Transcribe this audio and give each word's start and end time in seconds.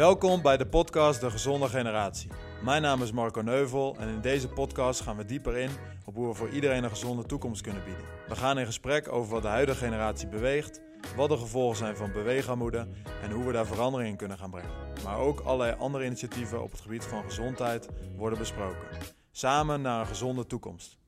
Welkom 0.00 0.42
bij 0.42 0.56
de 0.56 0.66
podcast 0.66 1.20
De 1.20 1.30
Gezonde 1.30 1.68
Generatie. 1.68 2.30
Mijn 2.64 2.82
naam 2.82 3.02
is 3.02 3.12
Marco 3.12 3.40
Neuvel 3.40 3.96
en 3.98 4.08
in 4.08 4.20
deze 4.20 4.48
podcast 4.48 5.00
gaan 5.00 5.16
we 5.16 5.24
dieper 5.24 5.56
in 5.56 5.70
op 6.04 6.14
hoe 6.14 6.28
we 6.28 6.34
voor 6.34 6.48
iedereen 6.48 6.84
een 6.84 6.90
gezonde 6.90 7.26
toekomst 7.26 7.62
kunnen 7.62 7.84
bieden. 7.84 8.04
We 8.28 8.36
gaan 8.36 8.58
in 8.58 8.66
gesprek 8.66 9.12
over 9.12 9.32
wat 9.32 9.42
de 9.42 9.48
huidige 9.48 9.78
generatie 9.78 10.28
beweegt, 10.28 10.80
wat 11.16 11.28
de 11.28 11.36
gevolgen 11.36 11.76
zijn 11.76 11.96
van 11.96 12.12
beweegarmoede 12.12 12.86
en 13.22 13.30
hoe 13.30 13.44
we 13.44 13.52
daar 13.52 13.66
verandering 13.66 14.10
in 14.10 14.16
kunnen 14.16 14.38
gaan 14.38 14.50
brengen. 14.50 14.70
Maar 15.04 15.18
ook 15.18 15.40
allerlei 15.40 15.76
andere 15.78 16.04
initiatieven 16.04 16.62
op 16.62 16.70
het 16.70 16.80
gebied 16.80 17.04
van 17.04 17.24
gezondheid 17.24 17.88
worden 18.16 18.38
besproken. 18.38 18.88
Samen 19.32 19.82
naar 19.82 20.00
een 20.00 20.06
gezonde 20.06 20.46
toekomst. 20.46 20.98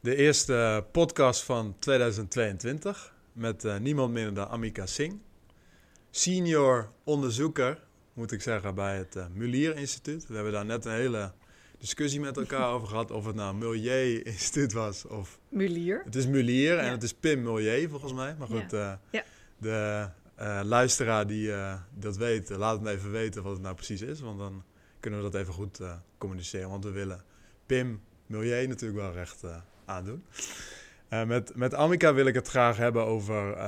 De 0.00 0.16
eerste 0.16 0.86
podcast 0.92 1.42
van 1.42 1.76
2022 1.78 3.14
met 3.32 3.64
uh, 3.64 3.76
niemand 3.76 4.12
minder 4.12 4.34
dan 4.34 4.48
Amika 4.48 4.86
Singh. 4.86 5.16
Senior 6.10 6.90
onderzoeker, 7.04 7.85
moet 8.16 8.32
ik 8.32 8.42
zeggen, 8.42 8.74
bij 8.74 8.96
het 8.96 9.16
uh, 9.16 9.24
Mulier 9.32 9.76
Instituut. 9.76 10.26
We 10.26 10.34
hebben 10.34 10.52
daar 10.52 10.64
net 10.64 10.84
een 10.84 10.92
hele 10.92 11.32
discussie 11.78 12.20
met 12.20 12.36
elkaar 12.36 12.70
over 12.72 12.88
gehad 12.88 13.10
of 13.10 13.26
het 13.26 13.34
nou 13.34 13.54
Milieu 13.54 14.22
Instituut 14.22 14.72
was 14.72 15.06
of... 15.06 15.38
Mulier. 15.48 16.02
Het 16.04 16.14
is 16.14 16.26
Mulier 16.26 16.78
en 16.78 16.90
het 16.90 17.02
is 17.02 17.14
Pim 17.14 17.42
Milieu 17.42 17.88
volgens 17.88 18.12
mij. 18.12 18.34
Maar 18.38 18.46
goed, 18.46 18.72
uh, 18.72 18.92
Ja. 19.10 19.24
de 19.58 20.08
uh, 20.40 20.60
luisteraar 20.64 21.26
die 21.26 21.52
dat 21.94 22.16
weet, 22.16 22.50
laat 22.50 22.78
het 22.80 22.88
even 22.88 23.10
weten 23.10 23.42
wat 23.42 23.52
het 23.52 23.62
nou 23.62 23.74
precies 23.74 24.02
is. 24.02 24.20
Want 24.20 24.38
dan 24.38 24.64
kunnen 25.00 25.22
we 25.22 25.30
dat 25.30 25.40
even 25.40 25.54
goed 25.54 25.80
communiceren. 26.18 26.68
Want 26.68 26.84
we 26.84 26.90
willen 26.90 27.24
Pim 27.66 28.00
Milieu 28.26 28.66
natuurlijk 28.66 29.00
wel 29.00 29.12
recht 29.12 29.42
aandoen. 29.84 30.24
Met, 31.26 31.56
met 31.56 31.74
Amika 31.74 32.14
wil 32.14 32.26
ik 32.26 32.34
het 32.34 32.48
graag 32.48 32.76
hebben 32.76 33.04
over 33.04 33.58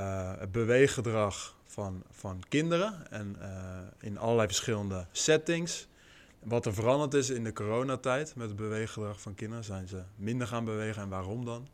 het 0.41 0.53
beweeggedrag 0.53 1.58
van, 1.79 2.03
van 2.11 2.43
kinderen. 2.49 3.11
En 3.11 3.37
uh, 3.41 3.47
in 4.01 4.19
allerlei 4.19 4.47
verschillende 4.47 5.07
settings. 5.13 5.89
Wat 6.43 6.67
er 6.67 6.75
veranderd 6.75 7.15
is 7.15 7.31
in 7.31 7.45
de 7.45 7.53
coronatijd 7.53 8.35
met 8.37 8.49
het 8.49 8.57
beweeggedrag 8.57 9.21
van 9.21 9.35
kinderen. 9.35 9.65
Zijn 9.65 9.89
ze 9.89 10.03
minder 10.17 10.47
gaan 10.47 10.65
bewegen 10.65 11.03
en 11.03 11.09
waarom 11.09 11.45
dan? 11.45 11.69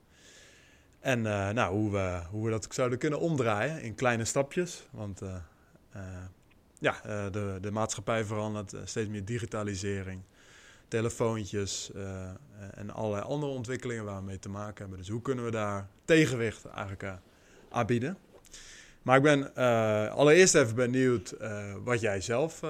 En 1.01 1.23
nou, 1.23 1.75
hoe, 1.75 1.91
we, 1.91 2.23
hoe 2.31 2.45
we 2.45 2.51
dat 2.51 2.67
zouden 2.71 2.99
kunnen 2.99 3.21
omdraaien 3.21 3.83
in 3.83 3.95
kleine 3.95 4.25
stapjes. 4.25 4.87
Want 4.91 5.21
ja, 6.79 7.01
de, 7.31 7.59
de 7.61 7.71
maatschappij 7.71 8.25
verandert, 8.25 8.75
steeds 8.85 9.09
meer 9.09 9.25
digitalisering 9.25 10.23
telefoontjes 10.89 11.91
en 12.75 12.91
allerlei 12.91 13.23
andere 13.23 13.53
ontwikkelingen 13.53 14.05
waar 14.05 14.19
we 14.19 14.25
mee 14.25 14.39
te 14.39 14.49
maken 14.49 14.81
hebben. 14.81 14.99
Dus 14.99 15.09
hoe 15.09 15.23
kunnen 15.23 15.45
we 15.45 15.51
daar 15.51 15.89
tegenwicht 16.05 16.65
eigenlijk 16.65 17.19
aan 17.71 17.87
bieden? 17.87 18.19
Maar 19.05 19.17
ik 19.17 19.23
ben 19.23 19.51
uh, 19.59 20.15
allereerst 20.15 20.55
even 20.55 20.75
benieuwd 20.75 21.35
wat 21.85 22.01
jij 22.01 22.21
zelf 22.21 22.61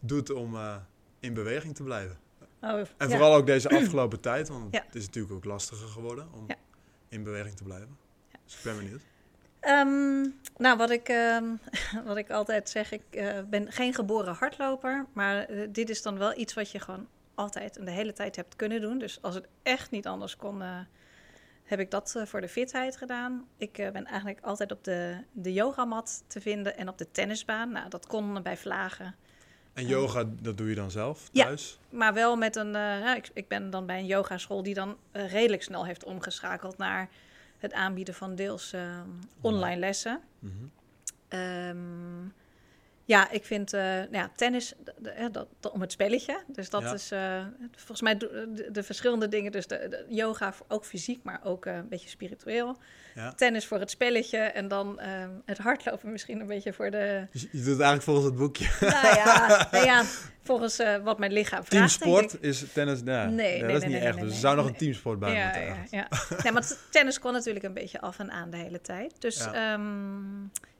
doet 0.00 0.30
om 0.30 0.56
in 1.20 1.34
beweging 1.34 1.74
te 1.74 1.82
blijven. 1.82 2.16
Oh, 2.60 2.70
en 2.70 2.86
ja. 2.98 3.08
vooral 3.08 3.34
ook 3.34 3.46
deze 3.46 3.68
afgelopen 3.78 4.20
tijd, 4.20 4.48
want 4.48 4.74
Ja. 4.74 4.82
het 4.86 4.94
is 4.94 5.06
natuurlijk 5.06 5.34
ook 5.34 5.44
lastiger 5.44 5.88
geworden 5.88 6.28
om 6.32 6.44
Ja. 6.46 6.56
in 7.08 7.22
beweging 7.22 7.56
te 7.56 7.62
blijven. 7.62 7.96
Dus 8.44 8.54
ik 8.56 8.60
ben 8.62 8.76
benieuwd. 8.76 9.00
Ehm, 9.60 10.20
nou, 10.56 10.76
wat 10.76 10.90
ik, 10.90 11.08
ehm, 11.08 11.44
wat 12.06 12.16
ik 12.16 12.30
altijd 12.30 12.68
zeg, 12.68 12.92
ik 12.92 13.02
eh, 13.10 13.38
ben 13.50 13.72
geen 13.72 13.94
geboren 13.94 14.34
hardloper. 14.34 15.06
Maar 15.12 15.44
eh, 15.44 15.68
dit 15.70 15.90
is 15.90 16.02
dan 16.02 16.18
wel 16.18 16.38
iets 16.38 16.54
wat 16.54 16.70
je 16.70 16.78
gewoon 16.78 17.06
altijd 17.34 17.76
en 17.78 17.84
de 17.84 17.90
hele 17.90 18.12
tijd 18.12 18.36
hebt 18.36 18.56
kunnen 18.56 18.80
doen. 18.80 18.98
Dus 18.98 19.18
als 19.22 19.34
het 19.34 19.46
echt 19.62 19.90
niet 19.90 20.06
anders 20.06 20.36
kon, 20.36 20.62
eh, 20.62 20.78
heb 21.64 21.78
ik 21.80 21.90
dat 21.90 22.14
eh, 22.16 22.26
voor 22.26 22.40
de 22.40 22.48
fitheid 22.48 22.96
gedaan. 22.96 23.46
Ik 23.56 23.78
eh, 23.78 23.90
ben 23.90 24.04
eigenlijk 24.06 24.40
altijd 24.44 24.72
op 24.72 24.84
de, 24.84 25.16
de 25.32 25.52
yogamat 25.52 26.24
te 26.26 26.40
vinden 26.40 26.76
en 26.76 26.88
op 26.88 26.98
de 26.98 27.10
tennisbaan. 27.10 27.70
Nou, 27.72 27.88
dat 27.88 28.06
kon 28.06 28.42
bij 28.42 28.56
vlagen. 28.56 29.14
En 29.72 29.86
yoga, 29.86 30.24
dat 30.40 30.56
doe 30.58 30.68
je 30.68 30.74
dan 30.74 30.90
zelf 30.90 31.28
Ja. 31.32 31.44
thuis? 31.44 31.78
Maar 31.90 32.14
wel 32.14 32.36
met 32.36 32.56
een. 32.56 32.66
eh, 32.74 33.00
ja, 33.00 33.14
ik, 33.14 33.30
ik 33.34 33.48
ben 33.48 33.70
dan 33.70 33.86
bij 33.86 33.98
een 33.98 34.06
yogaschool 34.06 34.62
die 34.62 34.74
dan 34.74 34.96
eh, 35.10 35.32
redelijk 35.32 35.62
snel 35.62 35.86
heeft 35.86 36.04
omgeschakeld 36.04 36.76
naar 36.78 37.08
het 37.58 37.72
aanbieden 37.72 38.14
van 38.14 38.34
deels 38.34 38.72
eh, 38.72 39.00
online 39.40 39.80
lessen. 39.80 40.20
Ehm, 41.28 41.76
ja, 43.04 43.30
ik 43.30 43.44
vind 43.44 43.72
eh, 43.72 43.80
nou 43.82 44.08
ja, 44.10 44.30
tennis 44.36 44.74
dat, 45.30 45.46
dat- 45.60 45.72
om 45.72 45.80
het 45.80 45.92
spelletje. 45.92 46.42
Dus 46.46 46.70
dat 46.70 46.82
Ja. 46.82 46.92
is 46.92 47.10
eh, 47.10 47.44
volgens 47.72 48.00
mij 48.02 48.16
de, 48.16 48.68
de 48.72 48.82
verschillende 48.82 49.28
dingen. 49.28 49.52
Dus 49.52 49.66
de, 49.66 49.86
de 49.90 50.04
yoga 50.14 50.54
ook 50.68 50.84
fysiek, 50.84 51.20
maar 51.22 51.40
ook 51.44 51.66
eh, 51.66 51.74
een 51.76 51.88
beetje 51.88 52.08
spiritueel. 52.08 52.76
Ja. 53.14 53.32
Tennis 53.32 53.66
voor 53.66 53.78
het 53.78 53.90
spelletje 53.90 54.38
en 54.38 54.68
dan 54.68 55.00
ehm, 55.00 55.30
het 55.44 55.58
hardlopen 55.58 56.12
misschien 56.12 56.40
een 56.40 56.46
beetje 56.46 56.72
voor 56.72 56.90
de... 56.90 57.26
Dus 57.32 57.40
je 57.42 57.48
doet 57.52 57.60
het 57.60 57.68
eigenlijk 57.80 58.02
volgens 58.02 58.26
het 58.26 58.36
boekje. 58.36 58.68
Nou 58.80 59.06
ja, 59.16 59.48
nou 59.72 59.84
ja 59.84 60.04
volgens 60.42 60.80
wat 61.04 61.18
mijn 61.18 61.32
lichaam 61.32 61.64
vraagt, 61.64 62.00
denk 62.00 62.12
ik. 62.12 62.18
Teamsport 62.28 62.42
is 62.42 62.64
tennis. 62.72 63.02
Nee, 63.02 63.16
Nee, 63.16 63.26
nee, 63.26 63.62
nee, 63.62 63.72
dat 63.72 63.82
is 63.82 63.88
niet 63.88 64.02
echt. 64.02 64.20
dus 64.20 64.30
er 64.32 64.38
zou 64.38 64.56
nog 64.56 64.66
een 64.66 64.76
teamsport 64.76 65.18
bij 65.18 65.34
ja, 65.34 65.44
moeten. 65.44 65.62
ja, 65.64 65.76
ja. 65.90 66.08
Nee, 66.42 66.52
maar 66.52 66.70
tennis 66.90 67.18
kon 67.18 67.32
natuurlijk 67.32 67.64
een 67.64 67.74
beetje 67.74 68.00
af 68.00 68.18
en 68.18 68.30
aan 68.30 68.50
de 68.50 68.56
hele 68.56 68.80
tijd. 68.80 69.20
Dus 69.20 69.36
Ja. 69.52 69.74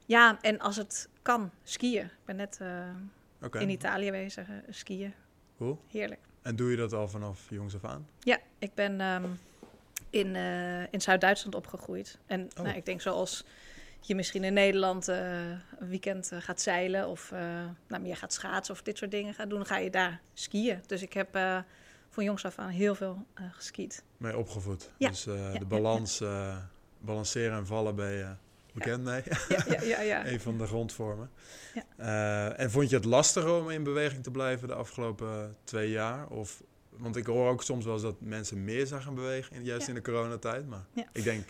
Ja, 0.04 0.38
en 0.40 0.58
als 0.58 0.76
het 0.76 1.08
kan, 1.22 1.50
skiën. 1.62 2.04
Ik 2.04 2.24
ben 2.24 2.36
net 2.36 2.58
eh, 2.60 3.60
in 3.62 3.70
Italië 3.70 4.10
bezig, 4.10 4.48
eh, 4.48 4.54
skiën. 4.70 5.14
cool. 5.56 5.80
Heerlijk. 5.88 6.20
En 6.42 6.56
doe 6.56 6.70
je 6.70 6.76
dat 6.76 6.92
al 6.92 7.08
vanaf 7.08 7.50
jongs 7.50 7.74
af 7.74 7.84
aan? 7.84 8.08
Ja, 8.18 8.38
ik 8.58 8.74
ben 8.74 9.00
ehm, 9.00 9.24
in, 10.10 10.36
eh, 10.36 10.92
in 10.92 11.00
Zuid-Duitsland 11.00 11.54
opgegroeid. 11.54 12.18
En 12.26 12.50
Oh. 12.56 12.64
nou, 12.64 12.76
ik 12.76 12.86
denk 12.86 13.00
zoals 13.00 13.44
je 14.00 14.14
misschien 14.14 14.44
in 14.44 14.52
Nederland 14.52 15.06
een 15.06 15.60
weekend 15.78 16.30
gaat 16.38 16.60
zeilen... 16.60 17.08
of 17.08 17.30
nou, 17.86 18.02
meer 18.02 18.16
gaat 18.16 18.32
schaatsen 18.32 18.74
of 18.74 18.82
dit 18.82 18.98
soort 18.98 19.10
dingen 19.10 19.34
gaat 19.34 19.48
doen... 19.48 19.58
dan 19.58 19.66
ga 19.66 19.76
je 19.76 19.90
daar 19.90 20.20
skiën. 20.34 20.82
Dus 20.86 21.02
ik 21.02 21.12
heb 21.12 21.28
van 22.10 22.24
jongs 22.24 22.44
af 22.44 22.58
aan 22.58 22.68
heel 22.68 22.94
veel 22.94 23.26
geskiet. 23.34 24.04
Mee 24.16 24.38
opgevoed. 24.38 24.90
Ja. 24.96 25.08
Dus 25.08 25.24
ja, 25.24 25.58
de 25.58 25.64
balans, 25.64 26.22
balanceren 26.98 27.58
en 27.58 27.66
vallen 27.66 27.94
ben 27.96 28.10
je 28.10 28.34
bekend 28.74 29.04
mee. 29.04 29.22
Ja, 29.48 29.64
ja, 29.68 29.80
ja. 29.82 30.00
ja. 30.00 30.26
een 30.32 30.40
van 30.40 30.58
de 30.58 30.66
grondvormen. 30.66 31.30
Ja. 31.74 31.82
Eh, 31.96 32.60
en 32.64 32.70
vond 32.70 32.90
je 32.90 32.96
het 32.96 33.04
lastiger 33.04 33.52
om 33.52 33.70
in 33.70 33.82
beweging 33.82 34.22
te 34.22 34.30
blijven 34.30 34.68
de 34.68 34.74
afgelopen 34.74 35.56
twee 35.64 35.90
jaar? 35.90 36.28
Of, 36.28 36.62
want 36.90 37.16
ik 37.16 37.26
hoor 37.26 37.48
ook 37.50 37.62
soms 37.62 37.84
wel 37.84 37.94
eens 37.94 38.02
dat 38.02 38.20
mensen 38.20 38.64
meer 38.64 38.86
zijn 38.86 39.02
gaan 39.02 39.14
bewegen, 39.14 39.64
juist 39.64 39.88
in 39.88 39.94
de 39.94 40.02
coronatijd. 40.02 40.68
Maar 40.68 40.84
ik 41.12 41.24
denk, 41.24 41.44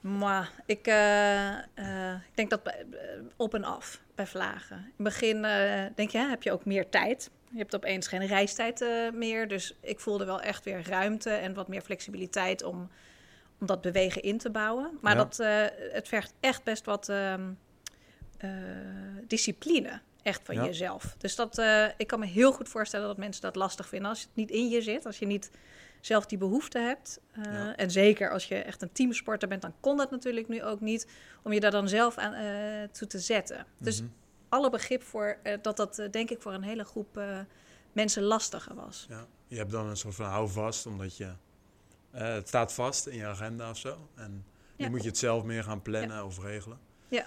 Maar 0.00 0.52
ik, 0.66 0.86
eh, 0.86 1.48
eh, 1.58 2.14
ik 2.14 2.34
denk 2.34 2.50
dat 2.50 2.62
bij- 2.62 2.84
op 3.36 3.54
en 3.54 3.64
af 3.64 4.00
bij 4.14 4.26
vlagen. 4.26 4.76
In 4.76 4.82
het 4.96 4.96
begin 4.96 5.42
denk 5.94 6.10
je, 6.10 6.18
hè, 6.18 6.28
heb 6.28 6.42
je 6.42 6.52
ook 6.52 6.64
meer 6.64 6.88
tijd. 6.88 7.30
Je 7.50 7.58
hebt 7.58 7.74
opeens 7.74 8.08
geen 8.08 8.26
reistijd 8.26 8.84
meer. 9.14 9.48
Dus 9.48 9.76
ik 9.80 10.00
voelde 10.00 10.24
wel 10.24 10.40
echt 10.40 10.64
weer 10.64 10.88
ruimte 10.88 11.30
en 11.30 11.54
wat 11.54 11.68
meer 11.68 11.80
flexibiliteit 11.82 12.62
om, 12.62 12.90
om 13.60 13.66
dat 13.66 13.80
bewegen 13.80 14.22
in 14.22 14.38
te 14.38 14.50
bouwen. 14.50 14.98
Maar 15.00 15.16
Ja. 15.16 15.24
dat, 15.24 15.38
eh, 15.38 15.64
het 15.92 16.08
vergt 16.08 16.32
echt 16.40 16.62
best 16.64 16.84
wat 16.84 17.08
ehm, 17.08 17.52
eh, 18.38 18.50
discipline. 19.26 20.00
Echt 20.22 20.40
van 20.44 20.54
Ja. 20.54 20.64
jezelf. 20.64 21.14
Dus 21.18 21.34
dat, 21.36 21.58
eh, 21.58 21.86
ik 21.96 22.06
kan 22.06 22.18
me 22.18 22.26
heel 22.26 22.52
goed 22.52 22.68
voorstellen 22.68 23.06
dat 23.06 23.16
mensen 23.16 23.42
dat 23.42 23.56
lastig 23.56 23.88
vinden 23.88 24.08
als 24.08 24.20
het 24.20 24.30
niet 24.34 24.50
in 24.50 24.68
je 24.68 24.82
zit. 24.82 25.06
Als 25.06 25.18
je 25.18 25.26
niet 25.26 25.50
zelf 26.00 26.26
die 26.26 26.38
behoefte 26.38 26.78
hebt. 26.78 27.20
Ja. 27.42 27.76
En 27.76 27.90
zeker 27.90 28.30
als 28.30 28.44
je 28.44 28.54
echt 28.54 28.82
een 28.82 28.92
teamsporter 28.92 29.48
bent, 29.48 29.62
dan 29.62 29.74
kon 29.80 29.96
dat 29.96 30.10
natuurlijk 30.10 30.48
nu 30.48 30.62
ook 30.62 30.80
niet. 30.80 31.06
Om 31.42 31.52
je 31.52 31.60
daar 31.60 31.70
dan 31.70 31.88
zelf 31.88 32.16
aan 32.16 32.34
toe 32.90 33.06
te 33.06 33.18
zetten. 33.18 33.66
Dus 33.78 34.00
mhm. 34.00 34.10
alle 34.48 34.70
begrip 34.70 35.02
voor 35.02 35.38
dat 35.62 35.76
dat 35.76 36.02
denk 36.10 36.30
ik 36.30 36.40
voor 36.40 36.52
een 36.52 36.62
hele 36.62 36.84
groep 36.84 37.20
mensen 37.92 38.22
lastiger 38.22 38.74
was. 38.74 39.06
ja. 39.08 39.26
je 39.48 39.56
hebt 39.56 39.70
dan 39.70 39.86
een 39.86 39.96
soort 39.96 40.14
van 40.14 40.26
houvast, 40.26 40.86
omdat 40.86 41.16
je, 41.16 41.32
het 42.22 42.48
staat 42.48 42.72
vast 42.72 43.06
in 43.06 43.16
je 43.16 43.26
agenda 43.26 43.70
of 43.70 43.76
zo. 43.78 44.08
En 44.14 44.44
nu 44.76 44.84
Ja. 44.84 44.90
moet 44.90 45.02
je 45.02 45.08
het 45.08 45.18
zelf 45.18 45.44
meer 45.44 45.64
gaan 45.64 45.82
plannen 45.82 46.24
of 46.24 46.38
regelen. 46.42 46.78
Ja. 47.08 47.26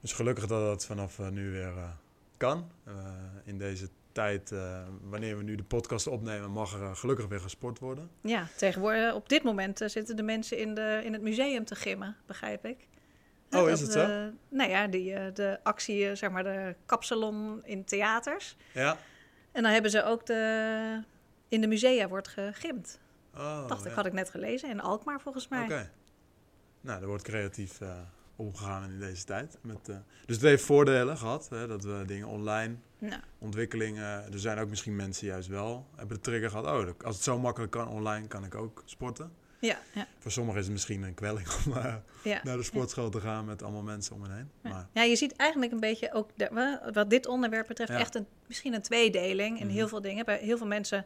Dus 0.00 0.12
gelukkig 0.12 0.46
dat 0.46 0.60
dat 0.60 0.86
vanaf 0.86 1.18
eh, 1.18 1.28
nu 1.28 1.50
weer 1.50 1.76
eh, 1.76 1.88
kan. 2.36 2.70
Eh, 2.84 2.94
in 3.44 3.58
deze 3.58 3.88
tijd, 4.12 4.52
eh, 4.52 4.82
wanneer 5.02 5.36
we 5.36 5.42
nu 5.42 5.54
de 5.54 5.62
podcast 5.64 6.06
opnemen, 6.06 6.50
mag 6.50 6.74
er 6.74 6.82
eh, 6.82 6.94
gelukkig 6.96 7.26
weer 7.26 7.40
gesport 7.40 7.78
worden. 7.78 8.10
Ja, 8.20 8.46
tegenwoordig 8.56 9.14
op 9.14 9.28
dit 9.28 9.42
moment 9.42 9.80
eh, 9.80 9.88
zitten 9.88 10.16
de 10.16 10.22
mensen 10.22 10.58
in, 10.58 10.74
de, 10.74 11.00
in 11.04 11.12
het 11.12 11.22
museum 11.22 11.64
te 11.64 11.74
gimmen, 11.74 12.16
begrijp 12.26 12.64
ik. 12.66 12.78
Oh, 13.50 13.58
Dat, 13.58 13.68
is 13.68 13.80
het 13.80 13.92
zo? 13.92 14.00
eh, 14.00 14.24
nou 14.48 14.70
ja, 14.70 14.86
die, 14.86 15.14
eh, 15.14 15.34
de 15.34 15.58
actie, 15.62 16.08
eh, 16.08 16.16
zeg 16.16 16.30
maar 16.30 16.42
de 16.44 16.74
kapsalon 16.86 17.60
in 17.64 17.84
theaters. 17.84 18.56
Ja. 18.74 18.96
En 19.52 19.62
dan 19.62 19.72
hebben 19.72 19.90
ze 19.90 20.04
ook 20.04 20.26
de... 20.26 21.02
In 21.48 21.60
de 21.60 21.66
musea 21.66 22.08
wordt 22.08 22.28
gegimd. 22.28 23.00
Oh, 23.36 23.68
Dacht 23.68 23.84
ik, 23.84 23.88
ja. 23.90 23.94
had 23.96 24.06
ik 24.06 24.12
net 24.12 24.30
gelezen. 24.30 24.68
In 24.70 24.80
Alkmaar 24.80 25.20
volgens 25.20 25.48
mij. 25.48 25.62
Oké. 25.64 25.90
Nou, 26.80 27.00
er 27.00 27.06
wordt 27.06 27.22
creatief 27.22 27.80
eh 27.80 27.96
omgegaan 28.36 28.90
in 28.90 28.98
deze 28.98 29.24
tijd. 29.24 29.58
Met, 29.62 29.88
eh, 29.88 29.96
dus 30.26 30.36
het 30.36 30.44
heeft 30.44 30.64
voordelen 30.64 31.16
gehad, 31.18 31.48
hè, 31.48 31.66
dat 31.66 31.84
we 31.84 32.02
dingen 32.06 32.26
online, 32.28 32.74
Nou, 32.98 33.20
ontwikkelingen... 33.38 34.32
Er 34.32 34.38
zijn 34.38 34.58
ook 34.58 34.68
misschien 34.68 34.96
mensen 34.96 35.26
juist 35.26 35.48
wel, 35.48 35.86
hebben 35.96 36.16
de 36.16 36.22
trigger 36.22 36.50
gehad... 36.50 36.66
oh, 36.66 36.88
als 37.04 37.14
het 37.14 37.24
zo 37.24 37.38
makkelijk 37.38 37.72
kan 37.72 37.88
online, 37.88 38.26
kan 38.26 38.44
ik 38.44 38.54
ook 38.54 38.82
sporten. 38.84 39.32
Ja, 39.60 39.78
ja, 39.94 40.06
Voor 40.18 40.30
sommigen 40.30 40.58
is 40.60 40.64
het 40.66 40.74
misschien 40.74 41.02
een 41.02 41.14
kwelling 41.14 41.48
om 41.66 41.72
eh, 41.76 41.94
ja. 42.24 42.40
naar 42.42 42.56
de 42.56 42.62
sportschool 42.62 43.10
te 43.10 43.20
gaan 43.20 43.44
met 43.44 43.62
allemaal 43.62 43.82
mensen 43.82 44.14
om 44.14 44.22
hen 44.22 44.34
heen. 44.36 44.50
Ja. 44.62 44.70
Maar 44.70 44.88
Ja, 44.92 45.02
je 45.02 45.16
ziet 45.16 45.36
eigenlijk 45.36 45.72
een 45.72 45.80
beetje 45.80 46.12
ook 46.12 46.30
de- 46.36 46.90
wat 46.92 47.10
dit 47.10 47.26
onderwerp 47.26 47.66
betreft 47.66 47.90
echt 47.90 48.14
een, 48.14 48.26
misschien 48.46 48.74
een 48.74 48.82
tweedeling 48.82 49.60
in 49.60 49.66
Mhm. 49.66 49.74
heel 49.74 49.88
veel 49.88 50.00
dingen. 50.00 50.24
Bij 50.24 50.38
heel 50.38 50.56
veel 50.58 50.66
mensen 50.66 51.04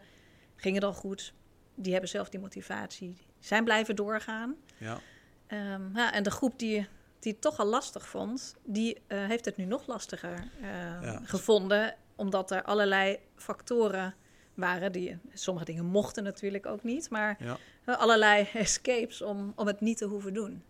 ging 0.56 0.74
het 0.74 0.84
al 0.84 0.92
goed. 0.94 1.34
Die 1.76 1.92
hebben 1.92 2.10
zelf 2.10 2.28
die 2.28 2.40
motivatie. 2.40 3.16
Zijn 3.38 3.64
blijven 3.64 3.96
doorgaan. 3.96 4.54
ja, 4.78 4.98
Ehm, 5.46 5.96
ja, 5.96 6.12
en 6.12 6.22
de 6.22 6.30
groep 6.30 6.58
die, 6.58 6.88
die 7.18 7.32
het 7.32 7.40
toch 7.40 7.58
al 7.58 7.66
lastig 7.66 8.08
vond, 8.08 8.54
die 8.64 9.00
eh, 9.06 9.26
heeft 9.26 9.44
het 9.44 9.56
nu 9.56 9.64
nog 9.64 9.86
lastiger 9.86 10.48
eh, 10.60 10.68
Ja. 11.02 11.20
gevonden. 11.24 11.94
Omdat 12.16 12.50
er 12.50 12.62
allerlei 12.62 13.18
factoren 13.36 14.14
waren. 14.54 14.92
Die, 14.92 15.18
sommige 15.34 15.64
dingen 15.66 15.84
mochten 15.84 16.22
natuurlijk 16.24 16.66
ook 16.66 16.82
niet. 16.82 17.10
Maar 17.10 17.36
ja. 17.38 17.58
allerlei 17.94 18.48
escapes 18.54 19.22
om, 19.22 19.52
om 19.56 19.66
het 19.66 19.80
niet 19.80 19.96
te 19.98 20.04
hoeven 20.04 20.34
doen. 20.34 20.62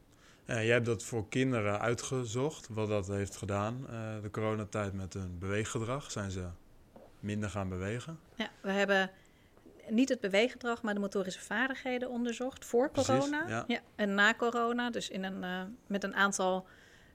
Ja, 0.44 0.54
jij 0.54 0.72
hebt 0.72 0.86
dat 0.86 1.02
voor 1.02 1.28
kinderen 1.28 1.80
uitgezocht, 1.80 2.68
wat 2.70 2.88
dat 2.88 3.06
heeft 3.06 3.36
gedaan 3.36 3.86
eh, 3.88 4.22
de 4.22 4.30
coronatijd 4.30 4.92
met 4.92 5.12
hun 5.12 5.38
beweeggedrag. 5.38 6.10
Zijn 6.10 6.30
ze 6.30 6.44
minder 7.20 7.50
gaan 7.50 7.68
bewegen? 7.68 8.18
Ja, 8.34 8.50
we 8.60 8.70
hebben 8.70 9.10
niet 9.88 10.08
het 10.08 10.20
beweeggedrag, 10.20 10.82
maar 10.82 10.94
de 10.94 11.00
motorische 11.00 11.40
vaardigheden 11.40 12.10
onderzocht 12.10 12.64
voor 12.64 12.90
Precies, 12.90 13.14
corona. 13.14 13.64
ja. 13.66 13.80
en 13.94 14.14
na 14.14 14.34
corona. 14.34 14.90
Dus 14.90 15.08
in 15.08 15.24
een, 15.24 15.44
eh, 15.44 15.62
met 15.86 16.04
een 16.04 16.14
aantal 16.14 16.66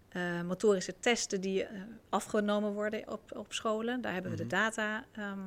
eh, 0.09 0.41
motorische 0.41 0.93
testen 0.99 1.41
die 1.41 1.63
eh, 1.63 1.81
afgenomen 2.09 2.73
worden 2.73 3.11
op, 3.11 3.37
op 3.37 3.53
scholen. 3.53 4.01
Daar 4.01 4.13
hebben 4.13 4.31
we 4.31 4.37
Mhm. 4.37 4.47
de 4.47 4.55
data 4.55 5.05
ehm, 5.11 5.39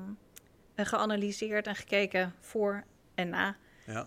eh, 0.74 0.86
geanalyseerd 0.86 1.66
en 1.66 1.74
gekeken 1.76 2.34
voor 2.40 2.84
en 3.14 3.28
na. 3.28 3.56
Ja, 3.86 4.06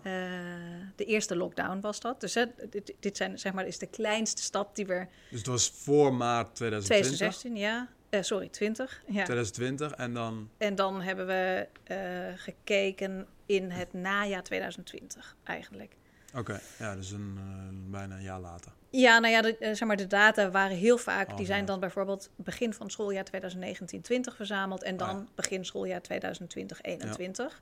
de 0.96 1.04
eerste 1.04 1.36
lockdown 1.36 1.80
was 1.80 2.00
dat. 2.00 2.20
Dus 2.20 2.34
hè, 2.34 2.44
dit, 2.70 2.94
dit 3.00 3.16
zijn, 3.16 3.38
zeg 3.38 3.52
maar, 3.52 3.66
is 3.66 3.78
de 3.78 3.86
kleinste 3.86 4.42
stap 4.42 4.76
die 4.76 4.86
we... 4.86 5.06
dus 5.30 5.38
het 5.38 5.46
was 5.46 5.70
voor 5.70 6.14
maart 6.14 6.54
2020, 6.54 6.86
2016, 7.16 7.56
ja. 7.56 7.88
Eh, 8.10 8.22
sorry, 8.22 8.48
20. 8.48 9.02
Ja. 9.06 9.24
2020 9.24 9.92
en 9.92 10.14
dan, 10.14 10.50
En 10.58 10.74
dan 10.74 11.00
hebben 11.00 11.26
we 11.26 11.68
eh, 11.84 11.96
gekeken 12.36 13.26
in 13.46 13.70
het 13.70 13.92
najaar 13.92 14.42
2020 14.42 15.36
eigenlijk. 15.44 15.96
oké, 16.34 16.60
ja, 16.78 16.94
dus 16.96 17.10
een, 17.10 17.34
eh, 17.38 17.90
bijna 17.90 18.14
een 18.16 18.22
jaar 18.22 18.40
later. 18.40 18.72
Ja, 18.90 19.18
nou 19.18 19.32
ja, 19.34 19.42
de, 19.42 19.56
zeg 19.60 19.84
maar, 19.84 19.96
de 19.96 20.06
data 20.06 20.50
waren 20.50 20.76
heel 20.76 20.98
vaak. 20.98 21.30
Oh, 21.30 21.36
die 21.36 21.46
zijn 21.46 21.60
ja. 21.60 21.66
dan 21.66 21.80
bijvoorbeeld 21.80 22.30
begin 22.36 22.72
van 22.72 22.90
schooljaar 22.90 23.24
2019-20 23.24 24.36
verzameld. 24.36 24.82
En 24.82 24.96
dan 24.96 25.08
Ah, 25.08 25.14
ja. 25.14 25.26
begin 25.34 25.64
schooljaar 25.64 26.00
2020-21. 26.00 27.60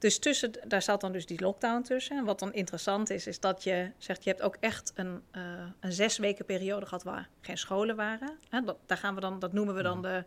Dus 0.00 0.18
tussen, 0.18 0.52
daar 0.66 0.82
zat 0.82 1.00
dan 1.00 1.12
dus 1.12 1.26
die 1.26 1.40
lockdown 1.40 1.82
tussen. 1.82 2.16
En 2.16 2.24
wat 2.24 2.38
dan 2.38 2.52
interessant 2.52 3.10
is, 3.10 3.26
is 3.26 3.40
dat 3.40 3.62
je 3.64 3.90
zegt... 3.98 4.24
je 4.24 4.30
hebt 4.30 4.42
ook 4.42 4.56
echt 4.60 4.92
een, 4.94 5.22
eh, 5.30 5.42
een 5.80 5.92
zes 5.92 6.18
weken 6.18 6.44
periode 6.44 6.86
gehad 6.86 7.02
waar 7.02 7.28
geen 7.40 7.58
scholen 7.58 7.96
waren. 7.96 8.38
Hè, 8.48 8.60
dat, 8.60 8.76
daar 8.86 8.98
gaan 8.98 9.14
we 9.14 9.20
dan, 9.20 9.38
dat 9.38 9.52
noemen 9.52 9.74
we 9.74 9.82
dan 9.82 10.02
de... 10.02 10.24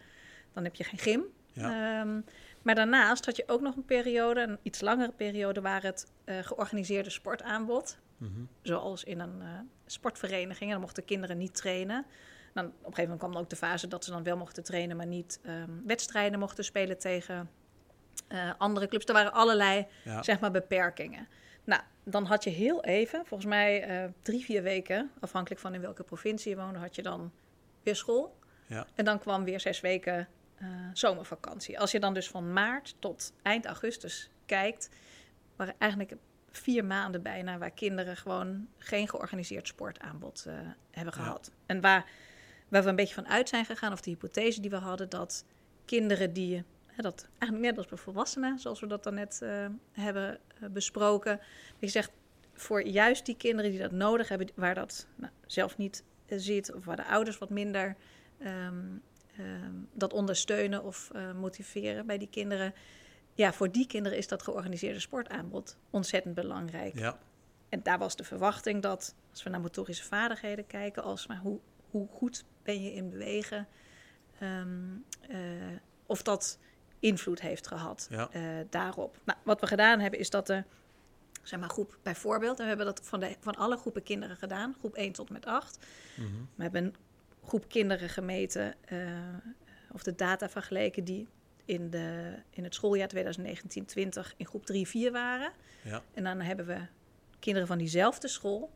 dan 0.54 0.64
heb 0.64 0.76
je 0.76 0.84
geen 0.84 1.00
gym. 1.00 1.24
Ja, 1.52 2.02
Ehm, 2.02 2.22
maar 2.62 2.76
daarnaast 2.76 3.26
had 3.26 3.36
je 3.36 3.44
ook 3.48 3.62
nog 3.62 3.76
een 3.76 3.86
periode, 3.86 4.42
een 4.42 4.60
iets 4.62 4.82
langere 4.82 5.12
periode, 5.12 5.62
waar 5.62 5.84
het 5.84 6.12
eh, 6.24 6.38
georganiseerde 6.42 7.10
sportaanbod, 7.10 7.98
mhm. 8.18 8.42
zoals 8.62 9.04
in 9.04 9.20
een 9.20 9.42
eh, 9.42 9.48
sportvereniging, 9.86 10.62
en 10.62 10.70
dan 10.70 10.82
mochten 10.82 11.06
kinderen 11.06 11.38
niet 11.38 11.56
trainen. 11.56 12.06
Dan, 12.54 12.66
op 12.66 12.72
een 12.72 12.80
gegeven 12.80 13.02
moment 13.02 13.20
kwam 13.20 13.34
er 13.34 13.40
ook 13.40 13.50
de 13.50 13.56
fase 13.56 13.88
dat 13.88 14.06
ze 14.06 14.12
dan 14.12 14.24
wel 14.24 14.38
mochten 14.38 14.64
trainen, 14.64 14.98
maar 14.98 15.08
niet 15.08 15.40
ehm, 15.44 15.72
wedstrijden 15.86 16.40
mochten 16.40 16.64
spelen 16.64 17.00
tegen 17.00 17.50
eh, 18.34 18.52
andere 18.58 18.88
clubs. 18.88 19.06
Er 19.06 19.14
waren 19.14 19.34
allerlei 19.34 19.88
ja. 20.04 20.24
zeg 20.24 20.40
maar 20.40 20.52
beperkingen. 20.52 21.28
Nou, 21.64 21.82
dan 22.04 22.26
had 22.26 22.44
je 22.44 22.50
heel 22.50 22.84
even, 22.84 23.26
volgens 23.26 23.50
mij 23.50 23.84
eh, 23.84 24.10
drie, 24.22 24.44
vier 24.44 24.64
weken, 24.64 25.12
afhankelijk 25.20 25.62
van 25.62 25.74
in 25.74 25.82
welke 25.82 26.04
provincie 26.04 26.56
je 26.56 26.62
woonde, 26.62 26.80
had 26.80 26.96
je 26.96 27.02
dan 27.02 27.32
weer 27.84 27.96
school. 27.96 28.38
Ja. 28.68 28.88
En 28.96 29.06
dan 29.06 29.20
kwam 29.20 29.44
weer 29.44 29.60
zes 29.60 29.82
weken 29.82 30.28
eh, 30.56 30.68
zomervakantie. 30.94 31.80
Als 31.80 31.92
je 31.92 32.00
dan 32.00 32.14
dus 32.14 32.30
van 32.30 32.54
maart 32.54 32.96
tot 33.00 33.34
eind 33.42 33.66
augustus 33.66 34.30
kijkt, 34.46 34.90
waren 35.56 35.76
eigenlijk 35.78 36.14
vier 36.52 36.86
maanden 36.86 37.22
bijna 37.22 37.58
waar 37.58 37.72
kinderen 37.72 38.18
gewoon 38.18 38.68
geen 38.78 39.08
georganiseerd 39.10 39.68
sportaanbod 39.68 40.44
hebben 40.92 41.14
Ja. 41.18 41.22
gehad. 41.24 41.52
En 41.66 41.82
waar, 41.82 42.06
waar 42.70 42.84
we 42.84 42.90
een 42.90 42.96
beetje 42.96 43.14
van 43.14 43.28
uit 43.28 43.50
zijn 43.50 43.66
gegaan, 43.66 43.92
of 43.92 44.02
de 44.02 44.10
hypothese 44.10 44.62
die 44.62 44.70
we 44.70 44.76
hadden, 44.76 45.10
dat 45.10 45.46
kinderen 45.86 46.34
die, 46.34 46.64
dat 47.02 47.28
eigenlijk 47.38 47.70
net 47.72 47.78
als 47.78 47.88
bij 47.88 47.98
volwassenen, 47.98 48.60
zoals 48.60 48.80
we 48.80 48.88
dat 48.88 49.04
dan 49.04 49.14
net 49.14 49.42
eh, 49.42 49.66
hebben 49.92 50.40
eh, 50.62 50.70
besproken, 50.70 51.40
je 51.80 51.88
zegt 51.88 52.12
voor 52.54 52.88
juist 52.88 53.26
die 53.26 53.38
kinderen 53.38 53.72
die 53.72 53.80
dat 53.80 53.92
nodig 53.92 54.30
hebben, 54.30 54.50
waar 54.56 54.76
dat 54.76 55.08
nou, 55.16 55.32
zelf 55.46 55.78
niet 55.78 56.04
eh, 56.26 56.38
zit, 56.38 56.74
of 56.74 56.86
waar 56.86 56.96
de 56.96 57.06
ouders 57.06 57.38
wat 57.38 57.50
minder 57.50 57.96
ehm, 58.40 58.76
ehm, 59.38 59.74
dat 59.94 60.14
ondersteunen 60.14 60.84
of 60.84 61.12
motiveren 61.36 62.06
bij 62.06 62.18
die 62.18 62.30
kinderen. 62.30 62.74
Ja, 63.34 63.54
voor 63.54 63.72
die 63.72 63.88
kinderen 63.88 64.18
is 64.18 64.28
dat 64.28 64.44
georganiseerde 64.44 65.00
sportaanbod 65.00 65.78
ontzettend 65.90 66.36
belangrijk. 66.36 67.00
ja. 67.00 67.20
En 67.74 67.84
daar 67.84 68.00
was 68.00 68.16
de 68.16 68.24
verwachting 68.24 68.82
dat, 68.82 69.16
als 69.32 69.44
we 69.44 69.50
naar 69.50 69.62
motorische 69.62 70.04
vaardigheden 70.04 70.68
kijken, 70.68 71.04
als 71.04 71.28
maar 71.28 71.38
hoe, 71.38 71.60
hoe 71.90 72.08
goed 72.08 72.46
ben 72.64 72.84
je 72.84 72.94
in 72.94 73.10
bewegen, 73.10 73.68
ehm, 74.40 74.96
eh, 75.30 75.38
of 76.06 76.22
dat 76.22 76.60
invloed 77.04 77.42
heeft 77.42 77.68
gehad 77.68 78.08
Ja. 78.10 78.30
eh, 78.32 78.42
daarop. 78.70 79.18
Nou, 79.24 79.40
wat 79.44 79.60
we 79.62 79.68
gedaan 79.68 80.00
hebben 80.00 80.20
is 80.20 80.30
dat 80.30 80.48
de 80.48 80.64
zeg 81.42 81.60
maar, 81.60 81.70
groep 81.70 81.98
bijvoorbeeld, 82.04 82.58
en 82.58 82.62
we 82.64 82.68
hebben 82.68 82.86
dat 82.86 83.02
van, 83.04 83.20
de, 83.20 83.36
van 83.40 83.56
alle 83.56 83.78
groepen 83.78 84.04
kinderen 84.04 84.38
gedaan, 84.38 84.76
groep 84.80 84.96
1 84.96 85.12
tot 85.12 85.30
met 85.30 85.46
8. 85.46 85.86
mhm. 86.16 86.28
We 86.56 86.64
hebben 86.64 86.84
een 86.84 86.96
groep 87.46 87.70
kinderen 87.70 88.10
gemeten, 88.10 88.76
eh, 88.86 88.98
of 89.92 90.04
de 90.04 90.16
data 90.16 90.50
vergeleken 90.50 91.04
die 91.04 91.28
in, 91.66 91.90
de, 91.90 92.36
in 92.50 92.64
het 92.64 92.74
schooljaar 92.76 93.10
2019-20 93.16 94.36
in 94.38 94.46
groep 94.46 94.66
3-4 94.66 95.12
waren. 95.12 95.52
Ja. 95.84 96.02
En 96.14 96.24
dan 96.24 96.42
hebben 96.42 96.66
we 96.66 96.80
kinderen 97.40 97.68
van 97.68 97.78
diezelfde 97.78 98.28
school 98.28 98.72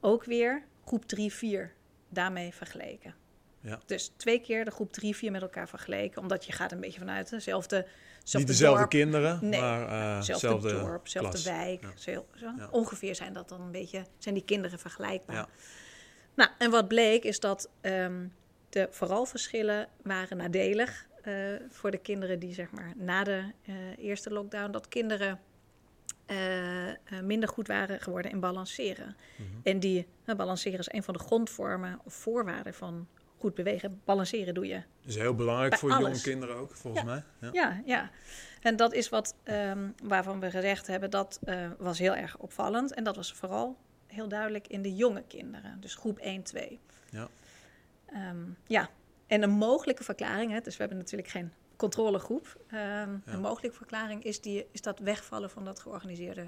ook 0.00 0.24
weer 0.24 0.64
groep 0.84 1.04
3-4 1.06 1.74
daarmee 2.08 2.54
vergeleken. 2.54 3.14
Ja. 3.62 3.80
Dus 3.86 4.12
twee 4.16 4.40
keer 4.40 4.64
de 4.64 4.70
groep 4.70 4.92
3-4 4.92 5.30
met 5.30 5.42
elkaar 5.42 5.68
vergeleken, 5.68 6.20
omdat 6.22 6.44
je 6.44 6.52
gaat 6.52 6.72
een 6.72 6.80
beetje 6.80 6.98
vanuit 6.98 7.30
dezelfde, 7.30 7.76
Niet 7.76 7.86
zelfde 8.24 8.50
dezelfde 8.50 8.78
dorp, 8.78 8.90
kinderen, 8.90 9.38
Nee, 9.42 9.60
maar 9.60 9.88
eh 9.88 10.22
zelfde 10.22 10.48
zelfde 10.48 10.72
dorp, 10.72 11.08
zelfde 11.08 11.30
klas. 11.30 11.44
wijk. 11.44 11.84
Zo. 11.94 12.26
Ongeveer 12.70 13.14
zijn 13.14 13.32
dat 13.32 13.48
dan 13.48 13.60
een 13.60 13.70
beetje, 13.70 14.04
zijn 14.18 14.34
die 14.34 14.44
kinderen 14.44 14.78
vergelijkbaar. 14.78 15.48
Nou, 16.34 16.50
en 16.58 16.70
wat 16.70 16.88
bleek 16.88 17.24
is 17.24 17.40
dat 17.40 17.70
ehm, 17.80 18.26
de 18.68 18.88
vooral 18.90 19.26
verschillen 19.26 19.88
waren 20.02 20.36
nadelig 20.36 21.06
eh, 21.22 21.34
voor 21.68 21.90
de 21.90 21.98
kinderen 21.98 22.38
die 22.38 22.54
zeg 22.54 22.70
maar 22.70 22.92
na 22.96 23.24
de 23.24 23.44
eh, 23.64 23.74
eerste 23.98 24.30
lockdown, 24.30 24.70
dat 24.70 24.88
kinderen 24.88 25.40
eh, 26.26 26.88
eh, 26.88 26.96
minder 27.22 27.48
goed 27.48 27.66
waren 27.66 28.00
geworden 28.00 28.30
in 28.30 28.40
balanceren. 28.40 29.16
Mhm. 29.36 29.48
En 29.62 29.80
die 29.80 30.06
nou, 30.24 30.38
balanceren 30.38 30.78
is 30.78 30.92
een 30.92 31.02
van 31.02 31.14
de 31.14 31.20
grondvormen 31.20 32.00
of 32.04 32.14
voorwaarden 32.14 32.74
van 32.74 33.08
goed 33.42 33.54
bewegen. 33.54 34.00
Balanceren 34.04 34.54
doe 34.54 34.66
je 34.66 34.82
Dus 35.04 35.14
heel 35.16 35.34
belangrijk 35.34 35.70
Bij 35.70 35.78
voor 35.78 35.90
jonge 35.90 36.20
kinderen 36.20 36.56
ook, 36.56 36.74
volgens 36.74 37.02
Ja. 37.02 37.08
mij. 37.08 37.22
Ja. 37.40 37.50
Ja, 37.52 37.82
ja. 37.84 38.10
En 38.60 38.76
dat 38.76 38.92
is 38.92 39.08
wat 39.08 39.34
ehm, 39.42 39.88
waarvan 40.02 40.40
we 40.40 40.50
gezegd 40.50 40.86
hebben, 40.86 41.10
dat 41.10 41.38
eh, 41.44 41.70
was 41.78 41.98
heel 41.98 42.14
erg 42.14 42.38
opvallend. 42.38 42.94
En 42.94 43.04
dat 43.04 43.16
was 43.16 43.32
vooral 43.32 43.76
heel 44.06 44.28
duidelijk 44.28 44.66
in 44.68 44.82
de 44.82 44.94
jonge 44.94 45.22
kinderen, 45.28 45.80
dus 45.80 45.94
groep 45.94 46.18
1, 46.18 46.42
2. 46.42 46.80
Ja. 47.10 47.28
Ehm, 48.06 48.36
ja, 48.66 48.88
en 49.26 49.42
een 49.42 49.50
mogelijke 49.50 50.04
verklaring, 50.04 50.50
hè, 50.52 50.60
dus 50.60 50.74
we 50.74 50.80
hebben 50.80 50.98
natuurlijk 50.98 51.28
geen 51.30 51.52
controlegroep. 51.76 52.56
Ehm, 52.66 52.78
Ja. 52.80 53.20
Een 53.24 53.40
mogelijke 53.40 53.76
verklaring 53.76 54.24
is, 54.24 54.40
die, 54.40 54.66
is 54.70 54.80
dat 54.82 54.98
wegvallen 54.98 55.50
van 55.50 55.64
dat 55.64 55.80
georganiseerde 55.80 56.46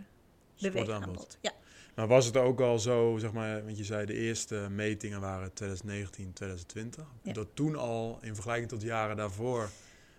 beweegaanbod. 0.61 1.39
Ja. 1.41 1.53
Maar 1.95 2.07
was 2.07 2.27
het 2.27 2.37
ook 2.37 2.61
al 2.61 2.79
zo, 2.79 3.17
zeg 3.19 3.33
maar, 3.33 3.65
want 3.65 3.77
je 3.79 3.85
zei 3.85 4.07
de 4.07 4.15
eerste 4.15 4.67
metingen 4.71 5.21
waren 5.21 5.53
2019, 5.53 6.33
2020. 6.33 7.05
Ja. 7.23 7.33
Dat 7.33 7.49
toen 7.55 7.77
al 7.77 8.19
in 8.21 8.35
vergelijking 8.35 8.69
tot 8.69 8.83
jaren 8.83 9.17
daarvoor 9.17 9.69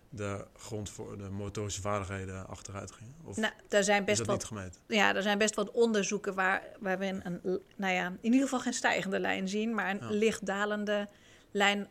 de 0.10 0.46
grond 0.58 0.90
voor 0.90 1.18
de 1.18 1.30
motorische 1.30 1.82
vaardigheden 1.82 2.48
achteruit 2.48 2.92
gingen? 2.92 3.14
Of 3.24 3.38
Nou, 3.38 3.54
daar 3.68 3.84
zijn 3.84 4.00
is 4.00 4.06
best 4.06 4.18
dat 4.18 4.28
wat 4.28 4.36
niet 4.38 4.46
gemeten? 4.46 4.82
Ja, 4.88 5.16
er 5.16 5.22
zijn 5.22 5.38
best 5.38 5.56
wat 5.56 5.72
onderzoeken 5.72 6.34
waar, 6.34 6.64
waar 6.80 7.00
we 7.00 7.06
een, 7.06 7.42
nou 7.76 7.94
ja, 7.94 8.08
in 8.08 8.18
ieder 8.22 8.42
geval 8.42 8.60
geen 8.60 8.74
stijgende 8.74 9.20
lijn 9.20 9.48
zien, 9.48 9.74
maar 9.74 9.90
een 9.90 10.00
Ja. 10.02 10.10
licht 10.10 10.46
dalende 10.46 11.08
lijn, 11.52 11.88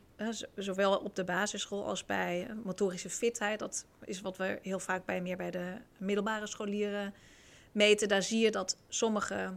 zowel 0.57 0.97
op 0.99 1.17
de 1.17 1.25
basisschool 1.25 1.85
als 1.87 2.07
bij 2.07 2.47
eh, 2.49 2.57
motorische 2.65 3.11
fitheid. 3.11 3.59
Dat 3.59 3.87
is 4.05 4.21
wat 4.21 4.37
we 4.37 4.59
heel 4.63 4.79
vaak 4.81 5.05
bij, 5.05 5.21
meer 5.21 5.37
bij 5.37 5.51
de 5.51 5.73
middelbare 5.99 6.47
scholieren 6.47 7.15
meten. 7.73 8.09
Daar 8.09 8.23
zie 8.23 8.41
je 8.41 8.51
dat 8.51 8.77
sommige 8.89 9.53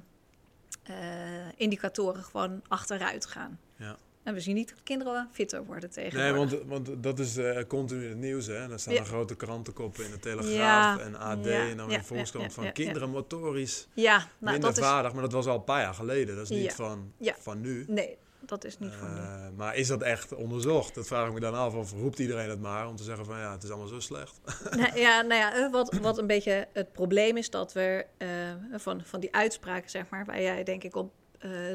indicatoren 1.55 2.23
gewoon 2.23 2.61
achteruit 2.67 3.25
gaan. 3.25 3.59
Ja. 3.75 3.97
En 4.23 4.33
we 4.33 4.39
zien 4.39 4.55
niet 4.55 4.69
dat 4.69 4.83
kinderen 4.83 5.29
fitter 5.31 5.65
worden 5.65 5.89
Nee, 5.95 6.09
tegenwoordig. 6.09 6.63
want, 6.67 6.85
want 6.87 7.03
dat 7.03 7.19
is 7.19 7.37
eh, 7.37 7.63
continu 7.67 8.03
in 8.03 8.09
het 8.09 8.17
nieuws. 8.17 8.45
Hè? 8.47 8.67
Dan 8.67 8.79
staan 8.79 8.93
Ja. 8.93 8.99
er 8.99 9.05
grote 9.05 9.35
krantenkoppen 9.35 10.05
in 10.05 10.11
de 10.11 10.19
Telegraaf 10.19 10.53
Ja, 10.55 10.99
en 10.99 11.15
AD. 11.19 11.45
ja, 11.45 11.67
en 11.67 11.77
dan 11.77 11.87
weer 11.87 12.03
Volkskrant 12.03 12.53
van 12.53 12.71
kinderen 12.71 13.09
motorisch 13.09 13.87
ja, 13.93 14.17
nou, 14.17 14.27
minder 14.39 14.59
dat 14.61 14.77
is... 14.77 14.83
vaardig. 14.83 15.13
Maar 15.13 15.21
dat 15.21 15.31
was 15.31 15.45
al 15.47 15.55
een 15.55 15.63
paar 15.63 15.81
jaar 15.81 15.93
geleden. 15.93 16.35
Dat 16.35 16.43
is 16.43 16.57
niet 16.57 16.73
van, 16.73 17.13
van 17.39 17.61
nu. 17.61 17.85
Nee, 17.87 18.17
dat 18.39 18.63
is 18.63 18.79
niet 18.79 18.93
van 18.93 19.13
nu. 19.13 19.19
Eh, 19.19 19.47
maar 19.55 19.75
is 19.75 19.87
dat 19.87 20.01
echt 20.01 20.35
onderzocht? 20.35 20.95
Dat 20.95 21.07
vraag 21.07 21.27
ik 21.27 21.33
me 21.33 21.39
dan 21.39 21.53
af. 21.53 21.73
Of 21.73 21.91
roept 21.91 22.19
iedereen 22.19 22.49
het 22.49 22.61
maar 22.61 22.87
om 22.87 22.95
te 22.95 23.03
zeggen 23.03 23.25
van 23.25 23.39
ja, 23.39 23.51
het 23.51 23.63
is 23.63 23.69
allemaal 23.69 23.87
zo 23.87 23.99
slecht. 23.99 24.39
Nou 24.69 24.99
ja, 25.05 25.21
nou 25.21 25.41
ja, 25.41 25.55
eh, 25.55 25.71
wat, 25.71 25.93
wat 26.01 26.17
een 26.17 26.27
beetje 26.27 26.67
het 26.73 26.91
probleem 26.91 27.37
is 27.37 27.49
dat 27.49 27.73
we 27.73 28.05
eh, 28.17 28.27
van, 28.73 29.01
van 29.05 29.19
die 29.19 29.35
uitspraken, 29.35 29.89
zeg 29.89 30.09
maar, 30.09 30.25
waar 30.25 30.41
jij 30.41 30.63
denk 30.63 30.83
ik 30.83 30.95
op 30.95 31.11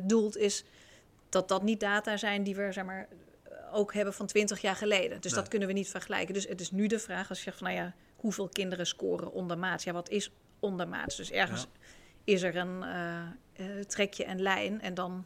doelt, 0.02 0.36
is 0.36 0.64
dat 1.28 1.48
dat 1.48 1.62
niet 1.62 1.80
data 1.80 2.16
zijn 2.16 2.42
die 2.42 2.56
we 2.56 2.72
zeg 2.72 2.84
maar, 2.84 3.08
ook 3.72 3.94
hebben 3.94 4.14
van 4.14 4.26
20 4.26 4.60
jaar 4.60 4.76
geleden. 4.76 5.20
Dus 5.20 5.30
Nee. 5.30 5.40
dat 5.40 5.50
kunnen 5.50 5.68
we 5.68 5.74
niet 5.74 5.88
vergelijken. 5.88 6.34
Dus 6.34 6.48
het 6.48 6.60
is 6.60 6.70
nu 6.70 6.86
de 6.86 6.98
vraag 6.98 7.28
als 7.28 7.38
je 7.38 7.44
zegt 7.44 7.58
van, 7.58 7.66
nou 7.66 7.78
ja, 7.78 7.94
hoeveel 8.16 8.48
kinderen 8.48 8.86
scoren 8.86 9.32
ondermaats? 9.32 9.84
Ja, 9.84 9.92
wat 9.92 10.08
is 10.08 10.32
ondermaats? 10.60 11.16
Dus 11.16 11.30
ergens 11.30 11.66
is 12.24 12.42
er 12.42 12.56
een 12.56 12.84
trekje 13.86 14.24
en 14.24 14.42
lijn 14.42 14.80
en 14.80 14.94
dan 14.94 15.24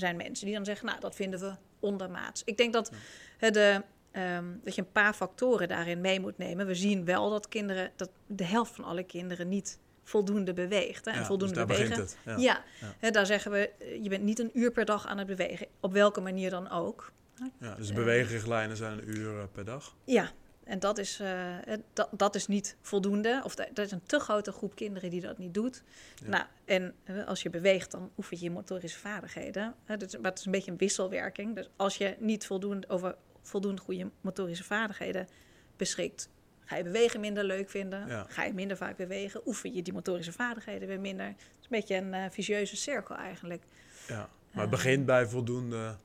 zijn 0.00 0.16
mensen 0.16 0.46
die 0.46 0.54
dan 0.54 0.64
zeggen, 0.64 0.86
nou, 0.86 1.00
dat 1.00 1.14
vinden 1.14 1.40
we 1.40 1.52
ondermaats. 1.80 2.42
Ik 2.44 2.56
denk 2.56 2.72
dat, 2.72 2.92
de, 3.38 3.82
ehm, 4.10 4.44
dat 4.64 4.74
je 4.74 4.80
een 4.80 4.92
paar 4.92 5.12
factoren 5.14 5.68
daarin 5.68 6.00
mee 6.00 6.20
moet 6.20 6.38
nemen. 6.38 6.66
We 6.66 6.74
zien 6.74 7.04
wel 7.04 7.30
dat 7.30 7.48
kinderen, 7.48 7.90
dat 7.96 8.10
de 8.26 8.44
helft 8.44 8.74
van 8.74 8.84
alle 8.84 9.02
kinderen 9.02 9.48
niet 9.48 9.78
voldoende 10.04 10.52
beweegt. 10.52 11.04
Hè, 11.04 11.10
en 11.10 11.18
Ja, 11.18 11.24
voldoende 11.24 11.54
dus 11.54 11.66
daar 11.66 11.76
bewegen. 11.76 12.00
het. 12.02 12.16
Ja. 12.24 12.36
Ja, 12.36 12.64
Ja. 12.80 12.94
Hè, 12.98 13.10
daar 13.10 13.26
zeggen 13.26 13.50
we, 13.50 13.70
je 14.02 14.08
bent 14.08 14.22
niet 14.22 14.38
een 14.38 14.50
uur 14.54 14.70
per 14.70 14.84
dag 14.84 15.06
aan 15.06 15.18
het 15.18 15.26
bewegen. 15.26 15.66
Op 15.80 15.92
welke 15.92 16.20
manier 16.20 16.50
dan 16.50 16.70
ook. 16.70 17.12
Ja, 17.60 17.74
dus 17.74 17.86
de 17.88 17.94
beweegrichtlijnen 17.94 18.76
zijn 18.76 18.92
een 18.92 19.08
uur 19.18 19.38
eh, 19.38 19.44
per 19.52 19.64
dag. 19.64 19.96
Ja, 20.04 20.30
en 20.70 20.78
dat 20.78 20.98
is, 20.98 21.20
eh, 21.20 21.72
eh, 21.72 21.80
dat, 21.92 22.08
dat 22.12 22.34
is 22.34 22.46
niet 22.46 22.76
voldoende. 22.80 23.40
Of 23.44 23.54
da- 23.54 23.68
dat 23.72 23.86
is 23.86 23.92
een 23.92 24.02
te 24.06 24.18
grote 24.18 24.52
groep 24.52 24.74
kinderen 24.74 25.10
die 25.10 25.20
dat 25.20 25.38
niet 25.38 25.54
doet. 25.54 25.82
Ja. 26.22 26.28
Nou, 26.28 26.44
en 26.64 26.94
eh, 27.04 27.26
als 27.26 27.42
je 27.42 27.50
beweegt, 27.50 27.90
dan 27.90 28.10
oefen 28.16 28.36
je 28.36 28.44
je 28.44 28.50
motorische 28.50 28.98
vaardigheden. 28.98 29.74
Dus, 29.98 30.16
maar 30.16 30.30
het 30.30 30.38
is 30.38 30.44
een 30.44 30.50
beetje 30.50 30.70
een 30.70 30.76
wisselwerking. 30.76 31.54
Dus 31.54 31.68
als 31.76 31.96
je 31.96 32.16
niet 32.18 32.46
voldoende, 32.46 32.88
over 32.88 33.16
voldoende 33.42 33.80
goede 33.80 34.10
motorische 34.20 34.64
vaardigheden 34.64 35.28
beschikt, 35.76 36.28
ga 36.64 36.76
je 36.76 36.82
bewegen 36.82 37.20
minder 37.20 37.44
leuk 37.44 37.70
vinden. 37.70 38.06
Ja. 38.08 38.26
Ga 38.28 38.44
je 38.44 38.52
minder 38.52 38.76
vaak 38.76 38.96
bewegen, 38.96 39.40
oefen 39.46 39.74
je 39.74 39.82
die 39.82 39.92
motorische 39.92 40.32
vaardigheden 40.32 40.88
weer 40.88 41.00
minder. 41.00 41.26
Het 41.26 41.36
is 41.36 41.64
een 41.64 41.68
beetje 41.68 41.96
een 41.96 42.14
eh, 42.14 42.24
vicieuze 42.30 42.76
cirkel 42.76 43.16
eigenlijk. 43.16 43.62
Ja. 44.08 44.28
Maar 44.52 44.62
het 44.62 44.70
begint 44.70 45.06
bij 45.06 45.26
voldoende 45.26 45.96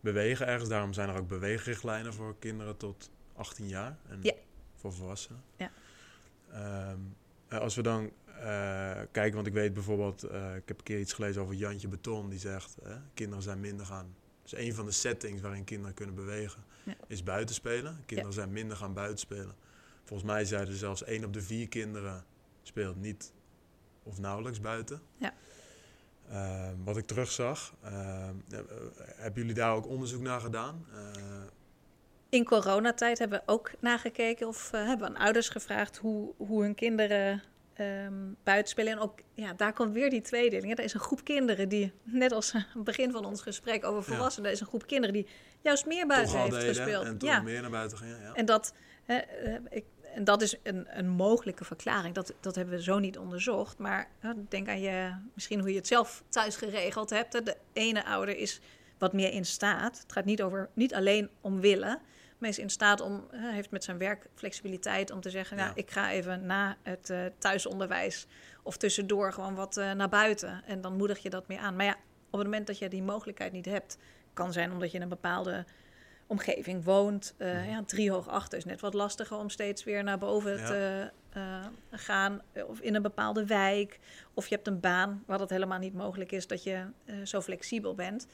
bewegen 0.00 0.46
ergens. 0.46 0.68
Daarom 0.68 0.92
zijn 0.92 1.08
er 1.08 1.18
ook 1.18 1.28
beweegrichtlijnen 1.28 2.14
voor 2.14 2.36
kinderen 2.38 2.76
tot 2.76 3.10
18 3.36 3.68
jaar. 3.68 3.98
En 4.08 4.18
Ja. 4.22 4.32
voor 4.74 4.92
volwassenen. 4.92 5.42
Ja. 5.56 5.70
Ehm, 6.50 6.98
eh, 7.48 7.58
als 7.58 7.74
we 7.74 7.82
dan 7.82 8.10
eh, 8.26 9.00
kijken, 9.12 9.34
want 9.34 9.46
ik 9.46 9.52
weet 9.52 9.72
bijvoorbeeld, 9.72 10.22
eh, 10.22 10.54
ik 10.56 10.68
heb 10.68 10.78
een 10.78 10.84
keer 10.84 11.00
iets 11.00 11.12
gelezen 11.12 11.42
over 11.42 11.54
Jantje 11.54 11.88
Beton, 11.88 12.28
die 12.28 12.38
zegt, 12.38 12.78
eh, 12.78 12.96
kinderen 13.14 13.42
zijn 13.42 13.60
minder 13.60 13.86
gaan. 13.86 14.14
Dus 14.42 14.54
een 14.56 14.74
van 14.74 14.84
de 14.84 14.90
settings 14.90 15.40
waarin 15.40 15.64
kinderen 15.64 15.94
kunnen 15.94 16.14
bewegen, 16.14 16.64
Ja. 16.84 16.94
is 17.06 17.22
buitenspelen. 17.22 18.02
Kinderen 18.06 18.32
zijn 18.32 18.52
minder 18.52 18.76
gaan 18.76 18.92
buitenspelen. 18.94 19.54
Volgens 20.04 20.30
mij 20.30 20.44
zeiden 20.44 20.72
ze 20.72 20.78
zelfs 20.78 21.04
één 21.04 21.24
op 21.24 21.32
de 21.32 21.42
vier 21.42 21.68
kinderen 21.68 22.24
speelt 22.62 22.96
niet 22.96 23.32
of 24.02 24.18
nauwelijks 24.18 24.60
buiten. 24.60 25.00
Ja. 25.16 25.34
Ehm, 26.28 26.74
wat 26.84 26.96
ik 26.96 27.06
terugzag, 27.06 27.74
ehm, 27.82 27.94
eh, 28.50 28.58
eh, 28.58 28.64
hebben 28.98 29.40
jullie 29.40 29.54
daar 29.56 29.74
ook 29.74 29.86
onderzoek 29.86 30.22
naar 30.22 30.40
gedaan? 30.40 30.86
In 32.28 32.44
coronatijd 32.44 33.18
hebben 33.18 33.42
we 33.44 33.52
ook 33.52 33.70
nagekeken 33.80 34.46
of 34.46 34.72
eh, 34.72 34.86
hebben 34.86 35.08
we 35.08 35.14
aan 35.14 35.24
ouders 35.24 35.48
gevraagd 35.48 35.96
hoe, 35.96 36.32
hoe 36.36 36.62
hun 36.62 36.74
kinderen 36.74 37.42
ehm 37.74 38.12
buiten 38.44 38.68
spelen. 38.68 38.92
En 38.92 38.98
ook 38.98 39.18
ja, 39.34 39.52
daar 39.52 39.72
komt 39.72 39.92
weer 39.92 40.10
die 40.10 40.20
tweedeling. 40.20 40.78
Er 40.78 40.84
is 40.84 40.94
een 40.94 41.00
groep 41.00 41.24
kinderen 41.24 41.68
die, 41.68 41.92
net 42.02 42.32
als 42.32 42.54
aan 42.54 42.66
het 42.72 42.84
begin 42.84 43.12
van 43.12 43.24
ons 43.24 43.42
gesprek 43.42 43.84
over 43.84 44.02
volwassenen, 44.02 44.50
is 44.50 44.60
een 44.60 44.66
groep 44.66 44.86
kinderen 44.86 45.14
die 45.14 45.26
juist 45.60 45.86
meer 45.86 46.06
buiten 46.06 46.38
heeft 46.38 46.50
deden 46.50 46.74
gespeeld. 46.74 47.04
en 47.04 47.18
toch 47.18 47.28
ja. 47.28 47.42
meer 47.42 47.60
naar 47.60 47.70
buiten 47.70 47.98
gingen. 47.98 48.20
Ja. 48.20 48.32
En 48.32 48.44
dat, 48.44 48.74
eh, 49.06 49.16
ik, 49.68 49.84
en 50.16 50.24
dat 50.24 50.42
is 50.42 50.56
een, 50.62 50.86
een 50.98 51.08
mogelijke 51.08 51.64
verklaring. 51.64 52.14
Dat, 52.14 52.34
dat 52.40 52.54
hebben 52.54 52.74
we 52.74 52.82
zo 52.82 52.98
niet 52.98 53.18
onderzocht. 53.18 53.78
Maar 53.78 54.08
denk 54.48 54.68
aan 54.68 54.80
je, 54.80 55.14
misschien 55.34 55.60
hoe 55.60 55.70
je 55.70 55.76
het 55.76 55.86
zelf 55.86 56.22
thuis 56.28 56.56
geregeld 56.56 57.10
hebt. 57.10 57.32
hè. 57.32 57.42
De 57.42 57.56
ene 57.72 58.04
ouder 58.04 58.36
is 58.36 58.60
wat 58.98 59.12
meer 59.12 59.32
in 59.32 59.44
staat. 59.44 60.00
Het 60.00 60.12
gaat 60.12 60.24
niet, 60.24 60.42
over, 60.42 60.68
niet 60.74 60.94
alleen 60.94 61.28
om 61.40 61.60
willen. 61.60 62.00
Is 62.40 62.58
in 62.58 62.70
staat 62.70 63.00
om, 63.00 63.26
heeft 63.32 63.70
met 63.70 63.84
zijn 63.84 63.98
werk 63.98 64.26
flexibiliteit 64.34 65.10
om 65.10 65.20
te 65.20 65.30
zeggen... 65.30 65.56
Nou, 65.56 65.68
Ja. 65.68 65.74
ik 65.76 65.90
ga 65.90 66.10
even 66.10 66.46
na 66.46 66.76
het 66.82 67.10
eh, 67.10 67.24
thuisonderwijs 67.38 68.26
of 68.62 68.76
tussendoor 68.76 69.32
gewoon 69.32 69.54
wat 69.54 69.76
eh, 69.76 69.92
naar 69.92 70.08
buiten. 70.08 70.62
En 70.66 70.80
dan 70.80 70.96
moedig 70.96 71.18
je 71.18 71.30
dat 71.30 71.48
meer 71.48 71.58
aan. 71.58 71.76
Maar 71.76 71.86
ja, 71.86 71.96
op 72.30 72.38
het 72.38 72.42
moment 72.42 72.66
dat 72.66 72.78
je 72.78 72.88
die 72.88 73.02
mogelijkheid 73.02 73.52
niet 73.52 73.64
hebt... 73.64 73.98
kan 74.32 74.52
zijn 74.52 74.72
omdat 74.72 74.90
je 74.90 74.96
in 74.96 75.02
een 75.02 75.08
bepaalde 75.08 75.64
omgeving 76.26 76.84
woont. 76.84 77.34
Mhm. 77.38 77.68
ja, 77.68 77.82
drie 77.86 78.10
hoog 78.10 78.28
achter 78.28 78.58
is 78.58 78.64
net 78.64 78.80
wat 78.80 78.94
lastiger 78.94 79.36
om 79.36 79.50
steeds 79.50 79.84
weer 79.84 80.04
naar 80.04 80.18
boven 80.18 80.56
Ja. 80.56 80.66
te 80.66 81.10
gaan. 81.90 82.42
Of 82.66 82.80
in 82.80 82.94
een 82.94 83.02
bepaalde 83.02 83.46
wijk. 83.46 83.98
Of 84.34 84.46
je 84.48 84.54
hebt 84.54 84.66
een 84.66 84.80
baan 84.80 85.22
waar 85.26 85.38
dat 85.38 85.50
helemaal 85.50 85.78
niet 85.78 85.94
mogelijk 85.94 86.32
is 86.32 86.46
dat 86.46 86.62
je 86.62 86.84
zo 87.24 87.40
flexibel 87.40 87.94
bent. 87.94 88.26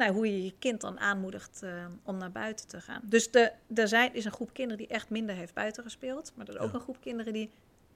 Nou, 0.00 0.12
hoe 0.12 0.26
je 0.26 0.44
je 0.44 0.52
kind 0.58 0.80
dan 0.80 0.98
aanmoedigt 1.00 1.62
eh, 1.62 1.84
om 2.02 2.16
naar 2.16 2.30
buiten 2.32 2.68
te 2.68 2.80
gaan. 2.80 3.00
Dus 3.04 3.30
de, 3.30 3.52
er 3.74 3.88
zijn, 3.88 4.14
is 4.14 4.24
een 4.24 4.32
groep 4.32 4.52
kinderen 4.52 4.78
die 4.78 4.86
echt 4.96 5.10
minder 5.10 5.34
heeft 5.34 5.54
buiten 5.54 5.82
gespeeld. 5.82 6.32
Maar 6.36 6.46
er 6.46 6.54
is 6.54 6.60
ook 6.60 6.68
Ja. 6.68 6.74
een 6.74 6.80
groep 6.80 7.00
kinderen 7.00 7.32
die 7.32 7.50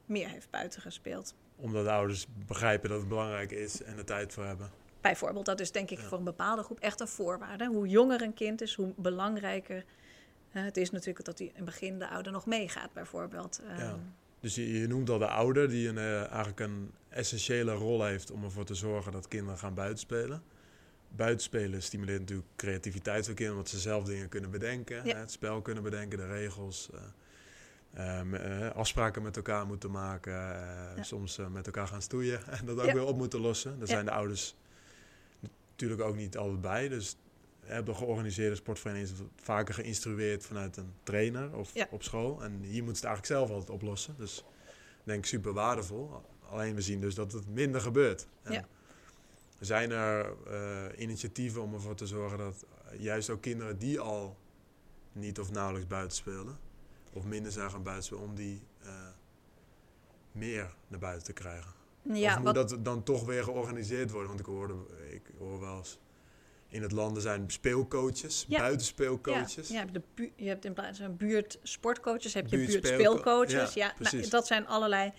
meer 0.06 0.28
heeft 0.28 0.50
buiten 0.50 0.80
gespeeld. 0.82 1.34
Omdat 1.56 1.84
de 1.84 1.90
ouders 1.90 2.26
begrijpen 2.46 2.88
dat 2.88 2.98
het 2.98 3.08
belangrijk 3.08 3.50
is 3.50 3.82
en 3.82 3.98
er 3.98 4.04
tijd 4.04 4.32
voor 4.32 4.44
hebben. 4.44 4.70
Bijvoorbeeld, 5.00 5.46
dat 5.46 5.60
is 5.60 5.72
denk 5.72 5.90
ik 5.90 5.98
Ja. 5.98 6.04
voor 6.04 6.18
een 6.18 6.24
bepaalde 6.24 6.62
groep 6.62 6.80
echt 6.80 7.00
een 7.00 7.08
voorwaarde. 7.08 7.66
Hoe 7.66 7.88
jonger 7.88 8.22
een 8.22 8.34
kind 8.34 8.60
is, 8.60 8.74
hoe 8.74 8.92
belangrijker 8.96 9.84
eh, 10.52 10.62
het 10.64 10.76
is 10.76 10.90
natuurlijk 10.90 11.24
dat 11.24 11.38
hij 11.38 11.46
in 11.46 11.52
het 11.56 11.64
begin 11.64 11.98
de 11.98 12.08
ouder 12.08 12.32
nog 12.32 12.46
meegaat, 12.46 12.92
bijvoorbeeld. 12.92 13.60
Ja. 13.68 13.76
Ehm, 13.78 13.98
Dus 14.40 14.54
je, 14.54 14.80
je 14.80 14.86
noemt 14.86 15.10
al 15.10 15.18
de 15.18 15.28
ouder 15.28 15.68
die 15.68 15.88
een, 15.88 15.98
eh, 15.98 16.20
eigenlijk 16.26 16.60
een 16.60 16.90
essentiële 17.08 17.72
rol 17.72 18.04
heeft 18.04 18.30
om 18.30 18.44
ervoor 18.44 18.64
te 18.64 18.74
zorgen 18.74 19.12
dat 19.12 19.28
kinderen 19.28 19.58
gaan 19.58 19.74
buitenspelen. 19.74 20.42
Buitenspelen 21.16 21.82
stimuleert 21.82 22.20
natuurlijk 22.20 22.48
creativiteit 22.56 23.24
van 23.24 23.34
kinderen, 23.34 23.60
omdat 23.60 23.72
ze 23.74 23.80
zelf 23.80 24.04
dingen 24.04 24.28
kunnen 24.28 24.50
bedenken, 24.50 24.96
Ja. 25.04 25.14
hè, 25.14 25.18
het 25.20 25.30
spel 25.30 25.62
kunnen 25.62 25.82
bedenken, 25.82 26.18
de 26.18 26.26
regels, 26.26 26.90
eh, 26.92 28.18
eh, 28.18 28.24
me- 28.26 28.36
eh, 28.38 28.70
afspraken 28.76 29.22
met 29.22 29.36
elkaar 29.36 29.66
moeten 29.66 29.90
maken, 29.90 30.32
eh, 30.32 30.96
Ja. 30.96 31.02
soms 31.02 31.38
met 31.50 31.66
elkaar 31.66 31.86
gaan 31.86 32.02
stoeien 32.02 32.46
en 32.58 32.66
dat 32.66 32.78
ook 32.80 32.86
Ja. 32.86 32.92
weer 32.92 33.04
op 33.04 33.16
moeten 33.16 33.40
lossen. 33.40 33.78
Daar 33.78 33.88
zijn 33.88 34.04
de 34.04 34.10
ouders 34.10 34.54
natuurlijk 35.70 36.00
ook 36.00 36.16
niet 36.16 36.36
altijd 36.36 36.60
bij. 36.60 36.88
Dus 36.88 37.16
heb 37.60 37.86
de 37.86 37.94
georganiseerde 37.94 38.54
sportvereniging 38.56 39.12
is 39.12 39.18
het 39.18 39.28
vaker 39.36 39.74
geïnstrueerd 39.74 40.44
vanuit 40.46 40.76
een 40.76 40.92
trainer 41.02 41.56
of 41.56 41.72
op 41.90 42.02
school. 42.02 42.42
En 42.42 42.50
hier 42.62 42.82
moeten 42.84 43.02
ze 43.02 43.06
het 43.06 43.16
eigenlijk 43.16 43.26
zelf 43.26 43.50
altijd 43.50 43.70
oplossen. 43.70 44.14
Dus 44.18 44.38
ik 44.68 45.04
denk 45.04 45.24
super 45.24 45.52
waardevol. 45.52 46.22
Alleen 46.50 46.74
we 46.74 46.80
zien 46.80 47.00
dus 47.00 47.14
dat 47.14 47.32
het 47.32 47.48
minder 47.48 47.80
gebeurt. 47.80 48.26
En 48.42 48.52
Ja. 48.52 48.66
Zijn 49.64 49.90
er 49.90 50.32
eh, 50.46 51.00
initiatieven 51.02 51.62
om 51.62 51.74
ervoor 51.74 51.94
te 51.94 52.06
zorgen 52.06 52.38
dat 52.38 52.64
juist 52.98 53.30
ook 53.30 53.40
kinderen 53.40 53.78
die 53.78 54.00
al 54.00 54.36
niet 55.12 55.38
of 55.40 55.50
nauwelijks 55.50 55.86
buiten 55.88 56.16
speelden, 56.16 56.58
of 57.12 57.24
minder 57.24 57.52
zijn 57.52 57.70
gaan 57.70 57.82
buitenspelen, 57.82 58.24
om 58.24 58.34
die 58.34 58.62
eh, 58.82 58.88
meer 60.32 60.74
naar 60.88 61.00
buiten 61.00 61.24
te 61.24 61.32
krijgen? 61.32 61.72
ja, 62.12 62.32
of 62.32 62.36
moet 62.42 62.56
wat, 62.56 62.68
dat 62.68 62.84
dan 62.84 63.02
toch 63.02 63.24
weer 63.24 63.44
georganiseerd 63.44 64.10
worden? 64.10 64.28
Want 64.28 64.40
ik 64.40 64.46
hoorde, 64.46 64.74
ik 65.10 65.22
hoor 65.38 65.60
wel 65.60 65.76
eens 65.76 65.98
in 66.68 66.82
het 66.82 66.92
land 66.92 67.16
er 67.16 67.22
zijn 67.22 67.50
speelcoaches, 67.50 68.44
Ja. 68.48 68.58
buitenspeelcoaches. 68.58 69.68
Ja, 69.68 69.74
je 69.74 69.80
hebt, 69.80 69.94
de 69.94 70.02
bu- 70.14 70.32
je 70.36 70.48
hebt 70.48 70.64
in 70.64 70.72
plaats 70.72 70.98
van 70.98 71.16
buurtsportcoaches, 71.16 72.34
heb 72.34 72.46
je 72.46 72.56
Buurtspeel- 72.56 72.80
buurtspeelcoaches. 72.82 73.74
ja, 73.74 73.92
Ja, 73.98 74.10
nou, 74.10 74.28
dat 74.28 74.46
zijn 74.46 74.66
allerlei, 74.66 75.12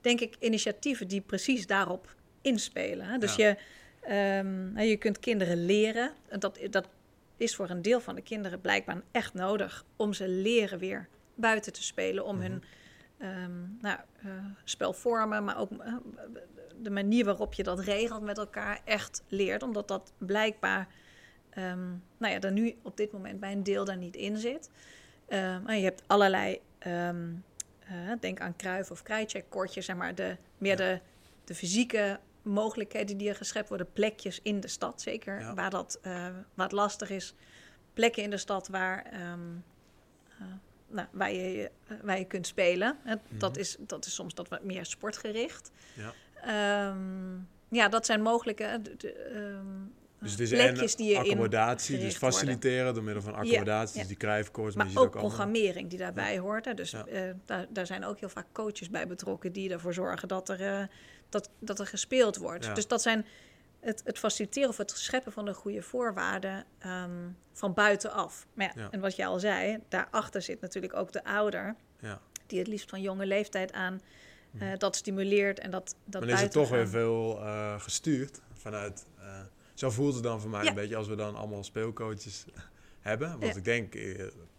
denk 0.00 0.20
ik, 0.20 0.36
initiatieven 0.40 1.08
die 1.08 1.20
precies 1.20 1.66
daarop 1.66 2.14
inspelen. 2.40 3.06
Hè? 3.06 3.18
Dus 3.18 3.34
je, 3.34 3.56
ehm, 4.02 4.72
nou, 4.72 4.86
je 4.86 4.96
kunt 4.96 5.18
kinderen 5.18 5.64
leren. 5.64 6.12
En 6.28 6.40
dat, 6.40 6.58
dat 6.70 6.88
is 7.36 7.56
voor 7.56 7.70
een 7.70 7.82
deel 7.82 8.00
van 8.00 8.14
de 8.14 8.22
kinderen 8.22 8.60
blijkbaar 8.60 9.02
echt 9.10 9.34
nodig 9.34 9.84
om 9.96 10.12
ze 10.12 10.28
leren 10.28 10.78
weer 10.78 11.08
buiten 11.34 11.72
te 11.72 11.82
spelen. 11.82 12.24
Om 12.24 12.40
hun 12.40 12.62
ehm, 13.18 13.60
nou, 13.80 13.98
eh, 14.22 14.30
spelvormen, 14.64 15.44
maar 15.44 15.58
ook 15.58 15.70
eh, 15.72 15.94
de 16.82 16.90
manier 16.90 17.24
waarop 17.24 17.54
je 17.54 17.62
dat 17.62 17.80
regelt 17.80 18.22
met 18.22 18.38
elkaar 18.38 18.80
echt 18.84 19.22
leert. 19.28 19.62
Omdat 19.62 19.88
dat 19.88 20.12
blijkbaar 20.18 20.88
ehm, 21.50 21.88
nou 22.16 22.32
ja, 22.32 22.40
er 22.40 22.52
nu 22.52 22.74
op 22.82 22.96
dit 22.96 23.12
moment 23.12 23.40
bij 23.40 23.52
een 23.52 23.62
deel 23.62 23.84
daar 23.84 23.96
niet 23.96 24.16
in 24.16 24.36
zit. 24.36 24.70
En 25.28 25.78
je 25.78 25.84
hebt 25.84 26.02
allerlei, 26.06 26.60
eh, 26.78 27.10
denk 28.20 28.40
aan 28.40 28.56
kruif 28.56 28.90
of 28.90 29.02
krijtcheck 29.02 29.44
kortjes, 29.48 29.84
zeg 29.84 29.96
maar, 29.96 30.14
de, 30.14 30.36
meer 30.58 30.70
Ja. 30.70 30.76
de, 30.76 31.00
de 31.44 31.54
fysieke 31.54 32.20
mogelijkheden 32.42 33.16
die 33.16 33.28
er 33.28 33.34
geschept 33.36 33.68
worden, 33.68 33.92
plekjes 33.92 34.40
in 34.42 34.60
de 34.60 34.68
stad, 34.68 35.00
zeker 35.02 35.40
Ja. 35.40 35.54
waar 35.54 35.70
dat 35.70 35.98
eh, 36.02 36.26
wat 36.54 36.72
lastig 36.72 37.10
is. 37.10 37.34
Plekken 37.94 38.22
in 38.22 38.30
de 38.30 38.36
stad 38.36 38.68
waar, 38.68 39.04
ehm, 39.04 39.40
eh, 40.38 40.46
nou, 40.88 41.08
waar, 41.10 41.32
je, 41.32 41.70
waar 42.02 42.18
je 42.18 42.24
kunt 42.24 42.46
spelen. 42.46 42.96
Hè, 43.04 43.14
dat, 43.30 43.50
Mhm. 43.50 43.60
is, 43.60 43.76
dat 43.80 44.06
is 44.06 44.14
soms 44.14 44.34
dat 44.34 44.48
wat 44.48 44.64
meer 44.64 44.86
sportgericht. 44.86 45.70
Ja. 45.94 46.12
Ehm, 46.42 47.34
ja, 47.68 47.88
dat 47.88 48.06
zijn 48.06 48.22
mogelijke 48.22 48.64
eh, 48.64 48.78
de- 48.82 48.96
de, 48.96 49.12
ehm, 49.12 49.66
Dus 50.18 50.30
het 50.30 50.40
is 50.40 50.48
plekjes 50.50 50.96
die 50.96 51.06
je 51.06 51.12
in 51.14 51.20
accommodatie, 51.20 51.98
dus 51.98 52.18
worden. 52.18 52.38
faciliteren 52.38 52.94
door 52.94 53.02
middel 53.02 53.22
van 53.22 53.34
accommodatie, 53.34 53.94
ja. 53.94 53.98
dus 54.00 54.08
die 54.08 54.16
krijfkoers. 54.16 54.74
Maar 54.74 54.86
je 54.90 54.98
ook 54.98 55.02
allemaal- 55.14 55.20
programmering 55.22 55.88
die 55.90 55.98
daarbij 55.98 56.38
hoort. 56.38 56.64
Hè. 56.64 56.74
Dus 56.74 56.90
Ja. 56.90 57.04
daar, 57.46 57.66
daar 57.68 57.86
zijn 57.86 58.04
ook 58.04 58.18
heel 58.20 58.28
vaak 58.28 58.46
coaches 58.52 58.90
bij 58.90 59.06
betrokken 59.06 59.52
die 59.52 59.70
ervoor 59.70 59.94
zorgen 59.94 60.28
dat 60.28 60.48
er, 60.48 60.88
dat, 61.32 61.50
dat 61.58 61.78
er 61.78 61.86
gespeeld 61.86 62.36
wordt. 62.36 62.64
Ja. 62.64 62.74
Dus 62.74 62.86
dat 62.86 63.02
zijn 63.02 63.26
het, 63.80 64.02
het 64.04 64.18
faciliteren 64.18 64.68
of 64.68 64.76
het 64.76 64.90
scheppen 64.90 65.32
van 65.32 65.44
de 65.44 65.54
goede 65.54 65.82
voorwaarden 65.82 66.64
ehm, 66.78 67.28
van 67.52 67.74
buitenaf. 67.74 68.46
Maar 68.54 68.66
ja, 68.74 68.82
Ja. 68.82 68.90
en 68.90 69.00
wat 69.00 69.16
jij 69.16 69.26
al 69.26 69.38
zei, 69.38 69.78
daarachter 69.88 70.42
zit 70.42 70.60
natuurlijk 70.60 70.94
ook 70.94 71.12
de 71.12 71.24
ouder, 71.24 71.74
Ja. 72.00 72.20
die 72.46 72.58
het 72.58 72.68
liefst 72.68 72.90
van 72.90 73.00
jonge 73.00 73.26
leeftijd 73.26 73.72
aan 73.72 74.00
eh, 74.58 74.68
dat 74.78 74.96
stimuleert 74.96 75.58
en 75.58 75.70
dat, 75.70 75.94
dat 76.04 76.20
Dan 76.22 76.30
is 76.30 76.40
het 76.40 76.52
toch 76.52 76.68
weer 76.68 76.88
veel 76.88 77.38
eh, 77.40 77.80
gestuurd 77.80 78.40
vanuit. 78.54 79.06
eh, 79.18 79.40
zo 79.74 79.90
voelt 79.90 80.14
het 80.14 80.22
dan 80.22 80.40
voor 80.40 80.50
mij 80.50 80.66
een 80.66 80.74
beetje 80.74 80.96
als 80.96 81.08
we 81.08 81.14
dan 81.14 81.34
allemaal 81.36 81.64
speelcoaches 81.64 82.44
hebben. 83.00 83.40
Wat 83.40 83.56
ik 83.56 83.64
denk 83.64 83.94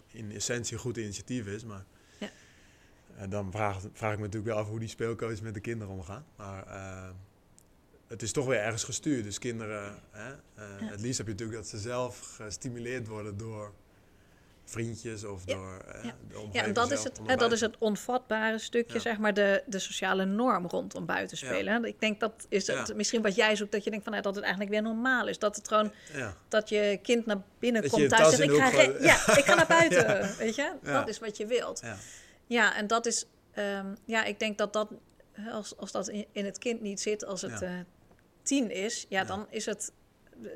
in 0.07 0.31
essentie 0.31 0.73
een 0.73 0.79
goed 0.79 0.97
initiatief 0.97 1.45
is. 1.47 1.63
Maar. 1.65 1.83
En 3.17 3.29
dan 3.29 3.51
vraag, 3.51 3.79
vraag 3.93 4.11
ik 4.11 4.17
me 4.17 4.23
natuurlijk 4.25 4.53
wel 4.53 4.61
af 4.63 4.67
hoe 4.69 4.79
die 4.79 4.87
speelcoaches 4.89 5.41
met 5.41 5.53
de 5.53 5.59
kinderen 5.59 5.93
omgaan. 5.93 6.25
Maar 6.35 6.67
eh, 6.67 7.09
het 8.07 8.21
is 8.21 8.31
toch 8.31 8.45
weer 8.45 8.59
ergens 8.59 8.83
gestuurd. 8.83 9.23
Dus 9.23 9.39
kinderen, 9.39 9.95
hè, 10.11 10.29
eh, 10.31 10.35
Ja. 10.79 10.85
het 10.85 11.01
liefst 11.01 11.17
heb 11.17 11.27
je 11.27 11.31
natuurlijk 11.33 11.59
dat 11.59 11.67
ze 11.69 11.77
zelf 11.77 12.19
gestimuleerd 12.35 13.07
worden 13.07 13.37
door 13.37 13.73
vriendjes 14.65 15.23
of 15.23 15.41
Ja. 15.45 15.53
door 15.55 15.77
eh, 15.87 16.03
Ja. 16.03 16.15
de 16.29 16.35
omgeving 16.35 16.53
Ja, 16.55 16.63
en 16.63 16.73
dat 16.73 16.91
is 16.91 17.03
het, 17.03 17.19
dat 17.37 17.51
is 17.51 17.61
het 17.61 17.77
onvatbare 17.77 18.59
stukje, 18.59 18.93
Ja. 18.93 18.99
zeg 18.99 19.17
maar, 19.17 19.33
de, 19.33 19.63
de 19.65 19.79
sociale 19.79 20.25
norm 20.25 20.65
rondom 20.67 21.05
buitenspelen. 21.05 21.73
hè. 21.81 21.87
Ik 21.87 21.99
denk 21.99 22.19
dat 22.19 22.45
is 22.49 22.67
het, 22.67 22.95
misschien 22.95 23.21
wat 23.21 23.35
jij 23.35 23.55
zoekt, 23.55 23.71
dat 23.71 23.83
je 23.83 23.89
denkt 23.89 24.03
van, 24.05 24.13
nou, 24.13 24.23
dat 24.25 24.35
het 24.35 24.43
eigenlijk 24.43 24.73
weer 24.73 24.81
normaal 24.83 25.27
is. 25.27 25.39
Dat 25.39 25.55
het 25.55 25.67
gewoon, 25.67 25.91
dat 26.47 26.69
je 26.69 26.99
kind 27.01 27.25
naar 27.25 27.41
binnen 27.59 27.81
Dat 27.81 27.91
komt 27.91 28.09
thuis 28.09 28.31
en 28.31 28.37
zegt, 28.37 28.51
ik 28.51 28.57
ga, 28.61 28.81
ja, 28.81 29.37
ik 29.37 29.43
ga 29.45 29.55
naar 29.55 29.67
buiten, 29.79 30.37
weet 30.37 30.55
je. 30.55 30.71
Dat 30.83 31.07
is 31.07 31.19
wat 31.19 31.37
je 31.37 31.45
wilt. 31.45 31.81
Ja. 32.53 32.75
En 32.75 32.87
dat 32.87 33.05
is, 33.05 33.25
ehm, 33.51 33.95
ja, 34.05 34.23
ik 34.23 34.39
denk 34.39 34.57
dat 34.57 34.73
dat, 34.73 34.89
als, 35.51 35.77
als 35.77 35.91
dat 35.91 36.07
in, 36.07 36.25
in 36.31 36.45
het 36.45 36.57
kind 36.57 36.81
niet 36.81 37.01
zit, 37.01 37.25
als 37.25 37.41
het 37.41 37.59
Ja. 37.59 37.65
eh, 37.67 37.79
tien 38.43 38.71
is, 38.71 39.05
ja, 39.09 39.19
Ja. 39.19 39.25
dan 39.25 39.45
is 39.49 39.65
het, 39.65 39.93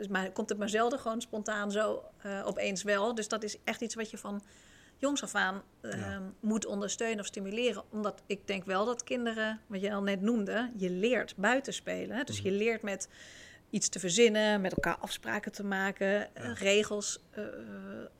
maar 0.10 0.32
komt 0.32 0.50
het 0.50 0.58
maar 0.58 0.70
zelden 0.70 1.00
gewoon 1.00 1.22
spontaan 1.22 1.72
zo 1.72 2.04
eh, 2.22 2.42
opeens 2.46 2.84
wel. 2.84 3.16
Dus 3.16 3.28
dat 3.28 3.44
is 3.44 3.58
echt 3.64 3.82
iets 3.82 3.96
wat 3.96 4.10
je 4.10 4.18
van 4.18 4.42
jongs 4.98 5.24
af 5.24 5.36
aan 5.36 5.62
ehm, 5.82 6.00
Ja. 6.00 6.22
moet 6.40 6.66
ondersteunen 6.66 7.20
of 7.20 7.26
stimuleren. 7.26 7.84
Omdat 7.92 8.22
ik 8.26 8.48
denk 8.48 8.66
wel 8.66 8.86
dat 8.86 9.04
kinderen, 9.04 9.60
wat 9.68 9.82
je 9.82 9.94
al 9.94 10.04
net 10.04 10.22
noemde, 10.22 10.72
je 10.78 10.90
leert 10.90 11.36
buiten 11.36 11.74
spelen. 11.74 12.18
hè. 12.18 12.24
Dus 12.24 12.38
Mhm. 12.42 12.48
je 12.48 12.54
leert 12.54 12.82
met 12.82 13.08
iets 13.70 13.90
te 13.90 14.00
verzinnen, 14.00 14.62
met 14.62 14.72
elkaar 14.74 14.98
afspraken 14.98 15.52
te 15.52 15.64
maken, 15.64 16.36
eh, 16.36 16.54
regels 16.56 17.20
eh, 17.32 17.44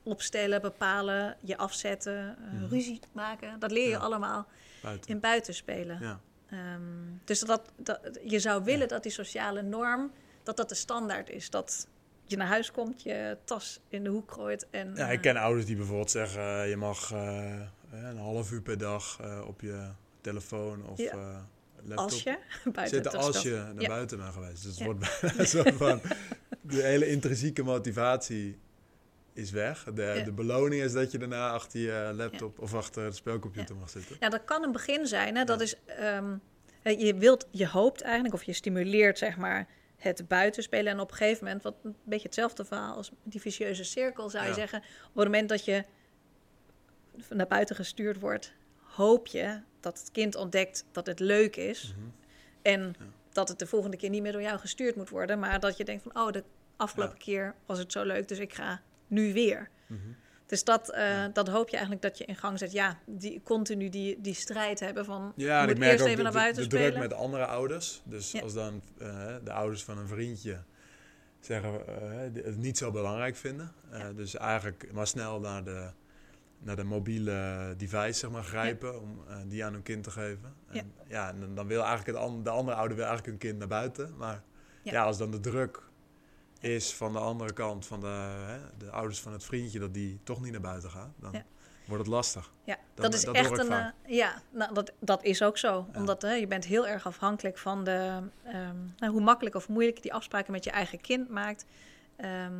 opstellen, 0.02 0.60
bepalen, 0.60 1.36
je 1.40 1.56
afzetten, 1.56 2.36
eh, 2.52 2.70
ruzie 2.70 3.00
maken. 3.12 3.58
Dat 3.58 3.70
leer 3.70 3.84
je 3.84 3.88
Ja. 3.90 3.98
allemaal 3.98 4.46
Buiten. 4.82 5.10
in 5.10 5.20
buitenspelen. 5.20 6.00
Ja. 6.00 6.20
Ehm, 6.50 6.80
dus 7.24 7.40
dat, 7.40 7.72
dat, 7.76 8.00
je 8.24 8.38
zou 8.38 8.64
willen 8.64 8.88
dat 8.88 9.02
die 9.02 9.12
sociale 9.12 9.62
norm, 9.62 10.10
dat 10.42 10.56
dat 10.56 10.68
de 10.68 10.74
standaard 10.74 11.30
is. 11.30 11.50
Dat 11.50 11.88
je 12.26 12.36
naar 12.36 12.46
huis 12.46 12.70
komt, 12.70 13.02
je 13.02 13.36
tas 13.44 13.80
in 13.88 14.04
de 14.04 14.10
hoek 14.10 14.32
gooit 14.32 14.66
en... 14.70 14.92
Ja, 14.94 15.06
eh, 15.06 15.12
ik 15.12 15.20
ken 15.20 15.36
ouders 15.36 15.66
die 15.66 15.76
bijvoorbeeld 15.76 16.10
zeggen: 16.10 16.42
eh, 16.62 16.68
je 16.68 16.76
mag 16.76 17.12
eh, 17.12 17.60
een 17.92 18.18
half 18.18 18.52
uur 18.52 18.62
per 18.62 18.78
dag 18.78 19.18
eh, 19.20 19.40
op 19.46 19.60
je 19.60 19.88
telefoon 20.20 20.86
of 20.86 20.98
Ja. 20.98 21.46
Laptop 21.84 21.98
als 21.98 22.22
je 22.22 22.38
buiten 22.72 22.88
zitten 23.02 23.12
als 23.20 23.32
dat- 23.34 23.42
je 23.42 23.50
naar 23.50 23.80
Ja. 23.82 23.88
buiten 23.88 24.18
bent 24.18 24.32
geweest. 24.32 24.62
Dus 24.62 24.64
het 24.64 24.78
Ja. 24.78 24.84
wordt 24.84 25.00
bijna 25.20 25.44
soort 25.44 25.74
van 25.74 26.00
de 26.60 26.82
hele 26.82 27.08
intrinsieke 27.08 27.62
motivatie 27.62 28.58
is 29.32 29.50
weg. 29.50 29.84
De, 29.94 30.02
Ja. 30.02 30.24
de 30.24 30.32
beloning 30.32 30.82
is 30.82 30.92
dat 30.92 31.10
je 31.12 31.18
daarna 31.18 31.50
achter 31.50 31.80
je 31.80 32.12
laptop 32.14 32.58
of 32.58 32.74
achter 32.74 33.08
de 33.08 33.14
speelcomputer 33.16 33.76
mag 33.76 33.90
zitten. 33.90 34.16
Ja, 34.20 34.28
dat 34.28 34.44
kan 34.44 34.62
een 34.62 34.72
begin 34.72 35.06
zijn. 35.06 35.36
Hè? 35.36 35.44
Dat 35.44 35.60
is, 35.60 35.74
ehm, 35.86 36.36
eh, 36.82 37.00
je, 37.00 37.14
wilt, 37.14 37.46
je 37.50 37.66
hoopt 37.68 38.00
eigenlijk, 38.00 38.34
of 38.34 38.42
je 38.42 38.52
stimuleert 38.52 39.18
zeg 39.18 39.36
maar, 39.36 39.66
het 39.96 40.28
buitenspelen. 40.28 40.92
En 40.92 41.00
op 41.00 41.10
een 41.10 41.16
gegeven 41.16 41.44
moment, 41.44 41.62
wat 41.62 41.74
een 41.82 41.96
beetje 42.04 42.26
hetzelfde 42.26 42.64
verhaal 42.64 42.96
als 42.96 43.10
die 43.22 43.40
vicieuze 43.40 43.84
cirkel, 43.84 44.30
zou 44.30 44.46
je 44.46 44.54
zeggen. 44.54 44.78
Op 44.78 45.14
het 45.14 45.24
moment 45.24 45.48
dat 45.48 45.64
je 45.64 45.84
naar 47.28 47.46
buiten 47.46 47.76
gestuurd 47.76 48.20
wordt, 48.20 48.52
hoop 48.82 49.26
je 49.26 49.60
dat 49.80 49.98
het 49.98 50.10
kind 50.10 50.34
ontdekt 50.34 50.84
dat 50.92 51.06
het 51.06 51.20
leuk 51.20 51.56
is. 51.56 51.94
Mhm. 51.96 52.08
En 52.62 52.80
Ja. 52.80 53.04
dat 53.32 53.48
het 53.48 53.58
de 53.58 53.66
volgende 53.66 53.96
keer 53.96 54.10
niet 54.10 54.22
meer 54.22 54.32
door 54.32 54.42
jou 54.42 54.58
gestuurd 54.58 54.96
moet 54.96 55.08
worden. 55.08 55.38
Maar 55.38 55.60
dat 55.60 55.76
je 55.76 55.84
denkt 55.84 56.02
van, 56.02 56.22
oh, 56.22 56.32
de 56.32 56.44
afgelopen 56.76 57.16
Ja. 57.18 57.24
keer 57.24 57.54
was 57.66 57.78
het 57.78 57.92
zo 57.92 58.04
leuk, 58.04 58.28
dus 58.28 58.38
ik 58.38 58.54
ga 58.54 58.80
nu 59.06 59.32
weer. 59.32 59.68
Mhm. 59.86 60.00
Dus 60.46 60.64
dat, 60.64 60.90
eh, 60.90 61.08
Ja. 61.08 61.28
dat 61.28 61.48
hoop 61.48 61.68
je 61.68 61.76
eigenlijk 61.76 62.02
dat 62.02 62.18
je 62.18 62.24
in 62.24 62.36
gang 62.36 62.58
zet. 62.58 62.72
Ja, 62.72 62.98
die, 63.06 63.40
continu 63.44 63.88
die, 63.88 64.20
die 64.20 64.34
strijd 64.34 64.80
hebben 64.80 65.04
van... 65.04 65.32
Ja, 65.36 65.56
en 65.56 65.62
ik 65.62 65.68
moet 65.68 65.78
merk 65.78 65.90
eerst 65.92 66.02
ook 66.04 66.10
even 66.10 66.24
de, 66.24 66.30
naar 66.30 66.40
buiten 66.42 66.62
de, 66.62 66.68
druk 66.68 66.96
met 66.96 67.12
andere 67.12 67.46
ouders. 67.46 68.02
Dus 68.04 68.42
als 68.42 68.54
dan 68.54 68.82
eh, 68.98 69.36
de 69.44 69.52
ouders 69.52 69.84
van 69.84 69.98
een 69.98 70.08
vriendje 70.08 70.62
zeggen 71.40 71.86
eh, 71.86 72.44
het 72.44 72.56
niet 72.56 72.78
zo 72.78 72.90
belangrijk 72.90 73.36
vinden. 73.36 73.72
Dus 74.16 74.36
eigenlijk 74.36 74.92
maar 74.92 75.06
snel 75.06 75.40
naar 75.40 75.64
de, 75.64 75.90
naar 76.58 76.76
de 76.76 76.84
mobiele 76.84 77.74
device 77.76 78.12
zeg 78.18 78.30
maar, 78.30 78.42
grijpen 78.42 79.00
om 79.00 79.20
eh, 79.28 79.36
die 79.46 79.64
aan 79.64 79.72
hun 79.72 79.82
kind 79.82 80.04
te 80.04 80.10
geven. 80.10 80.54
Ja. 80.70 80.80
En, 80.80 80.92
ja, 81.06 81.28
en 81.28 81.54
dan- 81.54 81.66
wil 81.66 81.82
eigenlijk 81.84 82.18
het 82.18 82.26
an- 82.26 82.42
de 82.42 82.50
andere 82.50 82.76
ouder 82.76 82.96
wil 82.96 83.06
eigenlijk 83.06 83.38
hun 83.40 83.48
kind 83.50 83.58
naar 83.58 83.68
buiten. 83.80 84.16
Maar 84.16 84.42
Ja. 84.82 84.92
ja, 84.92 85.02
als 85.04 85.18
dan 85.18 85.30
de 85.30 85.40
druk 85.40 85.82
is 86.60 86.94
van 86.94 87.12
de 87.12 87.18
andere 87.18 87.52
kant, 87.52 87.86
van 87.86 88.00
de, 88.00 88.06
hè, 88.46 88.58
de 88.78 88.90
ouders 88.90 89.20
van 89.20 89.32
het 89.32 89.44
vriendje, 89.44 89.78
dat 89.78 89.94
die 89.94 90.20
toch 90.22 90.40
niet 90.42 90.52
naar 90.52 90.60
buiten 90.60 90.90
gaat, 90.90 91.10
dan 91.20 91.42
wordt 91.86 92.02
het 92.04 92.12
lastig. 92.12 92.52
Ja, 92.64 92.76
Dat- 92.94 93.04
dat 93.04 93.14
is 93.14 93.24
dat 93.24 93.34
echt 93.34 93.58
een. 93.58 93.66
vaak. 93.66 93.94
eh, 94.02 94.16
ja, 94.16 94.42
nou, 94.50 94.74
dat, 94.74 94.92
dat 95.00 95.22
is 95.24 95.42
ook 95.42 95.58
zo. 95.58 95.86
Omdat 95.96 96.22
hè, 96.22 96.32
je 96.32 96.46
bent 96.46 96.64
heel 96.64 96.86
erg 96.86 97.06
afhankelijk 97.06 97.58
van 97.58 97.84
de, 97.84 98.20
ehm, 98.44 98.76
nou, 98.98 99.12
hoe 99.12 99.20
makkelijk 99.20 99.54
of 99.54 99.68
moeilijk 99.68 99.96
je 99.96 100.02
die 100.02 100.12
afspraken 100.14 100.52
met 100.52 100.64
je 100.64 100.70
eigen 100.70 101.00
kind 101.00 101.28
maakt. 101.28 101.64
ehm, 102.16 102.52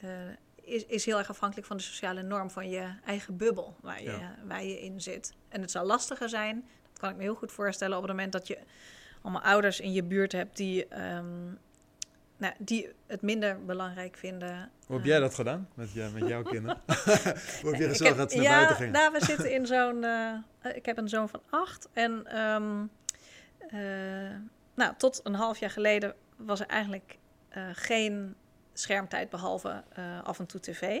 eh, 0.00 0.08
is, 0.66 0.86
is 0.86 1.04
heel 1.04 1.18
erg 1.18 1.28
afhankelijk 1.30 1.66
van 1.66 1.76
de 1.76 1.82
sociale 1.82 2.22
norm 2.22 2.50
van 2.50 2.68
je 2.68 2.88
eigen 3.04 3.36
bubbel 3.36 3.76
waar 3.80 4.02
je, 4.02 4.10
Ja. 4.10 4.34
waar 4.46 4.64
je 4.64 4.80
in 4.80 5.00
zit. 5.00 5.34
En 5.48 5.60
het 5.60 5.70
zal 5.70 5.84
lastiger 5.86 6.28
zijn, 6.28 6.64
dat 6.90 6.98
kan 7.00 7.10
ik 7.10 7.16
me 7.16 7.22
heel 7.22 7.34
goed 7.34 7.52
voorstellen, 7.52 7.96
op 7.96 8.02
het 8.02 8.10
moment 8.10 8.32
dat 8.32 8.46
je 8.46 8.58
allemaal 9.22 9.42
ouders 9.42 9.80
in 9.80 9.92
je 9.92 10.02
buurt 10.02 10.32
hebt 10.32 10.56
die, 10.56 10.86
ehm, 10.88 11.44
nou, 12.36 12.54
die 12.58 12.88
het 13.06 13.22
minder 13.22 13.64
belangrijk 13.64 14.16
vinden. 14.16 14.70
Hoe 14.86 14.96
heb 14.96 15.04
eh, 15.04 15.10
jij 15.10 15.20
dat 15.20 15.34
gedaan 15.34 15.68
met, 15.74 15.92
je, 15.92 16.10
met 16.14 16.28
jouw 16.28 16.42
kinderen? 16.42 16.80
Hoe 17.62 17.70
heb 17.70 17.80
je 17.80 17.88
gezorgd 17.88 18.16
dat 18.16 18.32
ze 18.32 18.38
naar 18.40 18.46
buiten 18.54 18.76
gingen? 18.76 18.92
Nou, 18.92 19.12
we 19.12 19.24
zitten 19.24 19.52
in 19.56 19.66
zo'n. 19.66 20.04
eh, 20.04 20.32
eh, 20.60 20.76
ik 20.76 20.86
heb 20.86 20.98
een 20.98 21.08
zoon 21.08 21.28
van 21.28 21.42
acht. 21.50 21.88
En 21.92 22.26
ehm, 22.26 22.84
eh, 23.68 24.36
nou, 24.74 24.94
tot 24.96 25.20
een 25.24 25.34
half 25.34 25.58
jaar 25.58 25.70
geleden 25.70 26.14
was 26.36 26.60
er 26.60 26.66
eigenlijk 26.66 27.18
eh, 27.48 27.62
geen 27.72 28.34
schermtijd 28.80 29.30
behalve 29.30 29.82
eh, 29.92 30.22
af 30.22 30.38
en 30.38 30.46
toe 30.46 30.60
tv. 30.60 31.00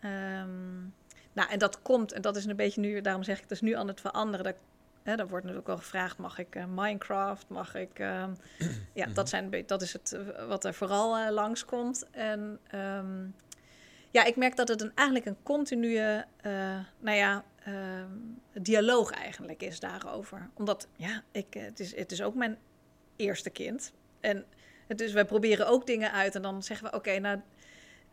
Ehm, 0.00 0.80
nou, 1.32 1.50
en 1.50 1.58
dat 1.58 1.82
komt, 1.82 2.12
en 2.12 2.22
dat 2.22 2.36
is 2.36 2.44
een 2.44 2.56
beetje 2.56 2.80
nu, 2.80 3.00
daarom 3.00 3.22
zeg 3.22 3.36
ik, 3.36 3.42
het 3.42 3.50
is 3.50 3.60
nu 3.60 3.72
aan 3.76 3.88
het 3.88 4.00
veranderen. 4.00 4.44
Dat, 4.44 4.54
hè, 5.02 5.12
er 5.14 5.28
wordt 5.28 5.42
natuurlijk 5.44 5.66
wel 5.66 5.76
gevraagd: 5.76 6.18
mag 6.18 6.38
ik 6.38 6.54
eh, 6.54 6.64
Minecraft? 6.68 7.48
Mag 7.48 7.74
ik. 7.74 7.98
ehm, 7.98 8.34
ja, 8.92 9.04
Mhm. 9.04 9.14
dat, 9.14 9.28
zijn, 9.28 9.64
dat 9.66 9.82
is 9.82 9.92
het 9.92 10.12
eh, 10.12 10.46
wat 10.46 10.64
er 10.64 10.74
vooral 10.74 11.16
eh, 11.16 11.30
langskomt. 11.30 12.06
En 12.10 12.58
ehm, 12.66 13.26
ja, 14.10 14.24
ik 14.24 14.36
merk 14.36 14.56
dat 14.56 14.68
het 14.68 14.80
een, 14.82 14.92
eigenlijk 14.94 15.26
een 15.28 15.42
continue, 15.42 16.24
nou 17.00 17.16
ja, 17.16 17.44
dialoog 18.52 19.10
eigenlijk 19.10 19.62
is 19.62 19.80
daarover. 19.80 20.50
Omdat, 20.54 20.88
ja, 20.96 21.22
ik, 21.30 21.54
het, 21.54 21.80
is, 21.80 21.96
het 21.96 22.12
is 22.12 22.22
ook 22.22 22.34
mijn 22.34 22.58
eerste 23.16 23.50
kind. 23.50 23.92
En 24.20 24.44
is, 25.00 25.12
wij 25.12 25.24
proberen 25.24 25.66
ook 25.68 25.86
dingen 25.86 26.12
uit 26.12 26.34
en 26.34 26.42
dan 26.42 26.62
zeggen 26.62 26.90
we, 26.90 26.96
oké, 26.96 27.18
nou, 27.18 27.40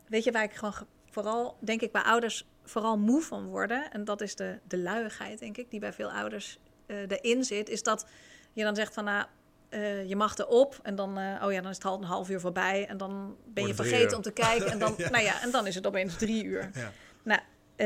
weet 0.08 0.24
je 0.24 0.32
waar 0.32 0.44
ik 0.44 0.54
gewoon 0.54 0.74
ge- 0.74 0.86
vooral, 1.10 1.58
denk 1.60 1.82
ik, 1.82 1.92
bij 1.92 2.02
ouders 2.02 2.46
vooral 2.64 2.98
moe 2.98 3.22
van 3.22 3.46
worden. 3.46 3.92
En 3.92 4.04
dat 4.06 4.22
is 4.22 4.36
de, 4.36 4.60
de 4.68 4.78
luiigheid, 4.78 5.40
denk 5.40 5.58
ik, 5.58 5.70
die 5.72 5.80
bij 5.80 5.94
veel 5.94 6.12
ouders 6.12 6.60
eh 6.86 6.98
erin 7.08 7.44
zit. 7.44 7.70
Is 7.70 7.84
dat 7.84 8.06
je 8.54 8.64
dan 8.64 8.76
zegt 8.76 8.94
van, 8.94 9.04
nou, 9.04 9.26
eh, 9.70 10.10
je 10.10 10.16
mag 10.16 10.38
erop 10.38 10.80
en 10.84 10.96
dan, 10.96 11.18
eh, 11.18 11.44
oh 11.46 11.52
ja, 11.52 11.62
dan 11.62 11.70
is 11.72 11.76
het 11.78 11.86
al 11.86 11.98
een 11.98 12.04
half 12.04 12.30
uur 12.30 12.40
voorbij 12.40 12.88
en 12.88 12.98
dan 12.98 13.36
ben 13.46 13.68
je 13.68 13.74
vergeten 13.76 14.18
om 14.18 14.24
te 14.24 14.32
kijken 14.32 14.72
en 14.72 14.80
dan, 14.80 14.94
Ja. 14.98 15.10
nou 15.10 15.24
ja, 15.24 15.42
en 15.42 15.52
dan 15.52 15.68
is 15.68 15.76
het 15.76 15.88
opeens 15.88 16.18
drie 16.18 16.44
uur. 16.44 16.70
Ja. 16.74 16.92
Nou, 17.24 17.40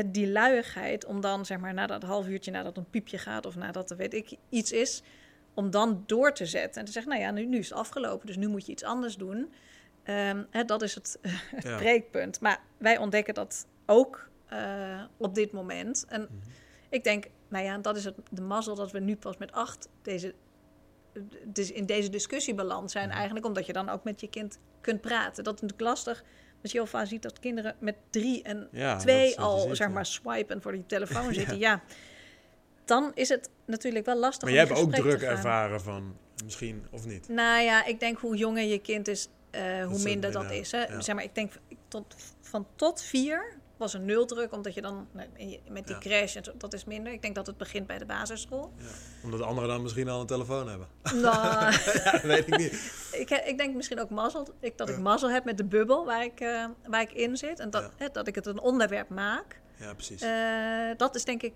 die 0.06 0.28
luiigheid 0.30 1.04
om 1.04 1.20
dan 1.20 1.44
zeg 1.46 1.58
maar 1.58 1.74
na 1.74 1.86
dat 1.86 2.02
half 2.02 2.26
uurtje 2.26 2.50
nadat 2.50 2.76
een 2.76 2.90
piepje 2.90 3.18
gaat 3.18 3.46
of 3.46 3.56
nadat 3.56 3.90
er 3.90 3.96
weet 3.96 4.14
ik 4.14 4.30
iets 4.48 4.72
is, 4.72 5.02
om 5.56 5.70
dan 5.70 6.02
door 6.06 6.32
te 6.32 6.46
zetten 6.46 6.80
en 6.80 6.86
te 6.86 6.92
zeggen, 6.92 7.12
nou 7.12 7.24
ja, 7.24 7.30
nu, 7.30 7.46
nu 7.46 7.58
is 7.58 7.68
het 7.68 7.78
afgelopen, 7.78 8.26
dus 8.26 8.36
nu 8.36 8.48
moet 8.48 8.66
je 8.66 8.72
iets 8.72 8.82
anders 8.84 9.16
doen. 9.16 9.52
Ehm, 10.02 10.42
hè, 10.50 10.64
dat 10.64 10.82
is 10.82 10.94
het, 10.94 11.18
het 11.56 11.62
Ja. 11.64 11.76
breekpunt. 11.76 12.40
Maar 12.40 12.60
wij 12.78 12.98
ontdekken 12.98 13.34
dat 13.34 13.66
ook 13.86 14.28
eh, 14.46 15.02
op 15.16 15.34
dit 15.34 15.52
moment. 15.52 16.04
En 16.08 16.20
Mhm. 16.20 16.32
ik 16.88 17.04
denk, 17.04 17.24
nou 17.48 17.64
ja, 17.64 17.78
dat 17.78 17.96
is 17.96 18.04
het, 18.04 18.14
de 18.30 18.42
mazzel 18.42 18.74
dat 18.74 18.92
we 18.92 18.98
nu 19.00 19.16
pas 19.16 19.36
met 19.36 19.52
acht 19.52 19.88
deze, 20.02 20.34
dus 21.44 21.72
in 21.72 21.86
deze 21.86 22.08
discussie 22.10 22.54
beland 22.54 22.90
zijn. 22.90 23.06
Mhm. 23.08 23.16
Eigenlijk 23.16 23.46
omdat 23.46 23.66
je 23.66 23.72
dan 23.72 23.88
ook 23.88 24.04
met 24.04 24.20
je 24.20 24.28
kind 24.30 24.58
kunt 24.80 25.00
praten. 25.00 25.44
Dat 25.44 25.54
is 25.54 25.60
natuurlijk 25.60 25.88
lastig. 25.88 26.22
Want 26.60 26.72
je 26.72 26.78
heel 26.78 26.86
vaak 26.86 27.06
ziet 27.06 27.22
dat 27.22 27.38
kinderen 27.38 27.76
met 27.78 27.96
drie 28.10 28.42
en 28.42 28.68
Ja, 28.72 28.96
twee 28.96 29.40
al, 29.40 29.74
zeg 29.74 29.88
maar, 29.90 30.06
swipen 30.06 30.62
voor 30.62 30.72
die 30.72 30.86
telefoon 30.86 31.34
zitten. 31.40 31.58
Ja. 31.58 31.82
Dan 32.86 33.10
is 33.14 33.28
het 33.28 33.50
natuurlijk 33.64 34.06
wel 34.06 34.16
lastig 34.18 34.42
Maar 34.42 34.50
om 34.50 34.56
jij 34.56 34.66
hebt 34.66 34.78
ook 34.78 34.94
druk 34.94 35.22
ervaren 35.22 35.80
van 35.80 36.16
misschien 36.44 36.86
of 36.90 37.06
niet. 37.06 37.28
Nou 37.28 37.62
ja, 37.62 37.84
ik 37.84 38.00
denk 38.00 38.18
hoe 38.18 38.36
jonger 38.36 38.62
je 38.62 38.78
kind 38.78 39.08
is, 39.08 39.28
eh, 39.50 39.86
hoe 39.86 40.02
minder 40.02 40.32
dat 40.32 40.50
is. 40.50 40.72
Hè? 40.72 40.84
ja. 40.84 41.00
Zeg 41.00 41.14
maar, 41.14 41.24
ik 41.24 41.34
denk 41.34 41.52
tot, 41.88 42.14
van 42.40 42.66
tot 42.76 43.02
vier 43.02 43.56
was 43.76 43.94
er 43.94 44.00
nul 44.00 44.26
druk, 44.26 44.52
omdat 44.52 44.74
je 44.74 44.82
dan 44.82 45.08
nou, 45.12 45.28
met 45.68 45.86
die 45.86 45.94
Ja. 45.94 46.00
crash, 46.00 46.36
dat 46.58 46.72
is 46.72 46.84
minder. 46.84 47.12
Ik 47.12 47.22
denk 47.22 47.34
dat 47.34 47.46
het 47.46 47.56
begint 47.56 47.86
bij 47.86 47.98
de 47.98 48.04
basisschool. 48.04 48.72
Ja. 48.78 48.84
Omdat 49.24 49.40
anderen 49.40 49.68
dan 49.68 49.82
misschien 49.82 50.08
al 50.08 50.20
een 50.20 50.26
telefoon 50.26 50.68
hebben. 50.68 50.88
nou, 51.22 51.72
ja, 52.04 52.20
weet 52.22 52.46
ik 52.46 52.56
niet. 52.56 52.72
ik, 53.12 53.30
ik 53.30 53.58
denk 53.58 53.74
misschien 53.74 54.00
ook 54.00 54.10
mazzel, 54.10 54.48
ik, 54.60 54.78
dat 54.78 54.88
ik 54.88 54.98
mazzel 54.98 55.30
heb 55.30 55.44
met 55.44 55.56
de 55.56 55.64
bubbel 55.64 56.04
waar 56.04 56.24
ik, 56.24 56.40
eh, 56.40 56.64
waar 56.86 57.00
ik 57.00 57.12
in 57.12 57.36
zit. 57.36 57.60
En 57.60 57.70
dat, 57.70 57.90
hè, 57.96 58.08
dat 58.12 58.26
ik 58.26 58.34
het 58.34 58.46
een 58.46 58.60
onderwerp 58.60 59.08
maak. 59.08 59.60
Ja, 59.76 59.94
precies. 59.94 60.22
Eh, 60.22 60.90
dat 60.96 61.14
is 61.14 61.24
denk 61.24 61.42
ik, 61.42 61.52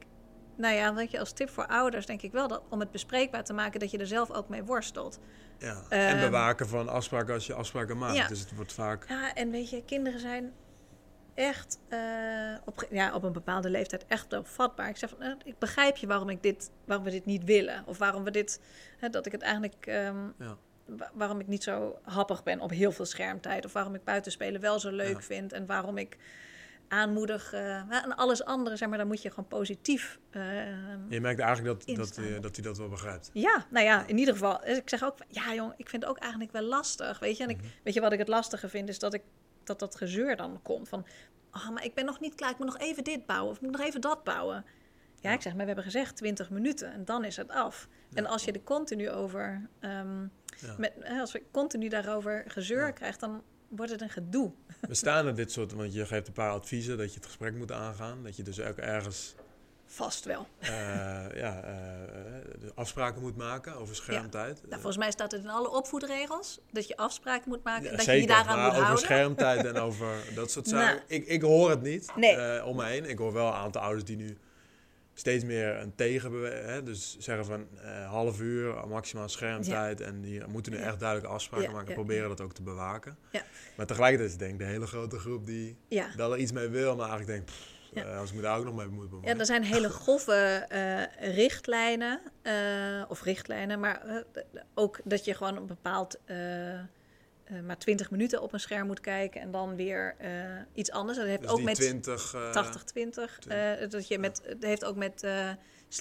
nou 0.61 0.75
ja, 0.75 0.95
weet 0.95 1.11
je, 1.11 1.19
als 1.19 1.33
tip 1.33 1.51
voor 1.51 1.67
ouders 1.67 2.07
denk 2.07 2.23
ik 2.23 2.33
wel 2.33 2.49
dat 2.49 2.63
om 2.69 2.81
het 2.81 2.91
bespreekbaar 2.91 3.45
te 3.45 3.53
maken, 3.53 3.81
dat 3.81 3.91
je 3.91 3.99
er 3.99 4.07
zelf 4.07 4.31
ook 4.31 4.49
mee 4.49 4.63
worstelt. 4.65 5.19
ja. 5.59 5.83
en 5.89 6.17
ehm, 6.17 6.21
bewaken 6.21 6.69
van 6.69 6.89
afspraken 6.89 7.35
als 7.35 7.47
je 7.47 7.55
afspraken 7.55 7.99
maakt. 7.99 8.17
Ja. 8.17 8.29
Dus 8.29 8.41
het 8.41 8.55
wordt 8.55 8.73
vaak... 8.73 9.09
Ja, 9.09 9.35
en 9.35 9.51
weet 9.51 9.71
je, 9.71 9.85
kinderen 9.85 10.21
zijn 10.21 10.53
echt 11.35 11.79
eh, 11.89 11.99
op, 12.65 12.87
ja, 12.91 13.15
op 13.15 13.23
een 13.23 13.33
bepaalde 13.33 13.71
leeftijd 13.71 14.05
echt 14.07 14.27
wel 14.31 14.45
vatbaar. 14.45 14.89
Ik 14.89 14.97
zeg 14.97 15.11
van, 15.11 15.23
eh, 15.23 15.33
ik 15.45 15.59
begrijp 15.59 15.97
je 15.97 16.07
waarom, 16.07 16.29
ik 16.29 16.43
dit, 16.43 16.71
waarom 16.85 17.05
we 17.05 17.11
dit 17.11 17.25
niet 17.25 17.45
willen. 17.45 17.83
Of 17.87 17.99
waarom 17.99 18.25
we 18.25 18.31
dit, 18.31 18.61
dat 19.11 19.27
ik 19.27 19.33
het 19.33 19.43
eigenlijk, 19.43 19.87
ehm, 19.87 20.17
Ja. 20.39 20.57
wa- 20.85 21.11
waarom 21.15 21.41
ik 21.41 21.47
niet 21.47 21.63
zo 21.63 21.99
happig 22.03 22.43
ben 22.43 22.61
op 22.61 22.71
heel 22.71 22.93
veel 22.93 23.05
schermtijd. 23.05 23.65
Of 23.65 23.73
waarom 23.73 23.95
ik 23.95 24.05
buitenspelen 24.05 24.61
wel 24.61 24.81
zo 24.81 24.91
leuk 24.91 25.15
Ja. 25.17 25.21
vind. 25.21 25.53
En 25.53 25.67
waarom 25.67 25.97
ik 25.99 26.17
aanmoedig, 26.91 27.53
eh, 27.53 27.61
ja, 27.91 28.05
en 28.05 28.17
alles 28.17 28.45
andere, 28.45 28.77
zeg 28.77 28.89
maar, 28.89 28.99
dan 28.99 29.07
moet 29.07 29.23
je 29.23 29.29
gewoon 29.31 29.49
positief... 29.49 30.19
eh, 30.31 30.41
Je 31.09 31.21
merkt 31.21 31.41
eigenlijk 31.41 31.87
dat, 31.87 31.97
dat, 31.97 32.17
hij, 32.17 32.41
dat 32.41 32.57
hij 32.57 32.65
dat 32.65 32.79
wel 32.79 32.89
begrijpt. 32.89 33.31
ja, 33.33 33.67
nou 33.71 33.85
ja, 33.85 34.07
in 34.07 34.19
ieder 34.19 34.35
geval. 34.35 34.61
dus 34.65 34.77
Ik 34.79 34.89
zeg 34.89 35.05
ook, 35.05 35.17
ja 35.29 35.55
jong, 35.55 35.73
ik 35.77 35.89
vind 35.89 36.03
het 36.03 36.11
ook 36.11 36.19
eigenlijk 36.19 36.53
wel 36.53 36.63
lastig, 36.63 37.19
weet 37.19 37.37
je. 37.37 37.43
En 37.43 37.51
ik, 37.51 37.57
Mhm. 37.57 37.67
weet 37.85 37.95
je 37.95 38.01
wat 38.01 38.13
ik 38.13 38.19
het 38.19 38.29
lastige 38.29 38.69
vind, 38.69 38.89
is 38.89 38.99
dat 38.99 39.15
ik 39.15 39.23
dat 39.65 39.79
dat 39.79 39.97
gezeur 39.97 40.37
dan 40.37 40.61
komt 40.63 40.89
van, 40.89 41.07
oh, 41.53 41.69
maar 41.71 41.85
ik 41.85 41.95
ben 41.95 42.05
nog 42.05 42.21
niet 42.21 42.35
klaar, 42.35 42.51
ik 42.51 42.59
moet 42.59 42.67
nog 42.67 42.79
even 42.79 43.05
dit 43.05 43.27
bouwen 43.27 43.51
of 43.51 43.57
ik 43.57 43.63
moet 43.63 43.73
nog 43.77 43.87
even 43.87 44.01
dat 44.01 44.25
bouwen. 44.25 44.65
Ja, 45.21 45.29
Ja. 45.31 45.35
ik 45.37 45.43
zeg, 45.43 45.53
maar 45.53 45.61
we 45.61 45.67
hebben 45.67 45.85
gezegd 45.85 46.17
20 46.17 46.51
minuten 46.51 46.93
en 46.93 47.05
dan 47.05 47.25
is 47.25 47.37
het 47.37 47.51
af. 47.51 47.89
En 48.15 48.27
als 48.27 48.45
je 48.45 48.53
er 48.53 48.63
continu 48.63 49.11
over, 49.11 49.69
ehm, 49.81 50.21
Ja. 50.57 50.75
met, 50.79 50.93
als 51.21 51.33
we 51.33 51.43
continu 51.53 51.89
daarover 51.89 52.45
gezeur 52.47 52.93
krijgt, 52.93 53.21
dan 53.21 53.43
wordt 53.71 53.91
het 53.93 54.01
een 54.01 54.11
gedoe. 54.11 54.53
Bestaan 54.89 55.27
er 55.27 55.35
dit 55.35 55.53
soort, 55.53 55.73
want 55.73 55.95
je 55.95 56.07
geeft 56.07 56.27
een 56.27 56.33
paar 56.33 56.51
adviezen 56.51 56.99
dat 56.99 57.09
je 57.11 57.15
het 57.17 57.27
gesprek 57.27 57.55
moet 57.55 57.73
aangaan. 57.73 58.23
Dat 58.23 58.37
je 58.37 58.43
dus 58.43 58.61
ook 58.61 58.77
ergens 58.77 59.35
Vast 59.93 60.25
wel. 60.25 60.47
eh, 60.59 60.69
ja, 61.43 61.63
eh, 61.63 61.73
de 62.61 62.73
afspraken 62.75 63.21
moet 63.21 63.37
maken 63.37 63.75
over 63.77 63.95
schermtijd. 63.97 64.61
Nou, 64.63 64.73
volgens 64.75 64.97
mij 64.97 65.11
staat 65.11 65.33
het 65.33 65.43
in 65.43 65.49
alle 65.51 65.71
opvoedregels 65.71 66.61
dat 66.73 66.89
je 66.89 66.97
afspraken 66.97 67.49
moet 67.49 67.65
maken 67.65 67.85
Ja, 67.85 67.91
en 67.91 67.97
dat 67.97 68.05
zeker, 68.05 68.23
je 68.23 68.29
je 68.29 68.35
daaraan 68.35 68.59
moet 68.59 68.67
over 68.71 68.81
houden. 68.83 69.05
schermtijd 69.05 69.65
en 69.75 69.77
over 69.77 70.25
dat 70.35 70.51
soort 70.51 70.69
zaken. 70.69 70.95
Nou. 70.97 71.01
ik, 71.07 71.27
ik 71.27 71.43
hoor 71.43 71.71
het 71.71 71.83
niet 71.83 72.11
Nee. 72.17 72.37
eh, 72.37 72.67
om 72.67 72.77
me 72.77 72.85
heen. 72.85 73.05
Ik 73.05 73.19
hoor 73.19 73.33
wel 73.33 73.47
een 73.47 73.53
aantal 73.53 73.83
ouders 73.83 74.05
die 74.05 74.17
nu 74.17 74.39
steeds 75.21 75.45
meer 75.45 75.77
een 75.77 75.95
tegenbeweging... 75.95 76.83
Dus 76.87 77.17
zeggen 77.19 77.45
van 77.45 77.67
eh, 77.79 78.09
half 78.09 78.41
uur 78.41 78.89
maximaal 78.89 79.29
schermtijd. 79.29 80.01
En 80.01 80.21
die 80.21 80.47
moeten 80.47 80.73
nu 80.73 80.79
Ja. 80.79 80.85
echt 80.85 81.01
duidelijke 81.01 81.35
afspraken 81.35 81.67
Ja, 81.67 81.73
maken. 81.73 81.89
ja, 81.89 81.95
Proberen 81.95 82.29
dat 82.29 82.41
ook 82.41 82.53
te 82.53 82.63
bewaken. 82.63 83.17
Ja. 83.31 83.43
Maar 83.77 83.87
tegelijkertijd 83.87 84.31
is 84.31 84.37
denk 84.37 84.53
ik 84.53 84.59
de 84.59 84.65
hele 84.65 84.87
grote 84.87 85.19
groep 85.19 85.47
die 85.47 85.77
Ja. 85.89 86.09
wel 86.17 86.33
er 86.33 86.39
iets 86.39 86.53
mee 86.53 86.69
wil. 86.69 86.97
Maar 86.97 87.09
eigenlijk 87.09 87.31
denkt, 87.37 87.51
pff, 87.51 87.69
Ja. 87.93 88.05
eh, 88.05 88.19
als 88.19 88.31
ik 88.31 88.37
me 88.37 88.43
daar 88.43 88.59
ook 88.59 88.65
nog 88.65 88.75
mee 88.77 88.87
moet 88.87 89.03
Ja, 89.05 89.09
bemoeien. 89.11 89.39
er 89.39 89.47
zijn 89.47 89.63
hele 89.65 89.89
grove 89.89 90.33
eh, 90.69 91.35
richtlijnen, 91.35 92.21
of 93.09 93.23
richtlijnen, 93.23 93.81
maar 93.81 94.25
ook 94.75 95.01
dat 95.05 95.25
je 95.25 95.35
gewoon 95.35 95.57
een 95.57 95.67
bepaald, 95.67 96.19
eh, 97.51 97.61
maar 97.61 97.79
20 97.79 98.11
minuten 98.11 98.43
op 98.43 98.53
een 98.53 98.61
scherm 98.61 98.87
moet 98.87 99.01
kijken 99.01 99.41
en 99.41 99.51
dan 99.51 99.77
weer 99.77 100.15
eh, 100.19 100.31
iets 100.75 100.91
anders. 100.91 101.19
Dat 101.19 101.27
heeft 101.27 101.41
dus 101.43 101.51
ook 101.51 101.63
met 101.63 101.75
20... 101.75 102.35
eh, 102.35 102.75
80-20, 103.45 103.49
eh, 103.49 103.89
dat, 103.89 104.09
je 104.09 104.19
met, 104.19 104.43
het 104.45 104.65
heeft 104.65 104.85
ook 104.85 104.97
met 104.97 105.23
eh, 105.23 105.51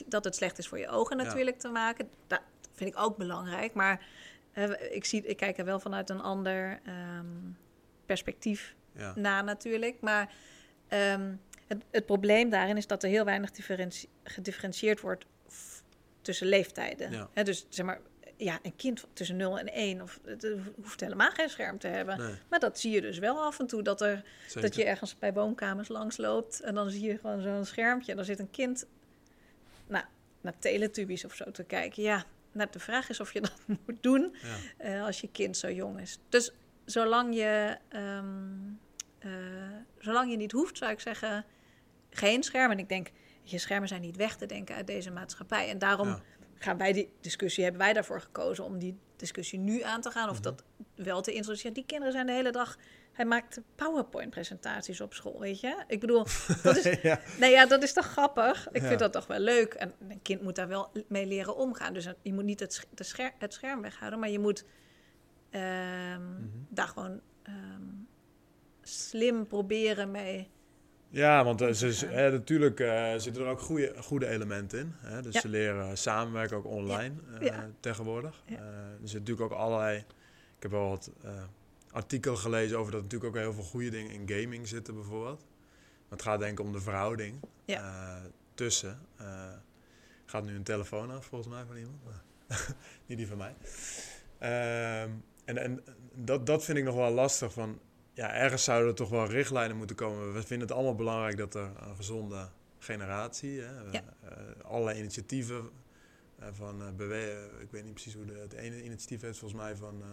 dat 0.07 0.23
het 0.23 0.35
slecht 0.35 0.57
is 0.57 0.67
voor 0.67 0.79
je 0.79 0.87
ogen 0.89 1.17
Ja. 1.17 1.23
natuurlijk 1.23 1.59
te 1.59 1.67
maken. 1.69 2.09
Dat 2.27 2.41
vind 2.73 2.89
ik 2.89 2.99
ook 2.99 3.17
belangrijk, 3.17 3.73
maar 3.73 4.05
ik, 4.91 5.05
zie, 5.05 5.21
ik 5.21 5.37
kijk 5.37 5.57
er 5.57 5.65
wel 5.65 5.79
vanuit 5.79 6.09
een 6.09 6.21
ander 6.21 6.79
ehm, 6.85 7.25
perspectief 8.05 8.75
ja. 8.91 9.13
na 9.15 9.41
natuurlijk. 9.41 10.01
Maar 10.01 10.33
ehm, 10.87 11.33
het, 11.67 11.83
het 11.91 12.05
probleem 12.05 12.49
daarin 12.49 12.77
is 12.77 12.87
dat 12.87 13.03
er 13.03 13.09
heel 13.09 13.25
weinig 13.25 13.51
differentie- 13.51 14.09
gedifferentieerd 14.23 15.01
wordt 15.01 15.25
tussen 16.21 16.47
leeftijden. 16.47 17.11
Ja. 17.33 17.43
Dus 17.43 17.65
zeg 17.69 17.85
maar, 17.85 17.99
ja, 18.39 18.59
een 18.61 18.75
kind 18.75 19.05
tussen 19.13 19.35
0 19.37 19.59
en 19.59 19.67
1 19.73 20.01
of, 20.01 20.19
het 20.25 20.47
hoeft 20.81 20.99
helemaal 20.99 21.31
geen 21.31 21.49
scherm 21.49 21.77
te 21.79 21.87
hebben. 21.87 22.17
Nee, 22.17 22.33
Maar 22.49 22.59
dat 22.59 22.79
zie 22.79 22.91
je 22.91 23.01
dus 23.01 23.17
wel 23.19 23.43
af 23.43 23.59
en 23.59 23.67
toe, 23.67 23.81
dat, 23.81 24.01
er, 24.01 24.23
zeker. 24.45 24.61
dat 24.61 24.75
je 24.75 24.83
ergens 24.83 25.17
bij 25.19 25.33
woonkamers 25.33 25.87
langs 25.87 26.17
loopt 26.17 26.59
en 26.59 26.73
dan 26.75 26.89
zie 26.89 27.01
je 27.01 27.17
gewoon 27.17 27.41
zo'n 27.41 27.65
schermpje 27.65 28.11
en 28.11 28.17
dan 28.17 28.25
zit 28.25 28.39
een 28.39 28.51
kind 28.51 28.85
nou, 29.87 30.03
naar 30.41 30.53
Teletubbies 30.59 31.25
of 31.25 31.35
zo 31.35 31.51
te 31.51 31.63
kijken. 31.63 32.03
Ja, 32.03 32.23
nou, 32.51 32.69
de 32.71 32.79
vraag 32.79 33.09
is 33.09 33.19
of 33.19 33.33
je 33.33 33.41
dat 33.49 33.53
moet 33.67 34.03
doen 34.03 34.35
Ja. 34.41 34.55
eh, 34.77 35.03
als 35.05 35.21
je 35.21 35.29
kind 35.31 35.57
zo 35.57 35.71
jong 35.71 35.99
is. 35.99 36.19
Dus 36.29 36.51
zolang 36.85 37.35
je, 37.35 37.77
ehm, 37.89 38.27
eh, 39.19 39.31
zolang 39.99 40.31
je 40.31 40.37
niet 40.37 40.51
hoeft, 40.51 40.77
zou 40.77 40.91
ik 40.91 40.99
zeggen, 40.99 41.45
geen 42.09 42.43
scherm. 42.43 42.71
En 42.71 42.79
ik 42.79 42.89
denk, 42.89 43.11
je 43.43 43.57
schermen 43.57 43.87
zijn 43.87 44.01
niet 44.01 44.15
weg 44.15 44.35
te 44.35 44.45
denken 44.45 44.75
uit 44.75 44.87
deze 44.87 45.11
maatschappij. 45.11 45.69
En 45.69 45.79
daarom 45.79 46.07
Ja. 46.07 46.21
Gaan 46.59 46.77
wij 46.77 46.93
die 46.93 47.09
discussie, 47.21 47.63
hebben 47.63 47.81
wij 47.81 47.93
daarvoor 47.93 48.21
gekozen 48.21 48.63
om 48.63 48.79
die 48.79 48.97
discussie 49.15 49.59
nu 49.59 49.81
aan 49.81 50.01
te 50.01 50.11
gaan. 50.11 50.29
Of 50.29 50.33
Mhm. 50.35 50.43
dat 50.43 50.63
wel 50.95 51.21
te 51.21 51.33
introduceren. 51.33 51.73
Die 51.73 51.85
kinderen 51.85 52.13
zijn 52.13 52.25
de 52.25 52.31
hele 52.31 52.51
dag, 52.51 52.77
hij 53.11 53.25
maakt 53.25 53.59
PowerPoint-presentaties 53.75 55.01
op 55.01 55.13
school, 55.13 55.39
weet 55.39 55.59
je. 55.59 55.83
Ik 55.87 55.99
bedoel, 55.99 56.25
dat 56.63 56.77
is, 56.77 56.83
ja. 57.01 57.19
Nee, 57.39 57.51
ja, 57.51 57.65
dat 57.65 57.83
is 57.83 57.93
toch 57.93 58.05
grappig? 58.05 58.67
Ik 58.71 58.81
Ja. 58.81 58.87
vind 58.87 58.99
dat 58.99 59.13
toch 59.13 59.27
wel 59.27 59.39
leuk. 59.39 59.73
En 59.73 59.93
een 60.09 60.21
kind 60.21 60.41
moet 60.41 60.55
daar 60.55 60.67
wel 60.67 60.91
mee 61.07 61.25
leren 61.25 61.55
omgaan. 61.55 61.93
Dus 61.93 62.07
je 62.21 62.33
moet 62.33 62.43
niet 62.43 62.59
het, 62.59 62.85
scher- 62.95 63.33
het 63.37 63.53
scherm 63.53 63.81
weghouden, 63.81 64.19
maar 64.19 64.29
je 64.29 64.39
moet 64.39 64.65
ehm, 65.49 66.21
Mhm. 66.33 66.47
daar 66.69 66.87
gewoon 66.87 67.21
ehm, 67.43 67.81
slim 68.81 69.47
proberen 69.47 70.11
mee. 70.11 70.49
Ja, 71.09 71.43
want 71.43 71.61
eh, 71.61 71.71
ze, 71.71 72.05
hè, 72.05 72.31
natuurlijk 72.31 72.79
eh, 72.79 73.13
zitten 73.17 73.43
er 73.43 73.49
ook 73.49 73.59
goede, 73.61 73.93
goede 73.97 74.27
elementen 74.27 74.79
in. 74.79 74.93
Hè? 74.97 75.21
Dus 75.21 75.33
Ja. 75.33 75.39
ze 75.39 75.47
leren 75.47 75.97
samenwerken 75.97 76.57
ook 76.57 76.65
online 76.65 77.15
Ja. 77.39 77.69
tegenwoordig. 77.79 78.43
Ja. 78.45 78.55
Eh, 78.57 78.63
er 78.63 78.97
zitten 78.99 79.19
natuurlijk 79.19 79.51
ook 79.51 79.57
allerlei... 79.59 79.97
Ik 80.55 80.65
heb 80.65 80.71
wel 80.71 80.89
wat 80.89 81.11
artikelen 81.91 82.37
gelezen 82.37 82.77
over 82.77 82.91
dat 82.91 83.01
natuurlijk 83.01 83.35
ook 83.35 83.41
heel 83.41 83.53
veel 83.53 83.63
goede 83.63 83.89
dingen 83.89 84.11
in 84.11 84.29
gaming 84.29 84.67
zitten 84.67 84.93
bijvoorbeeld. 84.93 85.39
Maar 85.79 86.17
het 86.17 86.21
gaat 86.21 86.39
denk 86.39 86.59
ik 86.59 86.65
om 86.65 86.71
de 86.71 86.79
verhouding 86.81 87.39
tussen... 88.53 88.99
gaat 90.25 90.43
nu 90.43 90.55
een 90.55 90.63
telefoon 90.63 91.11
af 91.11 91.25
volgens 91.25 91.53
mij 91.53 91.63
van 91.65 91.75
iemand. 91.77 92.01
Niet 93.05 93.17
die 93.17 93.27
van 93.27 93.37
mij. 93.37 93.55
Ehm, 94.37 95.09
en 95.45 95.57
en 95.57 95.83
dat, 96.13 96.45
dat 96.45 96.63
vind 96.63 96.77
ik 96.77 96.83
nog 96.83 96.95
wel 96.95 97.11
lastig. 97.11 97.53
Van, 97.53 97.79
ja, 98.19 98.33
ergens 98.33 98.63
zouden 98.63 98.89
er 98.89 98.95
toch 98.95 99.09
wel 99.09 99.25
richtlijnen 99.29 99.77
moeten 99.77 99.95
komen. 99.95 100.33
We 100.33 100.41
vinden 100.41 100.67
het 100.67 100.75
allemaal 100.77 100.95
belangrijk 100.95 101.37
dat 101.37 101.53
er 101.55 101.71
een 101.87 101.95
gezonde 101.95 102.47
generatie, 102.79 103.61
hè, 103.61 103.71
Ja. 103.91 104.03
eh, 104.23 104.31
allerlei 104.65 104.99
initiatieven 104.99 105.69
eh, 106.39 106.47
van 106.51 106.81
eh 106.81 106.87
bewe- 106.95 107.49
ik 107.59 107.71
weet 107.71 107.83
niet 107.83 107.93
precies 107.93 108.13
hoe 108.13 108.25
de, 108.25 108.33
het 108.33 108.53
ene 108.53 108.83
initiatief 108.83 109.21
heeft, 109.21 109.37
volgens 109.37 109.61
mij 109.61 109.75
van 109.75 110.01
eh, 110.01 110.07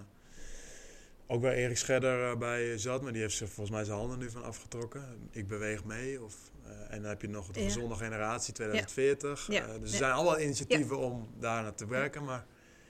ook 1.27 1.43
waar 1.43 1.53
Erik 1.53 1.77
Scherder 1.77 2.31
eh, 2.31 2.37
bij 2.39 2.79
zat, 2.79 3.03
maar 3.03 3.13
die 3.13 3.23
heeft 3.23 3.37
zich 3.37 3.49
volgens 3.49 3.77
mij 3.77 3.85
zijn 3.85 3.99
handen 3.99 4.19
nu 4.19 4.31
van 4.31 4.45
afgetrokken. 4.45 5.05
Ik 5.31 5.49
beweeg 5.49 5.85
mee. 5.85 6.23
Of, 6.23 6.35
eh, 6.65 6.71
en 6.95 7.01
dan 7.01 7.11
heb 7.11 7.21
je 7.23 7.29
nog 7.29 7.51
de 7.51 7.61
Ja. 7.61 7.67
gezonde 7.67 7.95
generatie 7.95 8.53
2040. 8.55 9.47
Ja. 9.51 9.67
Eh, 9.67 9.81
dus 9.81 9.91
er 9.91 9.97
zijn 9.99 10.13
allemaal 10.13 10.41
initiatieven 10.41 10.99
om 10.99 11.29
daar 11.39 11.63
naar 11.63 11.75
te 11.75 11.87
werken, 11.87 12.25
maar 12.25 12.45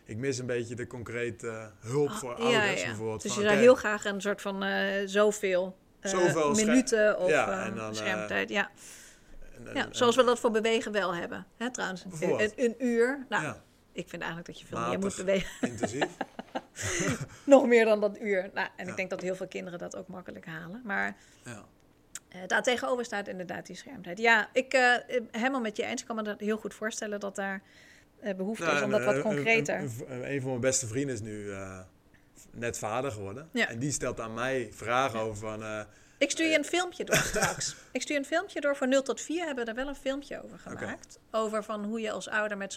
ik 0.06 0.16
mis 0.16 0.38
een 0.38 0.46
beetje 0.46 0.74
de 0.74 0.86
concrete 0.86 1.70
hulp 1.80 2.08
Ah, 2.08 2.16
voor 2.16 2.30
ja, 2.30 2.44
ouders 2.60 2.80
ja. 2.80 2.86
bijvoorbeeld. 2.86 3.22
Dus 3.22 3.32
van, 3.32 3.42
je 3.42 3.48
zou 3.48 3.60
heel 3.60 3.74
graag 3.74 4.04
een 4.04 4.20
soort 4.20 4.40
van 4.40 4.62
eh, 4.62 5.02
zoveel, 5.06 5.76
eh, 6.00 6.10
Zoveel 6.10 6.54
minuten 6.54 7.18
of 7.18 7.28
Ja, 7.30 7.50
eh, 7.60 7.66
en 7.66 7.74
dan, 7.74 7.90
eh, 7.90 7.94
schermtijd. 7.96 8.48
Ja. 8.48 8.70
en- 9.56 9.66
en- 9.68 9.74
ja, 9.74 9.86
zoals 9.90 10.16
we 10.16 10.24
dat 10.24 10.38
voor 10.40 10.50
bewegen 10.50 10.92
wel 10.92 11.14
hebben. 11.14 11.46
Hè, 11.56 11.70
trouwens, 11.70 12.04
een, 12.56 12.74
uur. 12.78 13.26
Nou, 13.28 13.54
ik 13.92 14.08
vind 14.08 14.22
eigenlijk 14.22 14.46
dat 14.46 14.60
je 14.60 14.66
veel 14.66 14.78
Matig. 14.78 14.92
meer 14.92 15.02
moet 15.06 15.16
bewegen. 15.16 15.50
Intensief. 15.70 16.08
Nog 17.44 17.66
meer 17.66 17.84
dan 17.84 18.00
dat 18.00 18.20
uur. 18.20 18.50
Nou, 18.54 18.68
en 18.76 18.84
Ja. 18.84 18.90
ik 18.90 18.96
denk 18.96 19.10
dat 19.10 19.20
heel 19.20 19.34
veel 19.34 19.48
kinderen 19.48 19.78
dat 19.78 19.96
ook 19.96 20.08
makkelijk 20.08 20.46
halen. 20.46 20.80
Maar 20.84 21.16
Ja. 21.44 21.64
eh 22.28 22.40
daar 22.46 22.62
tegenover 22.62 23.04
staat 23.04 23.28
inderdaad 23.28 23.66
die 23.66 23.76
schermtijd. 23.76 24.18
Ja, 24.18 24.48
ik 24.52 24.72
eh, 24.72 24.94
eh, 24.94 25.22
helemaal 25.30 25.60
met 25.60 25.76
je 25.76 25.84
eens. 25.84 26.00
Ik 26.00 26.06
kan 26.06 26.16
me 26.16 26.22
dat 26.22 26.40
heel 26.40 26.56
goed 26.58 26.74
voorstellen 26.74 27.20
dat 27.20 27.36
daar 27.36 27.62
eh, 28.20 28.34
behoefte 28.34 28.64
is 28.70 28.82
om 28.82 28.90
dat 28.90 29.04
wat 29.04 29.14
eh, 29.14 29.20
concreter... 29.22 29.78
Een, 29.78 29.90
een, 30.08 30.30
een 30.32 30.40
van 30.40 30.48
mijn 30.50 30.60
beste 30.60 30.86
vrienden 30.86 31.14
is 31.14 31.20
nu 31.20 31.50
eh, 31.52 31.78
net 32.52 32.78
vader 32.78 33.10
geworden. 33.12 33.48
Ja. 33.52 33.68
En 33.68 33.78
die 33.78 33.90
stelt 33.92 34.20
aan 34.20 34.34
mij 34.34 34.68
vragen 34.72 35.20
over 35.20 35.36
van... 35.36 35.62
eh, 35.62 35.80
Ik 36.18 36.30
stuur 36.30 36.46
je 36.50 36.56
een 36.58 36.64
filmpje 36.64 37.04
door 37.04 37.16
straks. 37.32 37.76
ik 37.92 38.02
stuur 38.02 38.16
een 38.16 38.24
filmpje 38.24 38.60
door. 38.60 38.76
Voor 38.76 38.88
0 38.88 39.02
tot 39.02 39.20
4 39.20 39.38
hebben 39.44 39.64
we 39.64 39.64
daar 39.64 39.84
wel 39.84 39.88
een 39.88 40.00
filmpje 40.00 40.42
over 40.44 40.58
gemaakt. 40.58 41.18
Over 41.30 41.64
van 41.64 41.84
hoe 41.84 42.00
je 42.00 42.10
als 42.10 42.28
ouder 42.28 42.56
met 42.56 42.72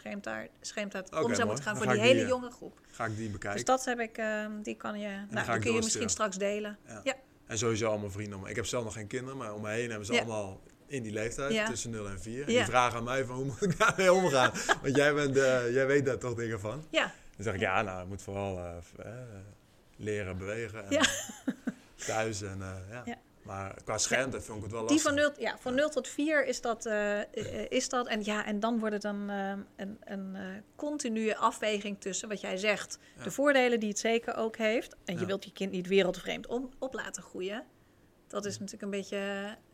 schermtijd 0.62 1.08
Oké, 1.12 1.24
om 1.24 1.36
zou 1.36 1.46
moeten 1.48 1.64
gaan 1.66 1.74
Dan 1.76 1.84
voor 1.84 1.94
die 1.94 2.02
hele 2.02 2.22
eh, 2.22 2.28
jonge 2.28 2.52
groep. 2.52 2.80
ga 2.92 3.06
ik 3.06 3.16
die 3.18 3.30
bekijken. 3.30 3.58
Dus 3.58 3.66
dat 3.66 3.86
heb 3.86 4.00
ik, 4.00 4.18
ehm, 4.18 4.62
die 4.62 4.76
kan 4.76 5.00
je, 5.00 5.08
nou, 5.30 5.46
die 5.46 5.56
ik 5.56 5.62
kun 5.62 5.72
je 5.74 5.80
misschien 5.80 6.10
straks 6.10 6.38
delen. 6.38 6.78
Ja. 6.88 7.02
Ja. 7.04 7.16
En 7.48 7.58
sowieso 7.58 7.90
allemaal 7.90 8.12
vrienden. 8.12 8.40
om 8.40 8.46
Ik 8.46 8.56
heb 8.56 8.66
zelf 8.66 8.84
nog 8.84 8.94
geen 8.94 9.08
kinderen, 9.08 9.38
maar 9.38 9.54
om 9.54 9.62
me 9.62 9.70
heen 9.70 9.90
hebben 9.90 10.06
ze 10.08 10.14
Ja. 10.14 10.20
allemaal 10.20 10.60
in 10.90 11.04
die 11.04 11.12
leeftijd, 11.12 11.54
Ja. 11.54 11.68
tussen 11.68 11.92
0 11.92 12.10
en 12.10 12.22
4. 12.22 12.42
En 12.42 12.48
die 12.48 12.64
vragen 12.64 12.98
aan 12.98 13.04
mij 13.04 13.26
van 13.26 13.36
hoe 13.36 13.46
moet 13.46 13.62
ik 13.62 13.78
daarmee 13.78 14.14
omgaan? 14.14 14.52
Want 14.82 14.96
jij, 14.96 15.14
bent, 15.14 15.38
eh, 15.38 15.74
jij 15.74 15.88
weet 15.88 16.06
daar 16.06 16.18
toch 16.18 16.34
dingen 16.34 16.60
van. 16.60 16.86
Ja, 16.90 17.14
Dan 17.36 17.44
zeg 17.44 17.54
ik, 17.54 17.60
ja, 17.60 17.82
nou, 17.82 18.02
ik 18.02 18.08
moet 18.08 18.22
vooral 18.22 18.58
eh, 18.58 18.76
eh, 19.06 19.14
leren 19.96 20.38
bewegen. 20.38 20.90
En, 20.90 21.08
thuis 21.96 22.42
en 22.42 22.58
ja. 22.90 23.02
Ja. 23.06 23.18
Maar 23.42 23.76
qua 23.84 23.98
schermte 23.98 24.42
vond 24.42 24.58
ik 24.58 24.64
het 24.64 24.72
wel 24.72 24.82
die 24.88 24.90
lastig. 24.92 25.12
van 25.12 25.22
0, 25.22 25.32
ja, 25.38 25.58
van 25.60 25.76
0 25.76 25.90
tot 25.90 26.08
4 26.08 26.46
is 26.46 26.62
dat, 26.62 26.90
is 27.70 27.90
dat. 27.90 28.08
En, 28.08 28.24
ja, 28.24 28.46
en 28.46 28.60
dan 28.60 28.80
wordt 28.80 28.94
het 28.94 29.02
dan 29.02 29.30
een, 29.30 29.98
een 30.04 30.38
continue 30.76 31.38
afweging 31.38 32.02
tussen 32.02 32.30
wat 32.30 32.42
jij 32.42 32.58
zegt. 32.58 33.00
Ja. 33.18 33.24
De 33.24 33.32
voordelen 33.32 33.80
die 33.80 33.90
het 33.90 34.00
zeker 34.00 34.36
ook 34.36 34.58
heeft. 34.58 34.96
En 35.06 35.20
je 35.20 35.26
wilt 35.26 35.44
je 35.44 35.52
kind 35.52 35.72
niet 35.72 35.88
wereldvreemd 35.88 36.48
om, 36.48 36.70
op 36.80 36.94
laten 36.94 37.24
groeien. 37.24 37.64
Dat 38.30 38.46
is 38.46 38.54
natuurlijk 38.60 38.84
een 38.84 38.90
beetje... 39.00 39.18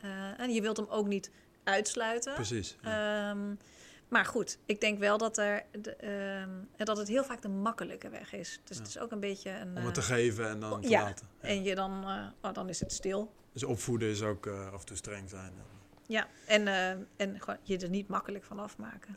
eh, 0.00 0.40
en 0.40 0.52
je 0.52 0.60
wilt 0.60 0.76
hem 0.76 0.86
ook 0.88 1.06
niet 1.06 1.30
uitsluiten. 1.64 2.34
Precies. 2.34 2.76
ja. 2.82 3.30
Ehm, 3.30 3.54
maar 4.08 4.24
goed, 4.24 4.58
ik 4.66 4.80
denk 4.80 4.98
wel 4.98 5.18
dat, 5.18 5.38
er 5.38 5.62
de, 5.80 5.94
ehm, 5.96 6.50
dat 6.84 6.96
het 6.96 7.08
heel 7.08 7.24
vaak 7.24 7.42
de 7.42 7.48
makkelijke 7.48 8.08
weg 8.08 8.32
is. 8.32 8.60
Dus 8.64 8.76
Ja. 8.76 8.82
het 8.82 8.92
is 8.92 8.98
ook 8.98 9.10
een 9.10 9.20
beetje 9.20 9.50
een... 9.50 9.76
Om 9.76 9.84
het 9.84 9.94
te 9.94 10.00
eh, 10.00 10.06
geven 10.06 10.48
en 10.48 10.60
dan 10.60 10.80
te 10.80 10.88
ja. 10.88 11.02
laten. 11.02 11.26
Ja. 11.40 11.48
en 11.48 11.62
je 11.62 11.74
dan, 11.74 12.04
oh, 12.42 12.52
dan 12.52 12.68
is 12.68 12.80
het 12.80 12.92
stil. 12.92 13.32
Dus 13.52 13.64
opvoeden 13.64 14.08
is 14.08 14.22
ook 14.22 14.46
af 14.46 14.80
en 14.80 14.86
toe 14.86 14.96
streng 14.96 15.30
zijn. 15.30 15.52
Ja, 16.06 16.26
en, 16.46 16.68
en 17.16 17.40
gewoon 17.40 17.58
je 17.62 17.78
er 17.78 17.88
niet 17.88 18.08
makkelijk 18.08 18.44
van 18.44 18.58
afmaken. 18.58 19.16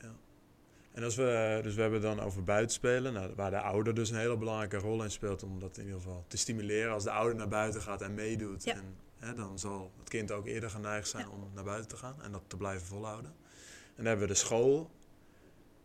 En 0.91 1.03
als 1.03 1.15
we, 1.15 1.59
dus 1.63 1.75
we 1.75 1.81
hebben 1.81 2.01
dan 2.01 2.19
over 2.19 2.43
buitenspelen, 2.43 3.13
nou, 3.13 3.33
waar 3.35 3.51
de 3.51 3.59
ouder 3.59 3.93
dus 3.95 4.09
een 4.09 4.17
hele 4.17 4.37
belangrijke 4.37 4.77
rol 4.77 5.03
in 5.03 5.11
speelt 5.11 5.43
om 5.43 5.59
dat 5.59 5.77
in 5.77 5.83
ieder 5.85 5.99
geval 5.99 6.25
te 6.27 6.37
stimuleren. 6.37 6.93
Als 6.93 7.03
de 7.03 7.11
ouder 7.11 7.35
naar 7.35 7.47
buiten 7.47 7.81
gaat 7.81 8.01
en 8.01 8.13
meedoet, 8.13 8.63
Ja. 8.63 8.73
en, 8.73 8.95
hè, 9.19 9.33
dan 9.33 9.59
zal 9.59 9.91
het 9.99 10.09
kind 10.09 10.31
ook 10.31 10.45
eerder 10.45 10.69
geneigd 10.69 11.07
zijn 11.07 11.25
Ja. 11.27 11.31
om 11.31 11.49
naar 11.53 11.63
buiten 11.63 11.87
te 11.89 11.97
gaan 11.97 12.21
en 12.21 12.31
dat 12.31 12.41
te 12.47 12.57
blijven 12.57 12.87
volhouden. 12.87 13.31
En 13.31 13.95
dan 13.95 14.05
hebben 14.05 14.27
we 14.27 14.33
de 14.33 14.39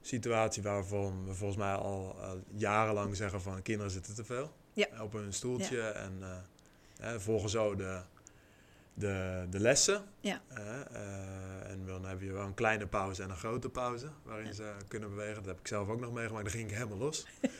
schoolsituatie 0.00 0.62
waarvan 0.62 1.24
we 1.26 1.34
volgens 1.34 1.58
mij 1.58 1.74
al 1.74 2.16
jarenlang 2.56 3.16
zeggen 3.16 3.40
van 3.40 3.62
kinderen 3.62 3.90
zitten 3.92 4.14
te 4.14 4.24
veel 4.24 4.52
Ja. 4.72 5.02
op 5.02 5.12
hun 5.12 5.32
stoeltje 5.32 5.80
en 5.80 6.22
eh, 7.00 7.14
volgen 7.18 7.48
zo 7.48 7.74
de, 7.76 8.00
de, 8.94 9.46
de 9.50 9.60
lessen. 9.60 10.02
Ja. 10.20 10.40
Eh, 10.48 11.70
en 11.70 11.86
dan 11.86 12.04
heb 12.04 12.20
je 12.20 12.32
wel 12.32 12.46
een 12.46 12.54
kleine 12.54 12.86
pauze 12.86 13.22
en 13.22 13.30
een 13.30 13.36
grote 13.36 13.68
pauze 13.68 14.06
waarin 14.22 14.54
ze 14.54 14.72
kunnen 14.88 15.10
bewegen. 15.10 15.34
Dat 15.34 15.44
heb 15.46 15.58
ik 15.60 15.66
zelf 15.66 15.88
ook 15.88 16.00
nog 16.00 16.12
meegemaakt. 16.12 16.44
Daar 16.44 16.54
ging 16.54 16.70
ik 16.70 16.76
helemaal 16.76 16.98
los. 16.98 17.26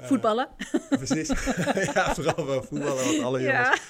Eh, 0.00 0.06
Voetballen. 0.06 0.48
precies. 0.88 1.28
ja, 1.94 2.14
vooral 2.14 2.46
wel 2.46 2.62
voetballen, 2.62 3.04
wat 3.04 3.20
alle 3.24 3.42
jongens 3.42 3.80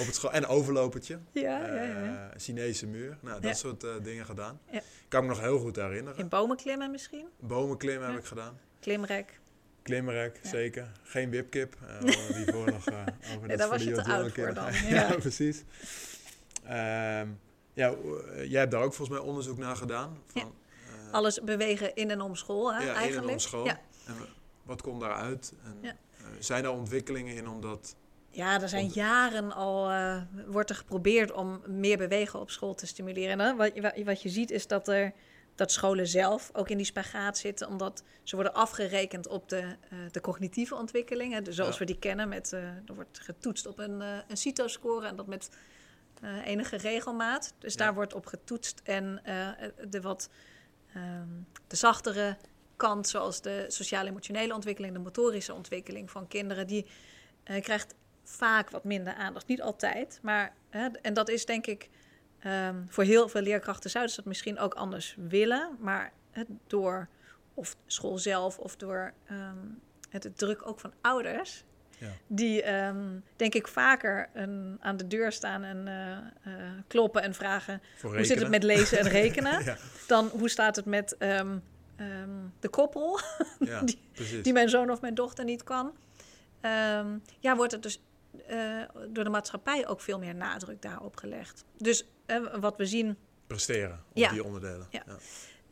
op 0.00 0.06
het 0.06 0.14
school. 0.14 0.32
En 0.32 0.46
overlopertje. 0.46 1.18
Ja, 1.32 1.66
ja, 1.66 1.82
ja. 1.82 2.30
Eh, 2.30 2.40
Chinese 2.40 2.86
muur. 2.86 3.16
Nou, 3.20 3.40
dat 3.40 3.56
soort 3.56 3.86
dingen 4.02 4.24
gedaan. 4.26 4.60
Ja. 4.70 4.80
Kan 5.08 5.22
ik 5.22 5.28
me 5.28 5.34
nog 5.34 5.42
heel 5.44 5.58
goed 5.58 5.76
herinneren. 5.76 6.18
In 6.18 6.28
bomen 6.28 6.56
klimmen 6.56 6.90
misschien. 6.90 7.26
Bomen 7.40 7.76
klimmen 7.76 8.08
heb 8.08 8.18
ik 8.18 8.24
gedaan. 8.24 8.58
Klimrek. 8.80 9.40
Klimrek, 9.82 10.38
Ja. 10.42 10.48
zeker. 10.48 10.86
Geen 11.02 11.30
wipkip. 11.30 11.76
Hadden 11.80 12.34
die 12.34 12.52
voor 12.52 12.70
nog 12.70 12.86
eh, 12.86 12.96
over 13.34 13.48
Nee, 13.48 13.56
dat 13.56 13.68
was 13.68 13.82
de 13.82 13.88
je 13.88 13.94
te 13.94 14.04
oud 14.04 14.32
voor 14.32 14.54
dan, 14.54 14.72
ja. 14.72 14.88
ja. 14.88 15.14
precies. 15.16 15.64
Ehm, 16.64 17.28
ja, 17.74 17.90
eh, 17.92 18.50
jij 18.50 18.60
hebt 18.60 18.72
daar 18.72 18.82
ook 18.82 18.94
volgens 18.94 19.18
mij 19.18 19.26
onderzoek 19.28 19.58
naar 19.58 19.76
gedaan. 19.76 20.18
Van, 20.26 20.40
eh, 20.42 21.12
Alles 21.12 21.40
bewegen 21.40 21.94
in 21.94 22.10
en 22.10 22.20
om 22.20 22.34
school, 22.36 22.74
hè, 22.74 22.82
ja, 22.82 22.90
in 22.90 22.94
eigenlijk. 22.96 23.26
en 23.26 23.32
om 23.32 23.38
school. 23.38 23.64
Ja. 23.64 23.80
En 24.06 24.14
wat 24.62 24.82
komt 24.82 25.00
daaruit? 25.00 25.52
En, 25.64 25.78
Ja. 25.80 25.90
eh, 26.18 26.24
zijn 26.38 26.64
er 26.64 26.70
ontwikkelingen 26.70 27.34
in 27.36 27.48
omdat... 27.48 27.96
Ja, 28.30 28.60
er 28.62 28.68
zijn 28.68 28.86
jaren 28.88 29.52
al, 29.52 29.90
wordt 30.46 30.70
er 30.70 30.76
geprobeerd 30.76 31.32
om 31.32 31.62
meer 31.66 31.98
bewegen 31.98 32.40
op 32.40 32.50
school 32.50 32.74
te 32.74 32.86
stimuleren. 32.86 33.30
En, 33.30 33.46
hè, 33.46 33.56
wat, 33.56 33.74
je- 33.74 34.04
wat 34.04 34.22
je 34.22 34.28
ziet 34.28 34.50
is 34.50 34.66
dat, 34.66 34.88
er, 34.88 35.12
dat 35.54 35.72
scholen 35.72 36.06
zelf 36.06 36.50
ook 36.52 36.68
in 36.68 36.76
die 36.76 36.86
spagaat 36.86 37.38
zitten, 37.38 37.68
omdat 37.68 38.02
ze 38.22 38.34
worden 38.34 38.54
afgerekend 38.54 39.28
op 39.28 39.48
de, 39.48 39.76
de 40.10 40.20
cognitieve 40.20 40.74
ontwikkeling. 40.74 41.32
Hè, 41.32 41.42
dus 41.42 41.54
zoals 41.56 41.72
Ja. 41.72 41.78
we 41.78 41.84
die 41.84 41.98
kennen, 41.98 42.28
met, 42.28 42.52
er 42.52 42.82
wordt 42.94 43.20
getoetst 43.20 43.66
op 43.66 43.78
een, 43.78 44.00
een 44.00 44.36
CITO-score 44.36 45.06
en 45.06 45.16
dat 45.16 45.26
met 45.26 45.50
enige 46.44 46.76
regelmaat. 46.76 47.54
Dus 47.58 47.72
Ja. 47.74 47.78
daar 47.78 47.94
wordt 47.94 48.14
op 48.14 48.26
getoetst. 48.26 48.80
En 48.84 49.20
eh, 49.24 49.48
de 49.88 50.00
wat 50.00 50.30
ehm, 50.94 51.28
de 51.66 51.76
zachtere 51.76 52.36
kant, 52.76 53.08
zoals 53.08 53.40
de 53.40 53.64
sociaal-emotionele 53.68 54.54
ontwikkeling, 54.54 54.92
de 54.94 54.98
motorische 55.00 55.54
ontwikkeling 55.54 56.10
van 56.10 56.28
kinderen, 56.28 56.66
die 56.66 56.86
eh, 57.44 57.62
krijgt 57.62 57.94
vaak 58.24 58.70
wat 58.70 58.84
minder 58.84 59.14
aandacht. 59.14 59.46
Niet 59.46 59.62
altijd, 59.62 60.18
maar 60.22 60.54
hè, 60.70 60.86
en 60.86 61.14
dat 61.14 61.28
is 61.28 61.44
denk 61.46 61.66
ik 61.66 61.88
ehm, 62.38 62.82
voor 62.88 63.04
heel 63.04 63.28
veel 63.28 63.40
leerkrachten 63.40 63.90
zouden 63.90 64.14
ze 64.14 64.20
dat 64.20 64.28
misschien 64.28 64.58
ook 64.58 64.74
anders 64.74 65.14
willen, 65.18 65.76
maar 65.78 66.12
hè, 66.30 66.42
door 66.66 67.08
of 67.54 67.76
school 67.86 68.18
zelf 68.18 68.58
of 68.58 68.76
door 68.76 69.12
ehm, 69.26 69.56
het 70.08 70.38
druk 70.38 70.66
ook 70.66 70.80
van 70.80 70.92
ouders. 71.00 71.64
Ja. 72.02 72.12
Die 72.26 72.62
ehm, 72.62 73.18
denk 73.36 73.54
ik 73.54 73.68
vaker 73.68 74.28
een, 74.32 74.76
aan 74.80 74.96
de 74.96 75.06
deur 75.06 75.32
staan 75.32 75.62
en 75.62 75.88
eh, 75.88 76.12
eh, 76.12 76.70
kloppen 76.86 77.22
en 77.22 77.34
vragen 77.34 77.82
hoe 78.00 78.24
zit 78.24 78.38
het 78.38 78.48
met 78.48 78.62
lezen 78.62 78.98
en 78.98 79.08
rekenen. 79.20 79.64
ja, 79.64 79.76
Dan 80.06 80.26
hoe 80.26 80.48
staat 80.48 80.76
het 80.76 80.84
met 80.84 81.16
ehm, 81.16 81.58
ehm, 81.96 82.30
de 82.60 82.68
koppel 82.68 83.20
Die- 84.42 84.52
mijn 84.52 84.68
zoon 84.68 84.90
of 84.90 85.00
mijn 85.00 85.14
dochter 85.14 85.44
niet 85.44 85.62
kan. 85.64 85.92
Ja, 87.40 87.56
wordt 87.56 87.72
er 87.72 87.80
dus 87.80 88.02
eh, 88.46 88.82
door 89.08 89.24
de 89.24 89.30
maatschappij 89.30 89.86
ook 89.88 90.00
veel 90.00 90.18
meer 90.18 90.34
nadruk 90.34 90.82
daarop 90.82 91.16
gelegd. 91.16 91.64
Dus 91.76 92.06
wat 92.60 92.76
we 92.76 92.86
zien, 92.86 93.16
Presteren 93.46 94.00
op 94.12 94.28
die 94.30 94.44
onderdelen. 94.44 94.86
Ja. 94.90 95.02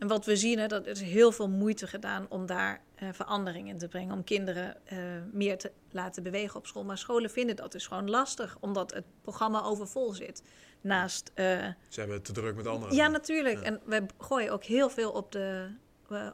En 0.01 0.07
wat 0.09 0.25
we 0.25 0.37
zien, 0.37 0.59
hè, 0.59 0.67
dat 0.67 0.85
er 0.85 0.91
is 0.91 1.01
heel 1.01 1.33
veel 1.33 1.49
moeite 1.49 1.87
gedaan 1.87 2.27
om 2.29 2.47
daar 2.47 2.83
eh, 2.95 3.09
verandering 3.13 3.69
in 3.69 3.79
te 3.79 3.89
brengen, 3.89 4.15
om 4.15 4.25
kinderen 4.25 4.87
eh, 4.87 4.99
meer 5.33 5.59
te 5.59 5.73
laten 5.91 6.23
bewegen 6.23 6.57
op 6.57 6.67
school. 6.67 6.85
Maar 6.85 6.99
scholen 6.99 7.31
vinden 7.31 7.57
dat 7.57 7.73
dus 7.73 7.87
gewoon 7.87 8.11
lastig, 8.11 8.57
omdat 8.61 8.95
het 8.95 9.05
programma 9.23 9.63
overvol 9.63 10.13
zit. 10.13 10.43
Naast 10.81 11.31
eh, 11.35 11.45
Ze 11.89 11.99
hebben 12.01 12.17
het 12.17 12.25
te 12.25 12.33
druk 12.33 12.57
met 12.57 12.67
andere 12.67 12.95
Ja, 12.95 13.09
natuurlijk. 13.09 13.59
Ja. 13.59 13.63
En 13.65 13.81
we 13.85 14.07
gooien 14.19 14.53
ook 14.53 14.65
heel 14.65 14.91
veel 14.91 15.11
op, 15.11 15.33
de, 15.33 15.69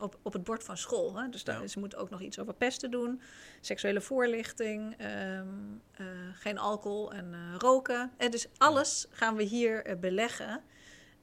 op, 0.01 0.19
op 0.23 0.33
het 0.33 0.45
bord 0.45 0.65
van 0.65 0.77
school. 0.77 1.17
Hè? 1.17 1.29
Dus 1.29 1.45
daar, 1.45 1.61
Ja. 1.61 1.67
ze 1.67 1.79
moeten 1.79 1.99
ook 1.99 2.11
nog 2.11 2.21
iets 2.21 2.39
over 2.39 2.55
pesten 2.55 2.91
doen. 2.91 3.21
Seksuele 3.61 4.01
voorlichting, 4.01 4.95
ehm, 4.99 5.47
eh, 5.93 6.07
geen 6.33 6.59
alcohol 6.59 7.13
en 7.13 7.35
roken. 7.59 8.11
En 8.17 8.31
dus 8.31 8.47
alles 8.57 9.07
gaan 9.11 9.37
we 9.37 9.43
hier 9.43 9.97
beleggen. 10.01 10.63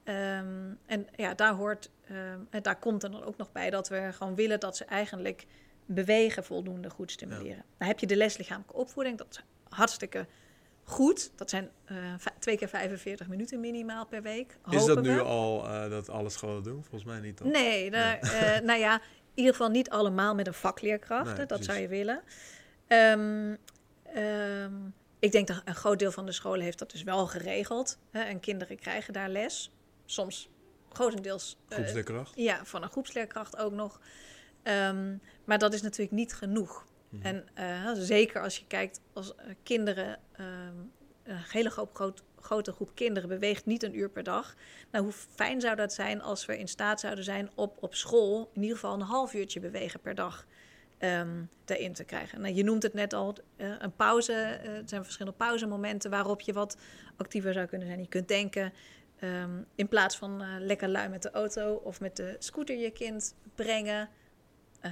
Ehm, 0.04 0.74
en 0.86 1.08
ja, 1.16 1.34
daar 1.34 1.54
hoort, 1.54 1.90
ehm, 2.08 2.40
en 2.50 2.62
daar 2.62 2.80
komt 2.80 3.04
er 3.04 3.12
dan 3.12 3.24
ook 3.24 3.38
nog 3.38 3.52
bij 3.52 3.70
dat 3.70 3.90
we 3.90 4.10
gewoon 4.14 4.36
willen 4.36 4.60
dat 4.60 4.78
ze 4.78 4.86
eigenlijk 4.86 5.46
bewegen 5.86 6.44
voldoende 6.44 6.90
goed 6.90 7.12
stimuleren. 7.12 7.64
Dan 7.78 7.88
heb 7.88 8.00
je 8.00 8.08
de 8.08 8.16
leslichamelijke 8.16 8.76
opvoeding, 8.76 9.18
dat 9.18 9.28
is 9.30 9.44
hartstikke 9.70 10.26
goed. 10.84 11.32
Dat 11.36 11.50
zijn 11.50 11.70
eh, 11.86 11.96
twee 12.40 12.58
keer 12.58 12.68
45 12.68 13.28
minuten 13.28 13.60
minimaal 13.60 14.06
per 14.06 14.22
week. 14.22 14.58
Is 14.70 14.86
dat 14.86 15.02
nu 15.02 15.20
al 15.20 15.68
eh, 15.68 15.90
dat 15.90 16.10
alle 16.10 16.30
scholen 16.30 16.64
doen? 16.64 16.84
Volgens 16.84 17.04
mij 17.04 17.20
niet. 17.20 17.38
toch? 17.38 17.48
Nee, 17.48 17.92
daar, 17.92 18.20
eh, 18.20 18.60
nou 18.70 18.80
ja, 18.80 18.94
in 18.96 19.02
ieder 19.34 19.52
geval 19.52 19.70
niet 19.70 19.90
allemaal 19.90 20.36
met 20.36 20.48
een 20.48 20.54
vakleerkracht. 20.54 21.38
Nee, 21.38 21.46
dat 21.46 21.64
zou 21.64 21.80
je 21.80 21.88
willen. 21.88 22.22
Ehm, 22.88 23.56
ik 25.20 25.32
denk 25.32 25.48
dat 25.48 25.62
een 25.66 25.76
groot 25.76 26.00
deel 26.00 26.12
van 26.12 26.26
de 26.26 26.32
scholen 26.32 26.62
heeft 26.62 26.80
dat 26.80 26.92
dus 26.92 27.04
wel 27.04 27.28
geregeld. 27.28 27.98
Hè, 28.12 28.22
en 28.22 28.40
kinderen 28.40 28.80
krijgen 28.80 29.14
daar 29.14 29.30
les. 29.30 29.72
Soms 30.14 30.50
grotendeels 30.90 31.58
eh, 31.68 31.78
Groepsleerkracht? 31.78 32.32
ja, 32.36 32.66
van 32.66 32.84
een 32.84 32.90
groepsleerkracht 32.90 33.58
ook 33.58 33.72
nog. 33.72 34.00
Ehm, 34.64 35.18
maar 35.44 35.58
dat 35.58 35.74
is 35.74 35.82
natuurlijk 35.82 36.12
niet 36.12 36.34
genoeg. 36.34 36.86
Mhm. 37.10 37.26
En 37.26 37.48
eh, 37.54 37.92
zeker 37.94 38.42
als 38.42 38.58
je 38.58 38.66
kijkt 38.68 39.02
als 39.14 39.36
eh, 39.36 39.46
kinderen 39.64 40.20
ehm, 40.32 40.78
een 41.24 41.38
hele 41.50 41.70
groep, 41.70 41.96
groot, 41.96 42.24
grote 42.40 42.72
groep 42.72 42.92
kinderen 42.94 43.30
beweegt 43.30 43.66
niet 43.66 43.84
een 43.84 43.98
uur 43.98 44.10
per 44.10 44.24
dag. 44.24 44.56
Nou, 44.92 45.04
hoe 45.04 45.14
fijn 45.14 45.62
zou 45.62 45.76
dat 45.76 45.94
zijn 45.94 46.22
als 46.22 46.46
we 46.46 46.58
in 46.58 46.68
staat 46.68 47.00
zouden 47.00 47.24
zijn 47.24 47.50
op, 47.56 47.78
op 47.80 47.96
school 47.96 48.50
in 48.54 48.62
ieder 48.62 48.78
geval 48.78 48.94
een 48.94 49.02
half 49.02 49.34
uurtje 49.34 49.60
bewegen 49.60 50.00
per 50.00 50.16
dag 50.16 50.46
um, 51.00 51.50
erin 51.66 51.94
te 51.94 52.04
krijgen. 52.04 52.42
Nou, 52.42 52.54
je 52.54 52.64
noemt 52.64 52.84
het 52.84 52.94
net 52.94 53.14
al, 53.14 53.36
uh, 53.58 53.68
een 53.80 53.96
pauze. 53.96 54.32
Uh, 54.32 54.78
er 54.78 54.84
zijn 54.86 55.04
verschillende 55.04 55.38
pauzemomenten 55.38 56.10
waarop 56.10 56.42
je 56.42 56.54
wat 56.54 56.78
actiever 57.18 57.54
zou 57.54 57.66
kunnen 57.66 57.88
zijn. 57.88 58.00
Je 58.00 58.08
kunt 58.08 58.28
denken, 58.28 58.74
um, 59.24 59.66
in 59.76 59.88
plaats 59.88 60.18
van 60.18 60.42
uh, 60.42 60.48
lekker 60.60 60.90
lui 60.90 61.10
met 61.10 61.22
de 61.22 61.32
auto 61.32 61.74
of 61.74 62.00
met 62.00 62.16
de 62.16 62.36
scooter 62.40 62.78
je 62.78 62.92
kind 62.92 63.36
brengen. 63.56 64.10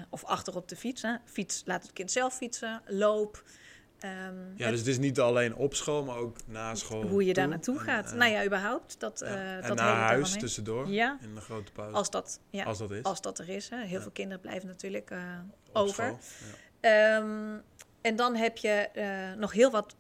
of 0.10 0.24
achter 0.24 0.56
op 0.56 0.68
de 0.68 0.76
fiets. 0.76 1.02
Hè. 1.02 1.16
Fiets, 1.26 1.64
laat 1.66 1.82
het 1.82 1.94
kind 1.94 2.12
zelf 2.12 2.36
fietsen. 2.36 2.82
Loop. 2.86 3.44
Um, 4.06 4.54
ja, 4.56 4.70
dus 4.70 4.80
het 4.80 4.88
is 4.88 4.98
niet 4.98 5.20
alleen 5.20 5.56
op 5.56 5.76
school, 5.76 6.04
maar 6.04 6.18
ook 6.18 6.38
na 6.48 6.76
school. 6.76 7.02
Hoe 7.02 7.26
je 7.26 7.34
daar 7.34 7.48
naartoe 7.48 7.80
gaat. 7.80 8.14
nou 8.14 8.32
ja, 8.32 8.46
überhaupt. 8.46 9.00
Dat, 9.00 9.20
ja. 9.20 9.28
uh, 9.28 9.56
en 9.56 9.68
dat 9.68 9.78
naar 9.78 9.96
huis 9.96 10.38
tussendoor. 10.38 10.88
Ja. 10.88 11.18
In 11.22 11.36
de 11.36 11.42
grote 11.42 11.72
pauze. 11.72 11.96
Als 11.96 12.10
dat, 12.10 12.40
ja, 12.50 12.64
als 12.64 12.78
dat 12.78 12.92
is. 12.92 13.04
Als 13.04 13.22
dat 13.22 13.40
er 13.40 13.50
is. 13.50 13.70
Hè. 13.70 13.86
Heel 13.86 14.02
veel 14.02 14.12
kinderen 14.12 14.42
blijven 14.42 14.68
natuurlijk 14.68 15.12
uh, 15.12 15.20
over. 15.74 16.16
Um, 16.82 17.62
en 18.02 18.16
dan 18.16 18.36
heb 18.36 18.58
je 18.58 18.90
nog 19.38 19.52
heel 19.52 19.72
wat 19.72 19.96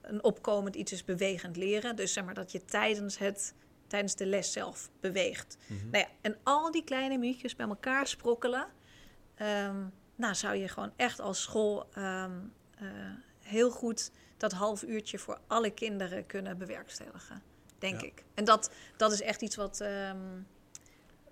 een 0.00 0.24
opkomend 0.24 0.74
iets 0.74 0.92
is 0.92 1.04
bewegend 1.04 1.56
leren. 1.56 1.96
Dus 1.96 2.12
zeg 2.12 2.24
maar 2.24 2.34
dat 2.34 2.52
je 2.52 2.64
tijdens, 2.64 3.18
het, 3.18 3.54
tijdens 3.86 4.14
de 4.14 4.26
les 4.26 4.52
zelf 4.52 4.90
beweegt. 5.00 5.56
Mm 5.66 5.78
-hmm. 5.78 5.90
nou 5.90 6.04
ja, 6.04 6.10
en 6.20 6.36
al 6.42 6.70
die 6.70 6.84
kleine 6.84 7.18
minuutjes 7.18 7.56
bij 7.56 7.66
elkaar 7.66 8.06
sprokkelen. 8.06 8.66
Um, 9.38 9.92
nou, 10.16 10.34
zou 10.34 10.56
je 10.56 10.68
gewoon 10.68 10.92
echt 10.96 11.20
als 11.20 11.42
school 11.42 11.88
um, 11.98 12.52
uh, 12.82 12.88
heel 13.40 13.70
goed 13.70 14.10
dat 14.36 14.52
half 14.52 14.82
uurtje 14.82 15.18
voor 15.18 15.38
alle 15.46 15.70
kinderen 15.70 16.26
kunnen 16.26 16.58
bewerkstelligen. 16.58 17.42
Denk 17.78 18.00
ja. 18.00 18.06
ik. 18.06 18.24
En 18.34 18.44
dat, 18.44 18.70
dat 18.96 19.12
is 19.12 19.20
echt 19.20 19.42
iets 19.42 19.56
wat, 19.56 19.80
um, 19.80 20.46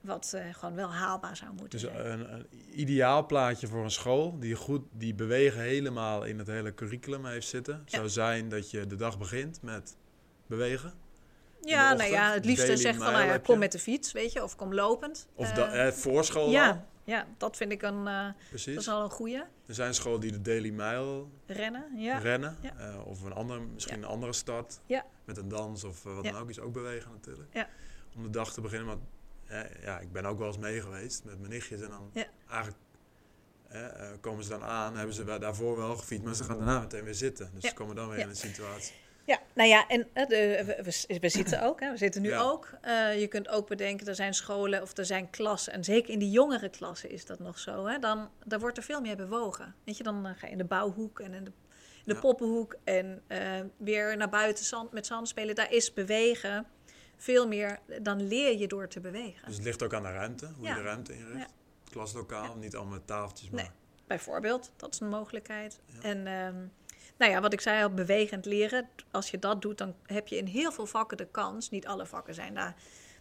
wat 0.03 0.33
uh, 0.35 0.55
gewoon 0.55 0.75
wel 0.75 0.93
haalbaar 0.93 1.37
zou 1.37 1.51
moeten 1.51 1.71
dus 1.71 1.81
zijn. 1.81 2.07
Een, 2.11 2.33
een 2.33 2.47
ideaal 2.75 3.27
plaatje 3.27 3.67
voor 3.67 3.85
een 3.85 3.91
school 3.91 4.39
die 4.39 4.55
goed 4.55 4.83
die 4.91 5.15
bewegen 5.15 5.61
helemaal 5.61 6.25
in 6.25 6.39
het 6.39 6.47
hele 6.47 6.75
curriculum 6.75 7.27
heeft 7.27 7.49
zitten, 7.49 7.83
ja. 7.87 7.97
zou 7.97 8.09
zijn 8.09 8.49
dat 8.49 8.71
je 8.71 8.87
de 8.87 8.97
dag 8.97 9.19
begint 9.19 9.63
met 9.63 9.97
bewegen. 10.47 10.93
Ja, 11.61 11.93
nou 11.93 12.11
ja, 12.11 12.33
het 12.33 12.45
liefste 12.45 12.77
zeg 12.77 12.97
van 12.97 13.13
nou 13.13 13.25
ja, 13.25 13.39
kom 13.39 13.59
met 13.59 13.73
de 13.73 13.79
fiets, 13.79 14.13
weet 14.13 14.33
je, 14.33 14.43
of 14.43 14.57
kom 14.57 14.75
lopend. 14.75 15.27
Of 15.35 15.59
uh, 15.59 15.87
eh, 15.87 15.93
voor 15.93 16.25
school 16.25 16.51
ja, 16.51 16.69
al. 16.69 16.85
Ja, 17.05 17.27
dat 17.37 17.57
vind 17.57 17.73
ik 17.73 17.83
een, 17.83 18.07
uh, 18.07 18.27
dat 18.51 18.67
is 18.67 18.89
al 18.89 19.03
een 19.03 19.11
goede. 19.11 19.47
Er 19.67 19.75
zijn 19.75 19.95
scholen 19.95 20.21
die 20.21 20.33
de 20.33 20.41
Daily 20.41 20.71
Mile 20.71 21.25
rennen, 21.47 21.85
ja. 21.97 22.19
rennen 22.19 22.57
ja. 22.61 22.75
uh, 22.79 23.07
of 23.07 23.23
een 23.23 23.33
andere, 23.33 23.61
misschien 23.61 23.97
ja. 23.97 24.03
een 24.03 24.09
andere 24.09 24.33
start 24.33 24.81
ja. 24.87 25.05
met 25.25 25.37
een 25.37 25.49
dans 25.49 25.85
of 25.85 26.03
wat 26.03 26.25
dan 26.25 26.37
ook 26.37 26.49
is 26.49 26.61
ook 26.61 26.73
bewegen 26.73 27.11
natuurlijk. 27.11 27.67
Om 28.17 28.23
de 28.23 28.31
dag 28.31 28.53
te 28.53 28.61
beginnen, 28.61 28.87
maar 28.87 28.97
ja, 29.83 29.99
ik 29.99 30.13
ben 30.13 30.25
ook 30.25 30.39
wel 30.39 30.47
eens 30.47 30.59
mee 30.59 30.81
geweest 30.81 31.25
met 31.25 31.39
mijn 31.39 31.51
nichtjes 31.51 31.81
en 31.81 31.91
dan 31.91 32.25
eigenlijk 32.49 32.81
komen 34.21 34.45
ze 34.45 34.51
dan 34.51 34.63
aan, 34.63 34.97
hebben 34.97 35.15
ze 35.15 35.39
daarvoor 35.39 35.77
wel 35.77 35.97
gefietst, 35.97 36.25
maar 36.25 36.35
ze 36.35 36.45
gaan 36.45 36.57
daarna 36.57 36.81
meteen 36.81 37.05
weer 37.05 37.15
zitten. 37.15 37.51
Dus 37.55 37.65
ze 37.65 37.75
komen 37.75 37.97
dan 37.97 38.09
weer 38.09 38.19
in 38.19 38.29
een 38.29 38.37
situatie. 38.37 38.95
Ja, 39.25 39.41
nou 39.55 39.69
ja, 39.69 39.89
en 39.89 40.01
uh, 40.01 40.27
de, 40.27 40.63
we, 40.67 40.83
we, 40.83 41.19
we, 41.21 41.29
zitten 41.29 41.63
ook, 41.63 41.81
hè, 41.81 41.91
we 41.91 41.97
zitten 41.97 42.23
nu 42.23 42.29
ja. 42.29 42.41
ook. 42.41 42.71
Uh, 42.85 43.21
je 43.21 43.27
kunt 43.27 43.49
ook 43.49 43.69
bedenken, 43.69 44.07
er 44.07 44.15
zijn 44.15 44.35
scholen 44.35 44.83
of 44.83 44.97
er 44.97 45.05
zijn 45.05 45.31
klassen. 45.31 45.73
En 45.73 45.85
zeker 45.85 46.13
in 46.13 46.19
die 46.19 46.31
jongere 46.31 46.69
klassen 46.69 47.11
is 47.11 47.27
dat 47.27 47.39
nog 47.39 47.59
zo. 47.59 47.87
Hè, 47.87 47.99
dan, 47.99 48.31
dan 48.45 48.61
wordt 48.61 48.77
er 48.77 48.83
veel 48.83 49.01
meer 49.01 49.17
bewogen. 49.17 49.75
Weet 49.85 49.97
je, 49.97 50.03
dan 50.03 50.27
uh, 50.27 50.33
ga 50.37 50.47
je 50.47 50.53
in 50.53 50.59
de 50.59 50.65
bouwhoek 50.65 51.21
en 51.21 51.35
in 51.35 51.45
de, 51.45 51.53
in 51.97 52.05
de 52.05 52.15
ja. 52.15 52.21
poppenhoek. 52.21 52.77
En 52.85 53.23
weer 53.77 54.17
naar 54.17 54.29
buiten 54.29 54.65
zand, 54.65 54.93
met 54.93 55.07
zand 55.07 55.29
spelen. 55.29 55.55
Daar 55.55 55.73
is 55.73 55.93
bewegen 55.93 56.67
veel 57.23 57.49
meer, 57.49 57.79
dan 58.03 58.27
leer 58.27 58.59
je 58.59 58.69
door 58.69 58.89
te 58.89 59.01
bewegen. 59.01 59.47
Dus 59.47 59.55
het 59.55 59.65
ligt 59.65 59.83
ook 59.83 59.95
aan 59.95 60.03
de 60.03 60.13
ruimte, 60.13 60.47
hoe 60.57 60.65
ja. 60.65 60.71
je 60.71 60.77
de 60.77 60.83
ruimte 60.83 61.17
inricht. 61.17 61.53
Klaslokaal, 61.91 62.57
niet 62.57 62.77
allemaal 62.77 63.05
tafeltjes, 63.05 63.51
maar... 63.51 63.63
Nee, 63.63 63.71
bijvoorbeeld, 64.07 64.73
dat 64.77 64.95
is 64.95 65.01
een 65.01 65.09
mogelijkheid. 65.09 65.81
En... 66.03 66.27
Um, 66.27 66.73
nou 67.17 67.33
ja, 67.33 67.41
wat 67.41 67.53
ik 67.53 67.61
zei 67.61 67.83
al, 67.83 67.91
bewegend 67.91 68.45
leren. 68.45 68.89
Als 69.11 69.31
je 69.31 69.39
dat 69.39 69.63
doet, 69.63 69.79
dan 69.79 69.95
heb 70.07 70.29
je 70.29 70.37
in 70.37 70.47
heel 70.47 70.73
veel 70.73 70.87
vakken 70.87 71.17
de 71.17 71.27
kans. 71.31 71.71
Niet 71.71 71.87
alle 71.87 72.07
vakken 72.07 72.35
zijn 72.35 72.55
daar 72.55 72.75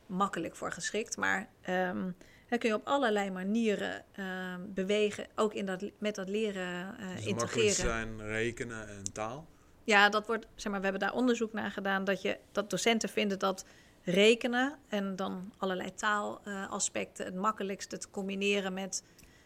makkelijk 0.06 0.56
voor 0.56 0.72
geschikt. 0.72 1.18
Maar 1.18 1.50
um, 1.70 2.16
dan 2.50 2.60
kun 2.60 2.70
je 2.70 2.76
op 2.76 2.88
allerlei 2.88 3.32
manieren 3.32 4.06
uh, 4.16 4.56
bewegen. 4.68 5.28
Ook 5.36 5.54
in 5.54 5.66
dat, 5.66 5.92
met 5.98 6.16
dat 6.16 6.30
leren 6.30 6.96
uh, 7.00 7.16
dus 7.16 7.26
integreren. 7.26 7.74
zijn 7.74 8.28
rekenen 8.28 8.88
en 8.88 9.14
taal? 9.14 9.48
Ja, 9.84 10.10
dat 10.10 10.28
wordt, 10.28 10.46
zeg 10.56 10.72
maar, 10.72 10.82
we 10.82 10.88
hebben 10.88 11.08
daar 11.08 11.18
onderzoek 11.18 11.54
naar 11.54 11.72
gedaan. 11.72 12.04
Dat, 12.04 12.22
je, 12.22 12.38
dat 12.52 12.70
docenten 12.70 13.10
vinden 13.10 13.40
dat 13.40 13.66
rekenen 14.04 14.76
en 14.88 15.16
dan 15.16 15.54
allerlei 15.58 15.94
taalaspecten 15.94 17.26
het 17.26 17.36
makkelijkste 17.36 17.98
te 17.98 18.10
combineren 18.10 18.74
met 18.74 19.04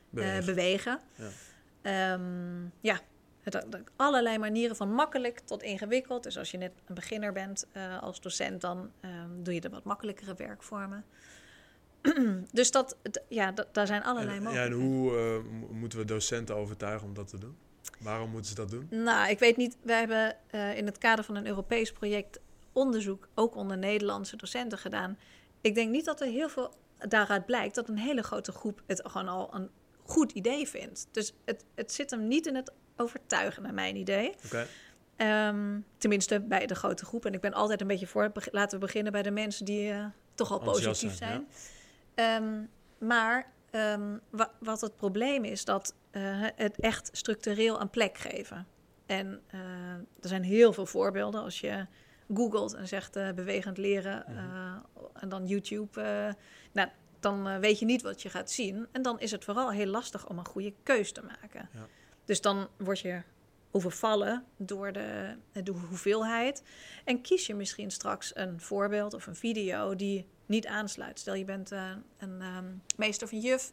bewegen. 0.10 0.39
Uh, 0.39 0.46
bewegen. 0.46 1.00
Ja. 1.84 2.13
Um, 2.13 2.72
ja, 2.82 3.00
het, 3.41 3.65
allerlei 3.96 4.38
manieren 4.38 4.76
van 4.76 4.94
makkelijk 4.94 5.39
tot 5.39 5.63
ingewikkeld. 5.63 6.24
Dus 6.24 6.38
als 6.38 6.52
je 6.52 6.58
net 6.58 6.72
een 6.86 6.96
beginner 6.96 7.32
bent 7.32 7.68
uh, 7.74 8.02
als 8.02 8.22
docent, 8.22 8.62
dan 8.62 8.91
um, 9.02 9.44
doe 9.44 9.54
je 9.54 9.62
er 9.62 9.70
wat 9.70 9.84
makkelijkere 9.84 10.34
werkvormen. 10.38 11.06
dus 12.52 12.72
dat, 12.72 12.98
ja, 13.28 13.54
daar 13.72 13.88
zijn 13.88 14.04
allerlei 14.04 14.38
en, 14.38 14.44
mogelijkheden. 14.44 14.80
Ja, 14.80 14.86
en 14.86 14.89
hoe 14.89 15.44
uh, 15.70 15.72
moeten 15.72 16.00
we 16.00 16.06
docenten 16.06 16.56
overtuigen 16.56 17.08
om 17.08 17.13
dat 17.13 17.28
te 17.28 17.38
doen? 17.38 17.58
Waarom 18.00 18.30
moeten 18.30 18.50
ze 18.50 18.56
dat 18.56 18.70
doen? 18.70 18.88
Nou, 18.89 19.30
ik 19.30 19.39
weet 19.39 19.58
niet. 19.58 19.78
Wij 19.82 20.00
hebben 20.00 20.36
uh, 20.52 20.78
in 20.78 20.86
het 20.86 20.98
kader 20.98 21.26
van 21.26 21.36
een 21.36 21.48
Europees 21.48 21.91
project 21.91 22.39
onderzoek, 22.76 23.28
ook 23.36 23.56
onder 23.56 23.78
Nederlandse 23.78 24.36
docenten 24.36 24.78
gedaan. 24.78 25.18
Ik 25.62 25.76
denk 25.76 25.92
niet 25.92 26.06
dat 26.06 26.22
er 26.22 26.28
heel 26.28 26.50
veel 26.50 26.74
daaruit 26.98 27.46
blijkt 27.46 27.76
dat 27.76 27.90
een 27.90 27.98
hele 27.98 28.24
grote 28.24 28.52
groep 28.52 28.82
het 28.88 29.02
gewoon 29.04 29.28
al 29.28 29.56
een 29.56 29.70
goed 30.04 30.32
idee 30.32 30.68
vindt. 30.68 31.08
Dus 31.12 31.34
het, 31.46 31.66
het 31.76 31.92
zit 31.92 32.10
hem 32.10 32.28
niet 32.28 32.48
in 32.48 32.56
het 32.56 32.72
overtuigen, 32.96 33.64
naar 33.64 33.74
mijn 33.74 33.96
idee. 33.96 34.34
Okay. 34.46 34.68
Um, 35.48 35.86
tenminste, 35.98 36.40
bij 36.40 36.66
de 36.66 36.76
grote 36.76 37.06
groep. 37.06 37.26
En 37.26 37.34
ik 37.34 37.42
ben 37.42 37.54
altijd 37.54 37.82
een 37.82 37.88
beetje 37.88 38.08
voor. 38.08 38.32
Laten 38.52 38.80
we 38.80 38.86
beginnen 38.86 39.12
bij 39.12 39.24
de 39.24 39.32
mensen 39.32 39.66
die 39.66 39.92
uh, 39.92 40.06
toch 40.34 40.52
al 40.52 40.60
positief 40.60 41.16
zijn. 41.16 41.48
Ja. 42.16 42.36
Um, 42.36 42.70
maar 42.98 43.52
um, 43.72 44.22
wa 44.30 44.52
wat 44.60 44.82
het 44.82 44.96
probleem 44.96 45.44
is, 45.44 45.66
dat 45.66 45.96
uh, 46.12 46.22
het 46.56 46.80
echt 46.80 47.10
structureel 47.12 47.82
een 47.82 47.90
plek 47.90 48.18
geven. 48.18 48.68
En 49.06 49.42
uh, 49.54 49.60
er 50.22 50.28
zijn 50.28 50.44
heel 50.44 50.74
veel 50.74 50.86
voorbeelden. 50.86 51.42
Als 51.42 51.60
je 51.60 51.86
googelt 52.34 52.74
en 52.74 52.88
zegt 52.88 53.14
bewegend 53.36 53.78
leren 53.78 54.24
mm 54.28 54.38
-hmm. 54.38 54.82
en 55.14 55.30
dan 55.30 55.46
YouTube. 55.46 56.36
nou, 56.72 56.90
dan 57.20 57.60
weet 57.60 57.80
je 57.80 57.86
niet 57.86 58.02
wat 58.02 58.22
je 58.22 58.30
gaat 58.30 58.52
zien. 58.52 58.88
En 58.92 59.02
dan 59.02 59.20
is 59.20 59.32
het 59.32 59.44
vooral 59.44 59.72
heel 59.72 59.86
lastig 59.86 60.30
om 60.30 60.38
een 60.38 60.46
goede 60.46 60.74
keus 60.84 61.12
te 61.12 61.22
maken. 61.22 61.70
Ja. 61.74 61.88
Dus 62.26 62.42
dan 62.42 62.68
word 62.78 63.00
je 63.00 63.22
overvallen 63.72 64.44
door 64.58 64.92
de, 64.92 65.36
de 65.64 65.72
hoeveelheid. 65.72 66.64
En 67.06 67.22
kies 67.22 67.46
je 67.46 67.56
misschien 67.56 67.92
straks 67.92 68.36
een 68.36 68.62
voorbeeld 68.62 69.14
of 69.14 69.28
een 69.28 69.36
video 69.36 69.96
die 69.96 70.28
niet 70.46 70.68
aansluit. 70.68 71.20
Stel 71.20 71.34
je 71.34 71.46
bent 71.46 71.72
uh, 71.72 71.92
een 72.18 72.42
um, 72.42 72.82
meester 72.98 73.28
of 73.28 73.34
een 73.34 73.40
juf 73.40 73.72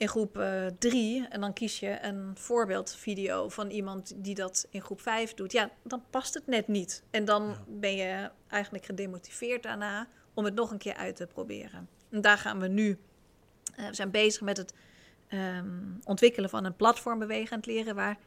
in 0.00 0.08
groep 0.08 0.44
3 0.78 1.18
uh, 1.18 1.26
en 1.28 1.40
dan 1.40 1.52
kies 1.52 1.80
je 1.80 1.98
een 2.02 2.36
voorbeeldvideo 2.36 3.48
van 3.48 3.70
iemand 3.70 4.12
die 4.16 4.34
dat 4.34 4.66
in 4.70 4.82
groep 4.82 5.00
5 5.00 5.34
doet. 5.34 5.52
Ja, 5.52 5.70
dan 5.82 6.02
past 6.10 6.34
het 6.34 6.46
net 6.46 6.68
niet. 6.68 7.02
En 7.10 7.24
dan 7.24 7.42
ja. 7.42 7.56
ben 7.66 7.96
je 7.96 8.30
eigenlijk 8.48 8.84
gedemotiveerd 8.84 9.62
daarna 9.62 10.08
om 10.34 10.44
het 10.44 10.54
nog 10.54 10.70
een 10.70 10.78
keer 10.78 10.94
uit 10.94 11.16
te 11.16 11.26
proberen. 11.26 11.88
En 12.10 12.20
daar 12.20 12.38
gaan 12.38 12.60
we 12.60 12.68
nu. 12.68 12.98
Uh, 13.76 13.88
we 13.88 13.94
zijn 13.94 14.10
bezig 14.10 14.40
met 14.40 14.56
het 14.56 14.74
um, 15.28 16.00
ontwikkelen 16.04 16.50
van 16.50 16.64
een 16.64 16.76
platform 16.76 17.18
bewegend 17.18 17.66
leren, 17.66 17.94
waar 17.94 18.18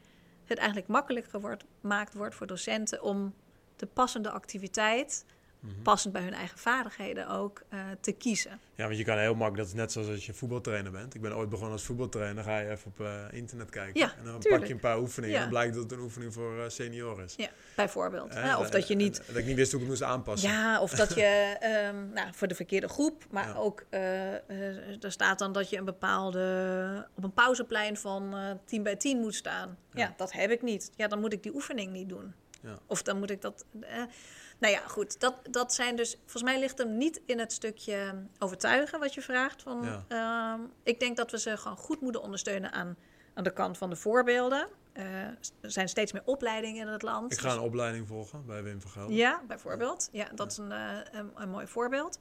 het 0.46 0.58
eigenlijk 0.58 0.88
makkelijker 0.88 1.42
wordt, 1.42 1.66
gemaakt 1.82 2.14
wordt 2.14 2.36
voor 2.36 2.48
docenten 2.48 3.04
om 3.04 3.34
de 3.76 3.86
passende 3.86 4.30
activiteit 4.30 5.26
mm-hmm. 5.64 5.82
passend 5.82 6.14
bij 6.14 6.22
hun 6.22 6.34
eigen 6.34 6.58
vaardigheden 6.58 7.30
ook 7.30 7.62
uh, 7.74 7.80
te 8.02 8.12
kiezen. 8.12 8.60
Ja, 8.76 8.86
want 8.86 8.98
je 8.98 9.04
kan 9.04 9.18
heel 9.18 9.36
makkelijk, 9.36 9.58
dat 9.58 9.68
is 9.68 9.74
net 9.74 9.92
zoals 9.92 10.08
als 10.08 10.26
je 10.26 10.34
voetbaltrainer 10.34 10.92
bent. 10.92 11.16
Ik 11.16 11.22
ben 11.22 11.36
ooit 11.36 11.50
begonnen 11.50 11.74
als 11.74 11.84
voetbaltrainer, 11.84 12.36
dan 12.36 12.44
ga 12.44 12.60
je 12.60 12.70
even 12.70 12.88
op 12.88 13.00
uh, 13.00 13.22
internet 13.32 13.70
kijken. 13.70 14.00
Ja, 14.00 14.14
en 14.18 14.26
dan 14.26 14.40
tuurlijk. 14.40 14.60
pak 14.60 14.68
je 14.68 14.74
een 14.74 14.80
paar 14.80 15.00
oefeningen 15.00 15.36
ja. 15.36 15.44
en 15.44 15.50
dan 15.50 15.60
blijkt 15.60 15.74
dat 15.74 15.84
het 15.84 15.92
een 15.92 16.00
oefening 16.00 16.34
voor 16.34 16.58
uh, 16.58 16.64
senioren 16.68 17.26
is. 17.26 17.34
Ja, 17.38 17.50
bijvoorbeeld. 17.76 18.34
Eh, 18.34 18.44
ja, 18.44 18.60
of 18.60 18.70
dat 18.70 18.88
je 18.88 18.96
niet... 18.96 19.24
dat 19.28 19.36
ik 19.36 19.46
niet 19.46 19.56
wist 19.56 19.72
hoe 19.72 19.82
ik 19.82 19.88
het 19.88 20.00
moest 20.00 20.12
aanpassen. 20.12 20.50
Ja, 20.50 20.82
of 20.82 20.92
dat 20.92 21.14
je 21.14 21.58
um, 21.94 22.10
nou, 22.16 22.28
voor 22.32 22.48
de 22.48 22.56
verkeerde 22.56 22.88
groep, 22.88 23.26
maar 23.30 23.58
ook 23.58 23.86
er 23.90 25.12
staat 25.12 25.40
dan 25.40 25.52
dat 25.52 25.70
je 25.70 25.78
een 25.78 25.86
bepaalde, 25.86 27.08
op 27.16 27.24
een 27.24 27.34
pauzeplein 27.34 27.98
van 27.98 28.36
10 28.66 28.84
bij 28.84 28.96
10 28.96 29.20
moet 29.20 29.36
staan. 29.36 29.78
Ja. 29.92 30.14
dat 30.18 30.32
heb 30.32 30.52
ik 30.52 30.62
niet. 30.62 30.92
Ja, 30.96 31.08
dan 31.08 31.20
moet 31.20 31.34
ik 31.34 31.44
die 31.44 31.54
oefening 31.54 31.92
niet 31.92 32.10
doen. 32.10 32.34
Of 32.88 33.02
dan 33.02 33.20
moet 33.20 33.30
ik 33.30 33.42
dat... 33.42 33.66
Nou 34.60 34.74
ja, 34.74 34.80
goed. 34.88 35.20
Dat, 35.20 35.36
dat 35.50 35.74
zijn 35.74 35.96
dus. 35.96 36.16
Volgens 36.20 36.44
mij 36.44 36.60
ligt 36.60 36.78
hem 36.78 36.98
niet 36.98 37.22
in 37.26 37.40
het 37.40 37.54
stukje 37.54 38.26
overtuigen 38.40 39.00
wat 39.00 39.14
je 39.14 39.22
vraagt. 39.22 39.62
Van, 39.62 40.06
ja. 40.10 40.58
uh, 40.58 40.64
ik 40.84 41.00
denk 41.00 41.18
dat 41.18 41.32
we 41.32 41.40
ze 41.40 41.58
gewoon 41.58 41.78
goed 41.78 42.02
moeten 42.02 42.22
ondersteunen 42.22 42.72
aan 42.72 42.98
aan 43.34 43.44
de 43.44 43.54
kant 43.54 43.78
van 43.78 43.90
de 43.90 43.96
voorbeelden. 43.96 44.68
Eh, 44.94 45.06
er 45.62 45.72
zijn 45.72 45.90
steeds 45.90 46.12
meer 46.12 46.22
opleidingen 46.26 46.88
in 46.88 46.94
het 46.94 47.02
land. 47.02 47.32
Ik 47.32 47.38
ga 47.40 47.48
Dus- 47.48 47.58
een 47.58 47.64
opleiding 47.64 48.08
volgen 48.08 48.46
bij 48.46 48.64
Wim 48.64 48.82
van 48.82 48.92
Gelder. 48.92 49.16
ja, 49.16 49.42
bijvoorbeeld. 49.48 50.10
Ja, 50.12 50.28
dat 50.36 50.52
is 50.52 50.58
een, 50.58 50.72
eh, 50.72 50.98
een, 51.12 51.32
een 51.36 51.50
mooi 51.50 51.68
voorbeeld. 51.68 52.20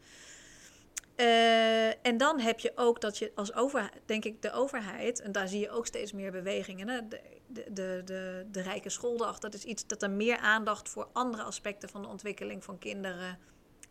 Eh, 1.17 2.07
en 2.07 2.17
dan 2.17 2.41
heb 2.41 2.61
je 2.61 2.73
ook 2.75 3.01
dat 3.01 3.19
je 3.19 3.33
als 3.35 3.55
overheid, 3.55 4.01
denk 4.07 4.25
ik, 4.25 4.43
de 4.43 4.53
overheid, 4.53 5.21
en 5.21 5.33
daar 5.33 5.49
zie 5.49 5.61
je 5.61 5.71
ook 5.71 5.87
steeds 5.87 6.13
meer 6.13 6.31
bewegingen. 6.33 6.89
Hè? 6.89 7.09
De, 7.09 7.21
de, 7.53 7.65
de, 7.73 8.03
de, 8.05 8.47
de 8.51 8.61
rijke 8.61 8.91
schooldag, 8.91 9.39
dat 9.39 9.55
is 9.55 9.65
iets 9.65 9.87
dat 9.87 10.03
er 10.03 10.11
meer 10.11 10.37
aandacht 10.39 10.89
voor 10.89 11.09
andere 11.13 11.43
aspecten 11.43 11.89
van 11.89 12.03
de 12.03 12.09
ontwikkeling 12.09 12.65
van 12.65 12.79
kinderen 12.79 13.39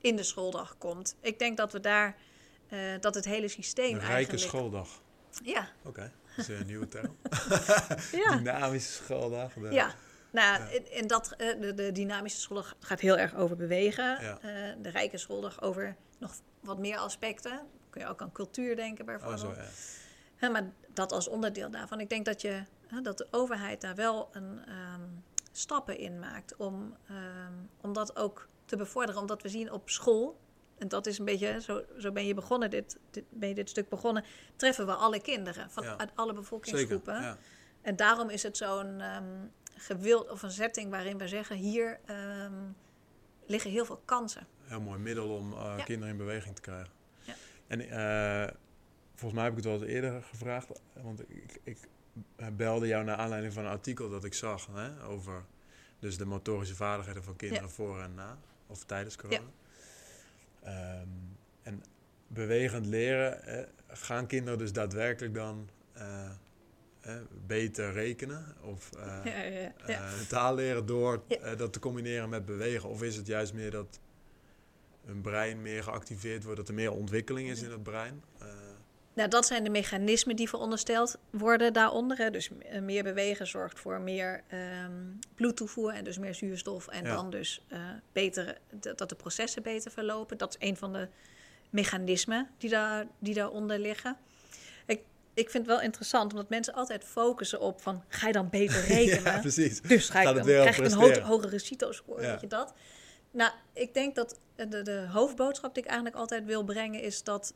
in 0.01 0.16
de 0.16 0.24
schooldag 0.24 0.78
komt. 0.78 1.16
Ik 1.22 1.39
denk 1.39 1.57
dat 1.57 1.72
we 1.72 1.80
daar, 1.80 2.16
eh, 2.70 2.80
dat 2.99 3.16
het 3.16 3.26
hele 3.26 3.47
systeem 3.47 3.93
Een 3.93 3.99
rijke 3.99 4.14
eigenlijk... 4.14 4.43
schooldag. 4.43 5.01
Ja, 5.43 5.70
Oké, 5.84 6.12
dat 6.36 6.49
is 6.49 6.59
een 6.59 6.66
nieuwe 6.66 6.88
term. 6.88 7.18
ja. 8.26 8.36
Dynamische 8.36 8.91
schooldag. 9.03 9.53
de- 9.53 9.72
Ja, 9.72 9.93
nou, 10.32 10.62
en- 10.72 10.91
en 10.91 11.07
dat, 11.07 11.32
eh, 11.38 11.62
de, 11.62 11.74
de 11.74 11.91
dynamische 11.91 12.39
schooldag 12.39 12.76
gaat 12.80 12.99
heel 12.99 13.18
erg 13.18 13.36
over 13.36 13.55
bewegen. 13.55 14.22
Ja. 14.22 14.39
Eh, 14.41 14.76
de 14.82 14.89
rijke 14.89 15.18
schooldag 15.18 15.62
over 15.62 15.95
nog 16.20 16.34
wat 16.62 16.78
meer 16.80 16.97
aspecten. 16.97 17.62
Kun 17.89 18.01
je 18.01 18.07
ook 18.07 18.22
aan 18.22 18.32
cultuur 18.32 18.76
denken 18.76 18.99
Oh, 19.01 19.05
bijvoorbeeld. 19.12 19.39
zo, 19.55 19.62
ja. 19.62 19.68
Hè, 20.36 20.49
maar 20.49 20.72
dat 20.93 21.12
als 21.12 21.28
onderdeel 21.28 21.72
daarvan. 21.72 21.99
Ik 21.99 22.09
denk 22.09 22.26
dat, 22.26 22.41
je, 22.41 22.64
dat 23.02 23.18
de 23.18 23.28
overheid 23.32 23.82
daar 23.82 23.96
wel 23.96 24.30
een, 24.32 24.66
ehm, 24.66 25.02
stappen 25.52 25.98
in 25.98 26.20
maakt 26.20 26.56
om, 26.56 26.96
ehm, 27.08 27.54
om 27.82 27.94
dat 27.94 28.16
ook 28.16 28.48
te 28.66 28.76
bevorderen. 28.78 29.22
Omdat 29.22 29.42
we 29.42 29.50
zien 29.50 29.72
op 29.72 29.89
school, 29.89 30.39
en 30.78 30.88
dat 30.88 31.06
is 31.08 31.18
een 31.20 31.26
beetje, 31.26 31.62
zo, 31.62 31.84
zo 31.98 32.12
ben 32.12 32.26
je 32.26 32.34
begonnen, 32.34 32.70
dit, 32.70 33.00
dit, 33.12 33.24
ben 33.30 33.50
je 33.50 33.56
dit 33.56 33.70
stuk 33.70 33.89
begonnen, 33.89 34.24
treffen 34.56 34.86
we 34.86 34.94
alle 34.94 35.22
kinderen 35.22 35.72
van 35.72 35.84
Ja. 35.84 35.98
uit 35.98 36.10
alle 36.16 36.26
Zeker, 36.28 36.42
bevolkingsgroepen. 36.42 37.22
ja. 37.22 37.38
En 37.82 37.96
daarom 37.96 38.30
is 38.30 38.44
het 38.44 38.58
zo'n 38.58 39.02
ehm 39.02 39.26
gewild 39.76 40.30
of 40.30 40.42
een 40.44 40.52
setting 40.52 40.89
waarin 40.89 41.18
we 41.18 41.28
zeggen: 41.28 41.56
hier 41.56 42.00
liggen 43.46 43.72
heel 43.72 43.86
veel 43.86 44.02
kansen. 44.06 44.48
Heel 44.62 44.82
mooi 44.82 45.00
middel 45.00 45.36
om 45.36 45.54
eh, 45.54 45.74
Ja. 45.78 45.84
kinderen 45.84 46.10
in 46.12 46.18
beweging 46.18 46.56
te 46.56 46.62
krijgen. 46.62 46.94
Ja. 47.22 47.34
En 47.68 47.80
eh, 47.89 48.54
volgens 49.16 49.34
mij 49.34 49.44
heb 49.44 49.58
ik 49.58 49.64
het 49.64 49.66
wel 49.66 49.74
eens 49.82 49.92
eerder 49.92 50.24
gevraagd, 50.24 50.70
want 51.02 51.22
ik, 51.30 51.60
ik 51.64 51.78
belde 52.55 52.88
jou 52.88 53.03
naar 53.03 53.18
aanleiding 53.18 53.53
van 53.53 53.66
een 53.66 53.72
artikel 53.72 54.09
dat 54.09 54.24
ik 54.24 54.34
zag 54.34 54.68
hè, 54.72 55.03
over 55.03 55.43
dus 55.99 56.18
de 56.18 56.26
motorische 56.26 56.76
vaardigheden 56.76 57.24
van 57.24 57.36
kinderen 57.36 57.70
voor 57.70 58.01
en 58.01 58.14
na, 58.14 58.38
of 58.68 58.84
tijdens 58.84 59.16
corona. 59.16 59.49
Ehm, 60.64 61.07
en 61.64 61.84
bewegend 62.28 62.86
leren, 62.86 63.43
eh, 63.43 63.64
gaan 63.88 64.28
kinderen 64.28 64.59
dus 64.59 64.74
daadwerkelijk 64.74 65.34
dan 65.34 65.70
eh, 65.93 66.30
eh, 67.01 67.16
beter 67.45 67.91
rekenen 67.91 68.55
of 68.62 68.91
eh, 68.93 69.26
Ja, 69.88 70.05
eh, 70.07 70.20
taal 70.28 70.55
leren 70.55 70.86
door 70.86 71.24
eh, 71.28 71.57
dat 71.57 71.74
te 71.74 71.80
combineren 71.80 72.30
met 72.30 72.45
bewegen? 72.45 72.89
Of 72.89 73.03
is 73.03 73.16
het 73.16 73.28
juist 73.28 73.53
meer 73.53 73.72
dat 73.72 73.99
hun 75.05 75.22
brein 75.22 75.62
meer 75.62 75.84
geactiveerd 75.84 76.43
wordt, 76.43 76.57
dat 76.57 76.68
er 76.68 76.74
meer 76.74 76.91
ontwikkeling 76.91 77.49
is 77.49 77.62
in 77.62 77.72
het 77.72 77.84
brein? 77.84 78.24
Nou, 79.14 79.30
dat 79.30 79.45
zijn 79.45 79.64
de 79.64 79.70
mechanismen 79.70 80.36
die 80.36 80.49
verondersteld 80.49 81.18
worden 81.30 81.74
daaronder. 81.74 82.18
Hè. 82.18 82.30
Dus 82.32 82.49
eh, 82.70 82.82
meer 82.82 83.03
bewegen 83.03 83.47
zorgt 83.47 83.80
voor 83.80 84.01
meer 84.01 84.43
ehm, 84.47 84.91
bloedtoevoer 85.36 85.91
en 85.93 86.03
dus 86.03 86.18
meer 86.18 86.36
zuurstof. 86.36 86.88
En 86.88 87.05
Ja. 87.05 87.16
dan 87.16 87.30
dus 87.30 87.66
eh, 87.68 87.80
beter, 88.12 88.57
dat 88.95 89.09
de 89.09 89.16
processen 89.16 89.64
beter 89.64 89.91
verlopen. 89.91 90.38
Dat 90.38 90.55
is 90.59 90.68
een 90.68 90.78
van 90.78 90.93
de 90.93 91.07
mechanismen 91.70 92.49
die, 92.57 92.70
daar, 92.70 93.05
die 93.20 93.34
daaronder 93.34 93.80
liggen. 93.80 94.18
Ik, 94.86 95.01
ik 95.34 95.49
vind 95.49 95.66
het 95.68 95.76
wel 95.76 95.82
interessant, 95.86 96.32
omdat 96.32 96.49
mensen 96.49 96.74
altijd 96.74 97.03
focussen 97.03 97.59
op 97.59 97.82
van... 97.82 98.03
ga 98.07 98.28
je 98.28 98.34
dan 98.34 98.49
beter 98.49 98.82
rekenen? 98.95 99.24
ja, 99.34 99.39
precies. 99.39 99.82
Dus 99.82 100.09
ga 100.09 100.20
ik 100.20 100.26
Gaat 100.26 100.36
dan, 100.36 100.43
krijg 100.45 100.78
ik 100.78 100.86
een 100.86 100.91
ho- 100.93 101.20
hogere 101.22 101.59
CITO-score, 101.59 102.22
Ja. 102.22 102.32
weet 102.32 102.41
je 102.41 102.47
dat? 102.47 102.74
Nou, 103.32 103.51
ik 103.74 103.93
denk 103.93 104.16
dat 104.16 104.39
de, 104.55 104.82
de 104.82 105.05
hoofdboodschap 105.12 105.74
die 105.74 105.84
ik 105.84 105.89
eigenlijk 105.89 106.20
altijd 106.20 106.45
wil 106.45 106.64
brengen... 106.64 107.01
is 107.01 107.24
dat 107.24 107.53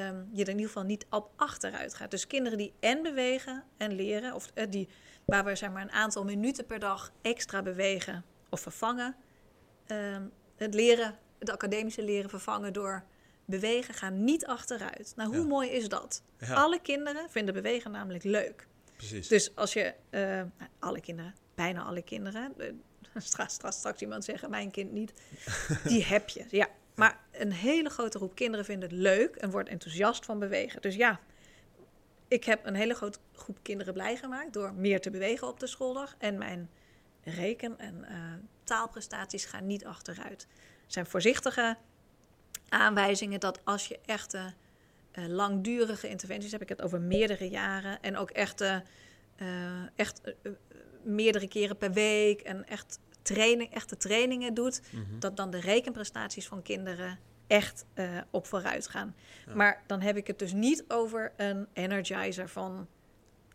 ehm, 0.00 0.16
je 0.32 0.42
er 0.42 0.48
in 0.48 0.54
ieder 0.56 0.66
geval 0.66 0.82
niet 0.82 1.06
op 1.10 1.30
achteruit 1.36 1.94
gaat. 1.94 2.10
Dus 2.10 2.26
kinderen 2.26 2.58
die 2.58 2.72
en 2.80 3.02
bewegen 3.02 3.64
en 3.76 3.92
leren... 3.92 4.34
of 4.34 4.50
eh, 4.54 4.66
die, 4.70 4.88
waar 5.24 5.44
we 5.44 5.54
zeg 5.56 5.70
maar, 5.70 5.82
een 5.82 5.90
aantal 5.90 6.24
minuten 6.24 6.66
per 6.66 6.78
dag 6.78 7.12
extra 7.22 7.62
bewegen 7.62 8.24
of 8.50 8.60
vervangen... 8.60 9.16
ehm, 9.86 10.22
het 10.56 10.74
leren, 10.74 11.18
het 11.38 11.50
academische 11.50 12.02
leren 12.04 12.30
vervangen 12.30 12.72
door 12.72 13.04
bewegen... 13.44 13.94
gaan 13.94 14.24
niet 14.24 14.46
achteruit. 14.46 15.12
Nou, 15.16 15.28
hoe 15.28 15.38
Ja. 15.40 15.46
mooi 15.46 15.68
is 15.70 15.88
dat? 15.88 16.22
Ja, 16.38 16.54
Alle 16.54 16.80
kinderen 16.80 17.30
vinden 17.30 17.54
bewegen 17.54 17.90
namelijk 17.90 18.24
leuk. 18.24 18.66
precies. 18.96 19.28
Dus 19.28 19.56
als 19.56 19.72
je, 19.72 19.94
eh, 20.10 20.20
nou, 20.20 20.70
alle 20.78 21.00
kinderen, 21.00 21.34
bijna 21.54 21.82
alle 21.82 22.02
kinderen, 22.02 22.52
eh, 22.58 22.72
straks, 23.16 23.54
straks, 23.54 23.76
straks 23.76 24.00
iemand 24.00 24.24
zeggen, 24.24 24.50
mijn 24.50 24.70
kind 24.70 24.92
niet, 24.92 25.12
die 25.84 26.04
heb 26.04 26.28
je. 26.28 26.44
Ja, 26.50 26.68
maar 26.94 27.20
een 27.30 27.52
hele 27.52 27.88
grote 27.88 28.18
groep 28.18 28.34
kinderen 28.34 28.64
vinden 28.64 28.88
het 28.88 28.98
leuk 28.98 29.36
en 29.36 29.50
wordt 29.50 29.68
enthousiast 29.68 30.24
van 30.24 30.38
bewegen. 30.38 30.82
Dus 30.82 30.94
ja, 30.94 31.20
ik 32.28 32.44
heb 32.44 32.66
een 32.66 32.74
hele 32.74 32.94
grote 32.94 33.18
groep 33.32 33.58
kinderen 33.62 33.92
blij 33.92 34.16
gemaakt 34.16 34.52
door 34.52 34.74
meer 34.74 35.00
te 35.00 35.10
bewegen 35.10 35.48
op 35.48 35.60
de 35.60 35.66
schooldag. 35.66 36.14
En 36.18 36.38
mijn 36.38 36.70
reken- 37.24 37.78
en 37.78 38.04
eh, 38.04 38.16
taalprestaties 38.64 39.44
gaan 39.44 39.66
niet 39.66 39.84
achteruit. 39.84 40.46
Het 40.82 40.92
zijn 40.92 41.06
voorzichtige 41.06 41.76
aanwijzingen 42.68 43.40
dat 43.40 43.64
als 43.64 43.88
je 43.88 43.98
echte 44.06 44.52
eh, 45.10 45.26
langdurige 45.26 46.08
interventies, 46.08 46.52
heb 46.52 46.62
ik 46.62 46.68
het 46.68 46.82
over 46.82 47.00
meerdere 47.00 47.48
jaren 47.48 48.02
en 48.02 48.16
ook 48.16 48.30
echte, 48.30 48.82
eh, 49.36 49.46
echt 49.96 50.20
meerdere 51.02 51.48
keren 51.48 51.76
per 51.76 51.92
week 51.92 52.40
en 52.40 52.68
echt 52.68 52.98
training, 53.22 53.74
echte 53.74 53.96
trainingen 53.96 54.54
doet, 54.54 54.80
Mhm. 54.90 55.18
dat 55.18 55.36
dan 55.36 55.50
de 55.50 55.60
rekenprestaties 55.60 56.46
van 56.46 56.62
kinderen 56.62 57.18
echt 57.46 57.84
eh, 57.94 58.18
op 58.30 58.46
vooruit 58.46 58.88
gaan. 58.88 59.14
Ja. 59.46 59.54
Maar 59.54 59.82
dan 59.86 60.00
heb 60.00 60.16
ik 60.16 60.26
het 60.26 60.38
dus 60.38 60.52
niet 60.52 60.84
over 60.88 61.32
een 61.36 61.66
energizer 61.72 62.48
van 62.48 62.86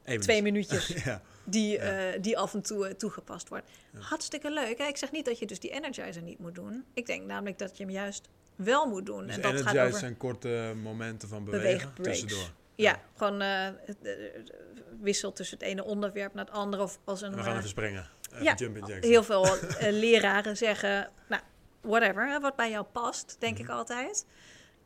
Even 0.04 0.22
twee 0.22 0.42
dus. 0.42 0.52
minuutjes 0.52 0.88
ja, 1.04 1.22
die, 1.46 1.72
Ja. 1.72 2.12
eh, 2.14 2.22
die 2.22 2.38
af 2.38 2.54
en 2.54 2.62
toe 2.62 2.88
eh, 2.88 2.94
toegepast 2.94 3.50
wordt. 3.50 3.70
Hartstikke 4.00 4.52
leuk. 4.52 4.78
Hè? 4.78 4.86
Ik 4.86 4.98
zeg 4.98 5.12
niet 5.12 5.26
dat 5.26 5.40
je 5.40 5.46
dus 5.46 5.60
die 5.60 5.72
energizer 5.72 6.22
niet 6.22 6.40
moet 6.40 6.56
doen. 6.56 6.86
Ik 6.94 7.06
denk 7.06 7.26
namelijk 7.26 7.58
dat 7.58 7.78
je 7.78 7.84
hem 7.84 7.92
juist 7.94 8.30
wel 8.56 8.88
moet 8.88 9.06
doen. 9.06 9.26
dus 9.26 9.36
en 9.36 9.42
dat 9.42 9.62
gaat 9.62 9.78
over 9.78 10.00
zijn 10.00 10.18
korte 10.18 10.74
momenten 10.82 11.30
van 11.30 11.44
bewegen 11.46 11.94
tussendoor. 12.02 12.52
Ja, 12.76 13.02
gewoon 13.16 13.42
wisselt 15.02 15.36
tussen 15.36 15.58
het 15.58 15.68
ene 15.68 15.84
onderwerp 15.84 16.34
naar 16.34 16.46
het 16.46 16.54
andere. 16.54 16.84
Of 16.84 17.00
als 17.04 17.22
een, 17.22 17.32
En 17.32 17.38
we 17.38 17.44
gaan 17.44 17.58
even 17.58 17.70
springen. 17.70 18.10
Ja, 18.42 18.56
heel 19.00 19.24
veel 19.24 19.46
eh, 19.46 19.92
leraren 19.92 20.58
zeggen, 20.58 21.10
nou, 21.30 21.42
whatever, 21.82 22.28
hè, 22.30 22.40
wat 22.40 22.56
bij 22.56 22.70
jou 22.70 22.86
past, 22.86 23.36
denk 23.40 23.54
Mhm. 23.54 23.64
ik 23.64 23.70
altijd. 23.70 24.26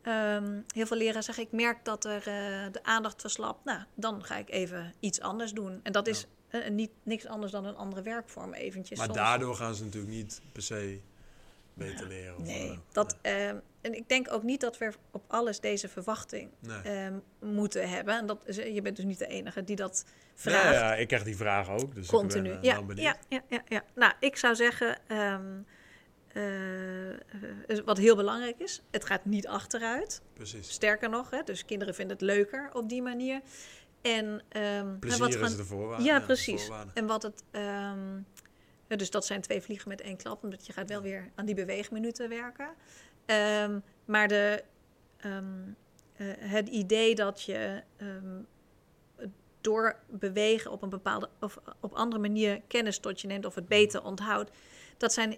Ehm, 0.02 0.60
heel 0.74 0.86
veel 0.86 0.98
leraren 0.98 1.24
zeggen, 1.24 1.44
ik 1.44 1.52
merk 1.52 1.86
dat 1.86 2.06
er 2.06 2.18
eh, 2.18 2.72
de 2.72 2.80
aandacht 2.84 3.22
verslapt. 3.22 3.66
Nou, 3.66 3.80
dan 3.96 4.24
ga 4.24 4.38
ik 4.38 4.50
even 4.50 4.94
iets 5.00 5.20
anders 5.22 5.52
doen. 5.54 5.80
En 5.84 5.92
dat 5.92 6.08
is 6.08 6.26
eh, 6.50 6.70
niet, 6.70 6.92
niks 7.04 7.26
anders 7.28 7.52
dan 7.52 7.66
een 7.66 7.76
andere 7.76 8.02
werkvorm 8.02 8.54
eventjes. 8.54 8.98
Maar 8.98 9.08
soms. 9.08 9.20
daardoor 9.20 9.56
gaan 9.56 9.76
ze 9.76 9.84
natuurlijk 9.84 10.14
niet 10.14 10.42
per 10.52 10.62
se 10.62 11.00
beter 11.74 12.08
leren. 12.08 12.38
Of, 12.38 12.44
Nee, 12.46 12.80
dat, 12.92 13.18
ehm, 13.22 13.58
en 13.82 13.94
ik 13.94 14.10
denk 14.10 14.32
ook 14.32 14.44
niet 14.44 14.62
dat 14.62 14.78
we 14.78 14.92
op 15.12 15.24
alles 15.28 15.60
deze 15.60 15.88
verwachting 15.90 16.50
nee. 16.60 16.82
ehm, 16.82 17.14
moeten 17.40 17.90
hebben. 17.90 18.18
En 18.18 18.26
dat, 18.26 18.44
is- 18.48 18.56
je 18.56 18.82
bent 18.82 18.96
dus 18.96 19.06
niet 19.06 19.20
de 19.20 19.28
enige 19.28 19.64
die 19.64 19.76
dat 19.76 20.06
vraagt. 20.36 20.74
ja, 20.74 20.96
ik 20.96 21.08
krijg 21.08 21.24
die 21.24 21.36
vraag 21.38 21.70
ook. 21.70 21.96
Dus 21.96 22.08
Continu. 22.08 22.50
Ik 22.52 22.62
ben, 22.62 22.98
eh, 22.98 23.04
ja, 23.04 23.16
ja, 23.30 23.40
ja, 23.40 23.42
ja, 23.50 23.62
ja. 23.68 23.84
Nou, 23.96 24.14
ik 24.20 24.36
zou 24.38 24.56
zeggen, 24.56 24.98
ehm, 25.08 25.60
eh, 26.28 27.10
eh, 27.10 27.18
wat 27.86 27.98
heel 27.98 28.16
belangrijk 28.16 28.60
is, 28.60 28.82
het 28.92 29.06
gaat 29.06 29.26
niet 29.26 29.48
achteruit. 29.48 30.22
Precies. 30.34 30.70
Sterker 30.72 31.10
nog, 31.10 31.30
hè, 31.30 31.44
dus 31.44 31.66
kinderen 31.66 31.96
vinden 31.96 32.18
het 32.18 32.26
leuker 32.26 32.70
op 32.74 32.90
die 32.90 33.02
manier. 33.02 33.42
En, 34.02 34.42
ehm, 34.50 34.64
en 35.00 35.18
wat 35.20 35.30
is 35.30 35.36
gaan- 35.36 35.56
de 35.58 35.66
voorwaarde. 35.66 36.04
Ja, 36.04 36.20
precies. 36.20 36.62
voorwaarde. 36.62 36.92
En 36.94 37.06
wat 37.08 37.24
het. 37.24 37.44
dus 38.88 39.10
dat 39.10 39.26
zijn 39.26 39.42
twee 39.42 39.62
vliegen 39.62 39.90
met 39.90 40.02
één 40.02 40.18
klap, 40.18 40.44
omdat 40.44 40.66
je 40.66 40.74
gaat 40.74 40.90
wel 40.90 41.02
weer 41.02 41.32
aan 41.36 41.46
die 41.46 41.56
beweegminuten 41.56 42.30
werken. 42.30 42.70
Ehm, 43.32 43.80
maar 44.06 44.28
de, 44.28 44.64
ehm, 45.18 45.46
eh, 46.14 46.28
het 46.38 46.70
idee 46.70 47.16
dat 47.16 47.44
je 47.44 47.84
ehm, 47.98 48.42
door 49.62 50.00
bewegen 50.10 50.72
op 50.72 50.82
een 50.82 50.90
bepaalde 50.90 51.30
of 51.40 51.58
op 51.80 51.94
andere 51.94 52.22
manier 52.22 52.62
kennis 52.68 53.00
tot 53.00 53.22
je 53.22 53.28
neemt 53.28 53.46
of 53.46 53.56
het 53.56 53.68
beter 53.68 54.04
onthoudt, 54.04 54.52
dat 54.98 55.14
zijn 55.14 55.38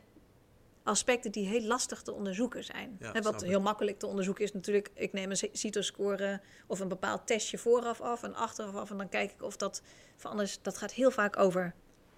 aspecten 0.83 1.31
die 1.31 1.47
heel 1.47 1.61
lastig 1.61 2.01
te 2.01 2.13
onderzoeken 2.13 2.63
zijn. 2.63 2.97
Ja, 2.99 3.21
wat 3.21 3.41
heel 3.41 3.61
makkelijk 3.61 3.99
te 3.99 4.07
onderzoeken 4.07 4.43
is 4.43 4.53
natuurlijk, 4.53 4.91
ik 4.93 5.13
neem 5.13 5.29
een 5.29 5.49
CITO-score 5.51 6.41
of 6.67 6.79
een 6.79 6.87
bepaald 6.87 7.27
testje 7.27 7.57
vooraf 7.57 8.01
af 8.01 8.23
en 8.23 8.35
achteraf 8.35 8.75
af 8.75 8.91
en 8.91 8.97
dan 8.97 9.09
kijk 9.09 9.31
ik 9.31 9.41
of 9.41 9.57
dat 9.57 9.81
verandert. 10.15 10.59
Dat 10.61 10.77
gaat 10.77 10.93
heel 10.93 11.11
vaak 11.11 11.37
over 11.37 11.73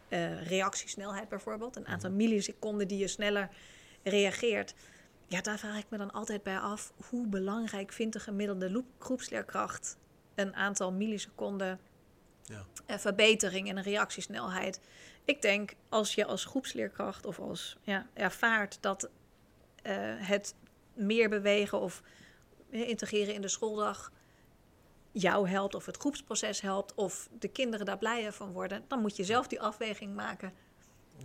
eh, 0.07 0.47
reactiesnelheid 0.47 1.29
bijvoorbeeld. 1.29 1.75
Een 1.75 1.87
aantal 1.87 2.11
milliseconden 2.11 2.87
die 2.87 2.97
je 2.97 3.07
sneller 3.07 3.49
reageert. 4.03 4.73
Ja, 5.27 5.41
daar 5.41 5.59
vraag 5.59 5.77
ik 5.77 5.89
me 5.89 5.97
dan 5.97 6.11
altijd 6.11 6.43
bij 6.43 6.59
af, 6.59 6.93
hoe 7.09 7.27
belangrijk 7.27 7.91
vindt 7.91 8.13
de 8.13 8.19
gemiddelde 8.19 8.83
groepsleerkracht 8.99 9.97
een 10.35 10.55
aantal 10.55 10.91
milliseconden 10.91 11.79
Ja. 12.43 12.65
eh, 12.85 12.97
verbetering 12.97 13.67
in 13.67 13.75
de 13.75 13.81
reactiesnelheid. 13.81 14.79
Ik 15.25 15.41
denk 15.41 15.73
als 15.89 16.15
je 16.15 16.25
als 16.25 16.45
groepsleerkracht 16.45 17.25
of 17.25 17.39
als 17.39 17.77
ja, 17.81 18.07
ervaart 18.13 18.77
dat 18.81 19.09
eh, 19.81 19.93
het 20.17 20.55
meer 20.93 21.29
bewegen 21.29 21.79
of 21.79 22.01
eh, 22.69 22.89
integreren 22.89 23.33
in 23.33 23.41
de 23.41 23.47
schooldag 23.47 24.11
jou 25.11 25.49
helpt 25.49 25.75
of 25.75 25.85
het 25.85 25.97
groepsproces 25.97 26.61
helpt 26.61 26.93
of 26.93 27.29
de 27.39 27.47
kinderen 27.47 27.85
daar 27.85 27.97
blijer 27.97 28.31
van 28.31 28.51
worden, 28.51 28.83
dan 28.87 29.01
moet 29.01 29.15
je 29.15 29.23
zelf 29.23 29.47
die 29.47 29.61
afweging 29.61 30.15
maken 30.15 30.53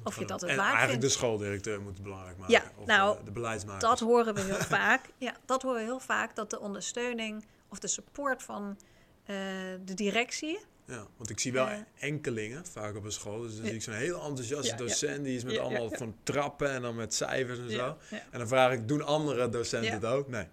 of 0.04 0.18
je 0.18 0.24
dat 0.24 0.40
het 0.40 0.50
en 0.50 0.58
eigenlijk 0.58 0.88
vindt. 0.90 1.02
de 1.02 1.08
schooldirecteur 1.08 1.80
moet 1.80 1.94
het 1.94 2.02
belangrijk 2.02 2.38
maken. 2.38 2.54
Ja, 2.54 2.62
of 2.76 2.86
nou, 2.86 3.18
eh, 3.18 3.24
de 3.24 3.30
beleidsmaker. 3.30 3.80
Dat 3.88 4.00
horen 4.00 4.34
we 4.34 4.40
heel 4.40 4.54
vaak. 4.78 5.00
Ja, 5.18 5.34
dat 5.44 5.62
horen 5.62 5.78
we 5.78 5.84
heel 5.84 6.00
vaak 6.00 6.36
dat 6.36 6.50
de 6.50 6.60
ondersteuning 6.60 7.44
of 7.68 7.78
de 7.78 7.88
support 7.88 8.42
van 8.42 8.78
eh, 9.24 9.36
de 9.84 9.94
directie. 9.94 10.58
Ja, 10.84 11.06
want 11.16 11.30
ik 11.30 11.38
zie 11.40 11.52
wel 11.52 11.68
enkelingen 11.98 12.66
vaak 12.66 12.96
op 12.96 13.04
een 13.04 13.12
school. 13.12 13.40
Dus 13.40 13.52
dan 13.52 13.60
Ja. 13.62 13.66
zie 13.66 13.76
ik 13.76 13.82
zo'n 13.82 13.94
heel 13.94 14.22
enthousiaste 14.24 14.66
Ja, 14.66 14.72
ja. 14.72 14.78
docent. 14.78 15.24
Die 15.24 15.36
is 15.36 15.44
met 15.44 15.58
allemaal 15.58 15.90
van 15.90 16.14
trappen 16.22 16.70
en 16.70 16.82
dan 16.82 16.94
met 16.94 17.14
cijfers 17.14 17.58
en 17.58 17.70
zo. 17.70 17.96
En 18.30 18.38
dan 18.38 18.48
vraag 18.48 18.72
ik, 18.72 18.88
doen 18.88 19.02
andere 19.04 19.48
docenten 19.48 19.92
het 19.92 20.04
ook? 20.04 20.28
Nee. 20.28 20.46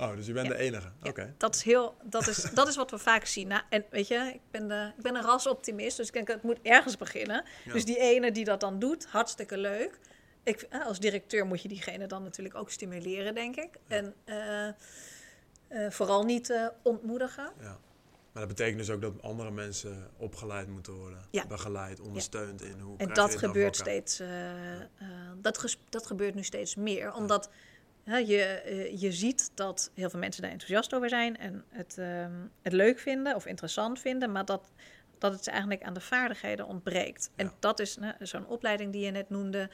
Oh, 0.00 0.16
dus 0.16 0.26
je 0.26 0.32
bent 0.32 0.46
Ja. 0.46 0.52
de 0.52 0.58
enige. 0.58 0.88
Ja, 1.02 1.08
Oké. 1.08 1.34
dat, 1.38 1.54
is 1.54 1.62
heel, 1.62 1.96
dat, 2.02 2.26
is, 2.26 2.42
dat 2.54 2.68
is 2.68 2.76
wat 2.76 2.90
we 2.90 2.98
vaak 2.98 3.24
zien. 3.24 3.48
Nou, 3.48 3.62
en 3.68 3.84
weet 3.90 4.08
je, 4.08 4.30
ik 4.34 4.40
ben, 4.50 4.68
de, 4.68 4.92
ik 4.96 5.02
ben 5.02 5.14
een 5.14 5.22
rasoptimist, 5.22 5.96
dus 5.96 6.06
ik 6.06 6.12
denk 6.12 6.28
het 6.28 6.42
moet 6.42 6.58
ergens 6.62 6.96
beginnen. 6.96 7.44
Ja. 7.64 7.72
Dus 7.72 7.84
die 7.84 7.98
ene 7.98 8.32
die 8.32 8.44
dat 8.44 8.60
dan 8.60 8.78
doet, 8.78 9.06
hartstikke 9.06 9.58
leuk. 9.58 9.98
Ik, 10.42 10.62
eh, 10.62 10.86
als 10.86 10.98
directeur 11.00 11.46
moet 11.46 11.62
je 11.62 11.68
diegene 11.68 12.06
dan 12.06 12.22
natuurlijk 12.22 12.54
ook 12.54 12.70
stimuleren, 12.70 13.34
denk 13.34 13.56
ik. 13.56 13.70
En 13.88 14.14
eh, 14.24 14.68
eh, 14.68 14.74
vooral 15.90 16.24
niet 16.24 16.70
ontmoedigen. 16.82 17.52
Ja. 17.60 17.78
Maar 18.32 18.46
dat 18.46 18.56
betekent 18.56 18.78
dus 18.78 18.90
ook 18.90 19.00
dat 19.00 19.22
andere 19.22 19.50
mensen 19.50 20.10
opgeleid 20.16 20.68
moeten 20.68 20.92
worden. 20.92 21.18
Ja. 21.30 21.46
Begeleid, 21.46 22.00
ondersteund 22.00 22.62
in 22.62 22.80
hoe 22.80 22.98
En 22.98 23.14
dat 23.14 23.36
gebeurt 23.36 23.76
steeds, 23.76 24.20
eh, 24.20 24.80
eh, 24.80 24.86
dat, 25.36 25.76
dat 25.88 26.06
gebeurt 26.06 26.34
nu 26.34 26.42
steeds 26.42 26.74
meer. 26.74 27.14
Omdat 27.14 27.50
je, 28.18 28.42
eh, 28.42 29.00
je 29.00 29.12
ziet 29.12 29.50
dat 29.54 29.90
heel 29.94 30.10
veel 30.10 30.18
mensen 30.18 30.42
daar 30.42 30.50
enthousiast 30.50 30.94
over 30.94 31.08
zijn 31.08 31.36
en 31.36 31.64
het, 31.68 31.98
ehm, 31.98 32.32
het 32.62 32.72
leuk 32.72 32.98
vinden 32.98 33.34
of 33.34 33.46
interessant 33.46 33.98
vinden, 34.00 34.32
maar 34.32 34.44
dat, 34.44 34.72
dat 35.18 35.32
het 35.32 35.44
ze 35.44 35.50
eigenlijk 35.50 35.82
aan 35.82 35.94
de 35.94 36.00
vaardigheden 36.00 36.66
ontbreekt. 36.66 37.30
En 37.36 37.52
dat 37.58 37.78
is 37.80 37.96
nou, 37.96 38.14
zo'n 38.18 38.46
opleiding 38.46 38.92
die 38.92 39.04
je 39.04 39.10
net 39.10 39.30
noemde. 39.30 39.70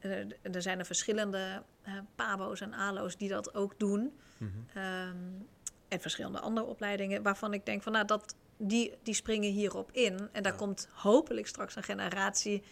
Eh, 0.00 0.10
er 0.54 0.62
zijn 0.62 0.78
er 0.78 0.84
verschillende 0.86 1.62
eh, 1.82 1.92
PABO's 2.14 2.60
en 2.60 2.72
ALO's 2.74 3.16
die 3.16 3.28
dat 3.28 3.54
ook 3.54 3.78
doen. 3.78 4.12
Mhm. 4.38 4.50
Ehm, 4.74 5.16
en 5.88 6.00
verschillende 6.00 6.40
andere 6.40 6.66
opleidingen 6.66 7.22
waarvan 7.22 7.52
ik 7.52 7.66
denk 7.66 7.82
van 7.82 7.92
nou 7.92 8.04
dat 8.04 8.34
die, 8.56 8.94
die 9.02 9.14
springen 9.14 9.50
hierop 9.50 9.92
in. 9.92 10.28
En 10.32 10.42
daar 10.42 10.52
Ja. 10.52 10.58
komt 10.58 10.88
hopelijk 10.92 11.46
straks 11.46 11.76
een 11.76 11.82
generatie 11.82 12.62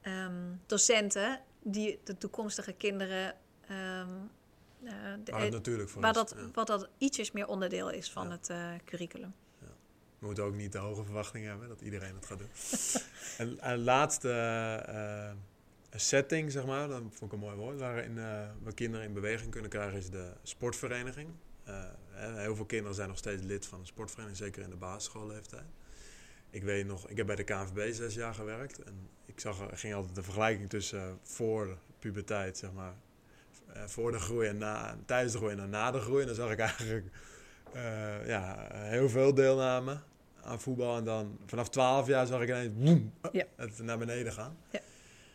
ehm, 0.00 0.54
docenten 0.66 1.40
die 1.62 2.00
de 2.04 2.18
toekomstige 2.18 2.72
kinderen. 2.72 3.34
De- 5.24 5.32
Waar 5.32 5.40
het 5.42 5.52
natuurlijk 5.52 5.88
voor 5.88 6.02
waar 6.02 6.12
dat, 6.12 6.34
Ja. 6.36 6.48
wat 6.52 6.66
dat 6.66 6.88
ietsjes 6.98 7.32
meer 7.32 7.46
onderdeel 7.46 7.90
is 7.90 8.10
van 8.10 8.24
Ja. 8.26 8.30
het 8.32 8.48
eh, 8.50 8.70
curriculum. 8.84 9.34
We 10.18 10.26
moeten 10.28 10.44
ook 10.44 10.54
niet 10.54 10.72
de 10.72 10.78
hoge 10.78 11.04
verwachtingen 11.04 11.48
hebben 11.50 11.68
dat 11.68 11.80
iedereen 11.80 12.14
het 12.14 12.26
gaat 12.26 12.38
doen. 12.38 12.48
en, 13.48 13.60
en 13.60 13.78
laatste 13.84 14.30
eh, 14.30 15.30
setting, 16.00 16.52
zeg 16.52 16.66
maar, 16.66 16.88
dat 16.88 17.00
vond 17.10 17.22
ik 17.22 17.32
een 17.32 17.38
mooi 17.38 17.56
woord, 17.56 17.78
waarin 17.78 18.18
eh, 18.18 18.48
we 18.62 18.72
kinderen 18.74 19.06
in 19.06 19.12
beweging 19.12 19.50
kunnen 19.50 19.70
krijgen, 19.70 19.98
is 19.98 20.10
de 20.10 20.32
sportvereniging. 20.42 21.30
Heel 22.14 22.56
veel 22.56 22.64
kinderen 22.64 22.94
zijn 22.94 23.08
nog 23.08 23.18
steeds 23.18 23.42
lid 23.42 23.66
van 23.66 23.80
een 23.80 23.86
sportvereniging, 23.86 24.38
zeker 24.44 24.62
in 24.62 24.70
de 24.70 24.76
basisschoolleeftijd. 24.76 25.64
Ik 26.50 26.62
weet 26.62 26.86
nog, 26.86 27.08
ik 27.08 27.16
heb 27.16 27.26
bij 27.26 27.36
de 27.36 27.44
KNVB 27.44 27.94
zes 27.94 28.14
jaar 28.14 28.34
gewerkt 28.34 28.78
en 28.82 29.08
ik 29.26 29.40
zag, 29.40 29.60
er 29.70 29.78
ging 29.78 29.94
altijd 29.94 30.14
de 30.14 30.22
vergelijking 30.22 30.68
tussen 30.70 31.18
voor 31.22 31.78
puberteit, 31.98 32.58
zeg 32.58 32.72
maar, 32.72 32.94
voor 33.86 34.12
de 34.12 34.18
groei 34.18 34.48
en 34.48 34.56
na, 34.58 34.98
tijdens 35.06 35.32
de 35.32 35.38
groei 35.38 35.56
en 35.56 35.70
na 35.70 35.90
de 35.90 36.00
groei. 36.00 36.20
En 36.20 36.26
dan 36.26 36.36
zag 36.36 36.50
ik 36.50 36.58
eigenlijk 36.58 37.06
eh, 37.72 38.26
ja, 38.26 38.68
heel 38.72 39.08
veel 39.08 39.34
deelname 39.34 39.98
aan 40.42 40.60
voetbal. 40.60 40.96
En 40.96 41.04
dan 41.04 41.38
vanaf 41.46 41.68
12 41.68 42.06
jaar 42.06 42.26
zag 42.26 42.40
ik 42.42 42.48
ineens 42.48 42.72
woem, 42.76 43.12
Ja. 43.32 43.44
het 43.56 43.78
naar 43.78 43.98
beneden 43.98 44.32
gaan. 44.32 44.56
Ja. 44.70 44.80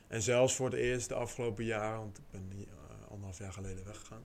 En 0.07 0.21
zelfs 0.21 0.55
voor 0.55 0.65
het 0.69 0.79
eerst 0.79 1.09
de 1.09 1.15
afgelopen 1.15 1.65
jaren, 1.65 1.97
want 1.99 2.17
ik 2.17 2.23
ben 2.31 2.51
hier, 2.55 2.67
eh, 2.67 3.09
anderhalf 3.11 3.37
jaar 3.37 3.53
geleden 3.53 3.85
weggegaan. 3.85 4.23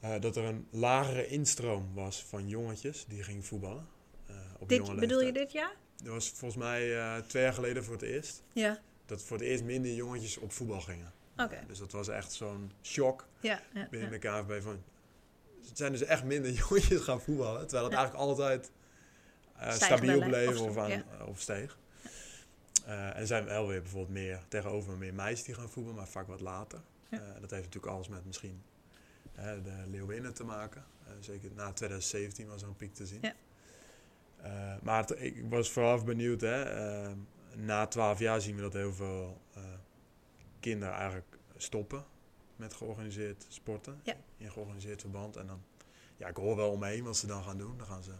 eh, 0.00 0.20
dat 0.20 0.36
er 0.36 0.44
een 0.44 0.66
lagere 0.70 1.26
instroom 1.26 1.94
was 1.94 2.24
van 2.24 2.48
jongetjes 2.48 3.04
die 3.08 3.22
gingen 3.22 3.44
voetballen. 3.44 3.86
eh, 4.26 4.34
op 4.58 4.68
Dit, 4.68 4.78
jonge 4.86 5.00
bedoel 5.00 5.20
je 5.20 5.32
dit 5.32 5.52
jaar? 5.52 5.74
Dat 5.96 6.12
was 6.12 6.28
volgens 6.30 6.60
mij 6.62 6.98
eh, 6.98 7.16
twee 7.16 7.42
jaar 7.42 7.52
geleden 7.52 7.84
voor 7.84 7.92
het 7.94 8.02
eerst. 8.02 8.42
Ja, 8.52 8.78
Dat 9.06 9.22
voor 9.22 9.36
het 9.36 9.46
eerst 9.46 9.64
minder 9.64 9.92
jongetjes 9.94 10.36
op 10.38 10.52
voetbal 10.52 10.80
gingen. 10.80 11.12
Dus 11.66 11.78
dat 11.78 11.92
was 11.92 12.08
echt 12.08 12.32
zo'n 12.32 12.72
shock 12.82 13.26
Ja, 13.40 13.60
ja, 13.74 13.88
binnen 13.90 14.10
de 14.10 14.18
KNVB 14.18 14.62
van... 14.62 14.82
Het 15.68 15.76
zijn 15.78 15.92
dus 15.92 16.02
echt 16.02 16.24
minder 16.24 16.50
jongetjes 16.68 17.00
gaan 17.00 17.20
voetballen. 17.20 17.60
Terwijl 17.66 17.84
het 17.84 17.94
eigenlijk 17.94 18.28
altijd 18.28 18.70
eh, 19.56 19.70
stabiel 19.72 20.18
bleef 20.28 20.60
of 20.60 20.68
of, 20.68 20.76
aan, 20.76 21.04
of 21.26 21.40
steeg. 21.40 21.78
Eh, 22.86 23.06
en 23.06 23.14
er 23.16 23.26
zijn 23.26 23.44
wel 23.44 23.66
weer 23.66 23.80
bijvoorbeeld 23.82 24.12
meer 24.12 24.40
tegenover 24.48 24.96
meer 24.96 25.14
meisjes 25.14 25.44
die 25.44 25.54
gaan 25.54 25.68
voetballen, 25.68 25.98
maar 25.98 26.08
vaak 26.08 26.26
wat 26.26 26.40
later. 26.40 26.80
Eh, 27.10 27.18
dat 27.40 27.50
heeft 27.50 27.64
natuurlijk 27.64 27.92
alles 27.92 28.08
met 28.08 28.24
misschien 28.26 28.62
de 29.36 29.82
Leeuwinnen 29.86 30.34
te 30.34 30.44
maken. 30.44 30.84
Zeker 31.20 31.50
na 31.54 31.72
2017 31.72 32.46
was 32.48 32.62
er 32.62 32.68
een 32.68 32.76
piek 32.76 32.94
te 32.94 33.06
zien. 33.06 33.18
Ja. 33.22 33.34
Maar 34.82 35.00
het- 35.00 35.20
ik 35.22 35.44
was 35.48 35.70
vooral 35.70 36.02
benieuwd, 36.02 36.40
hè, 36.40 36.64
na 37.54 37.86
12 37.86 38.18
jaar 38.18 38.40
zien 38.40 38.54
we 38.56 38.62
dat 38.62 38.72
heel 38.72 38.92
veel 38.92 39.40
kinderen 40.60 40.94
eigenlijk 40.94 41.38
stoppen 41.56 42.04
met 42.56 42.74
georganiseerd 42.74 43.46
sporten. 43.48 44.00
Ja. 44.02 44.14
In 44.36 44.50
georganiseerd 44.50 45.00
verband. 45.00 45.36
En 45.36 45.46
dan, 45.46 45.62
ja, 46.16 46.28
ik 46.28 46.36
hoor 46.36 46.56
wel 46.56 46.70
omheen 46.70 47.04
wat 47.04 47.16
ze 47.16 47.26
dan 47.26 47.42
gaan 47.42 47.58
doen. 47.58 47.78
Dan 47.78 47.86
gaan 47.86 48.02
ze 48.02 48.12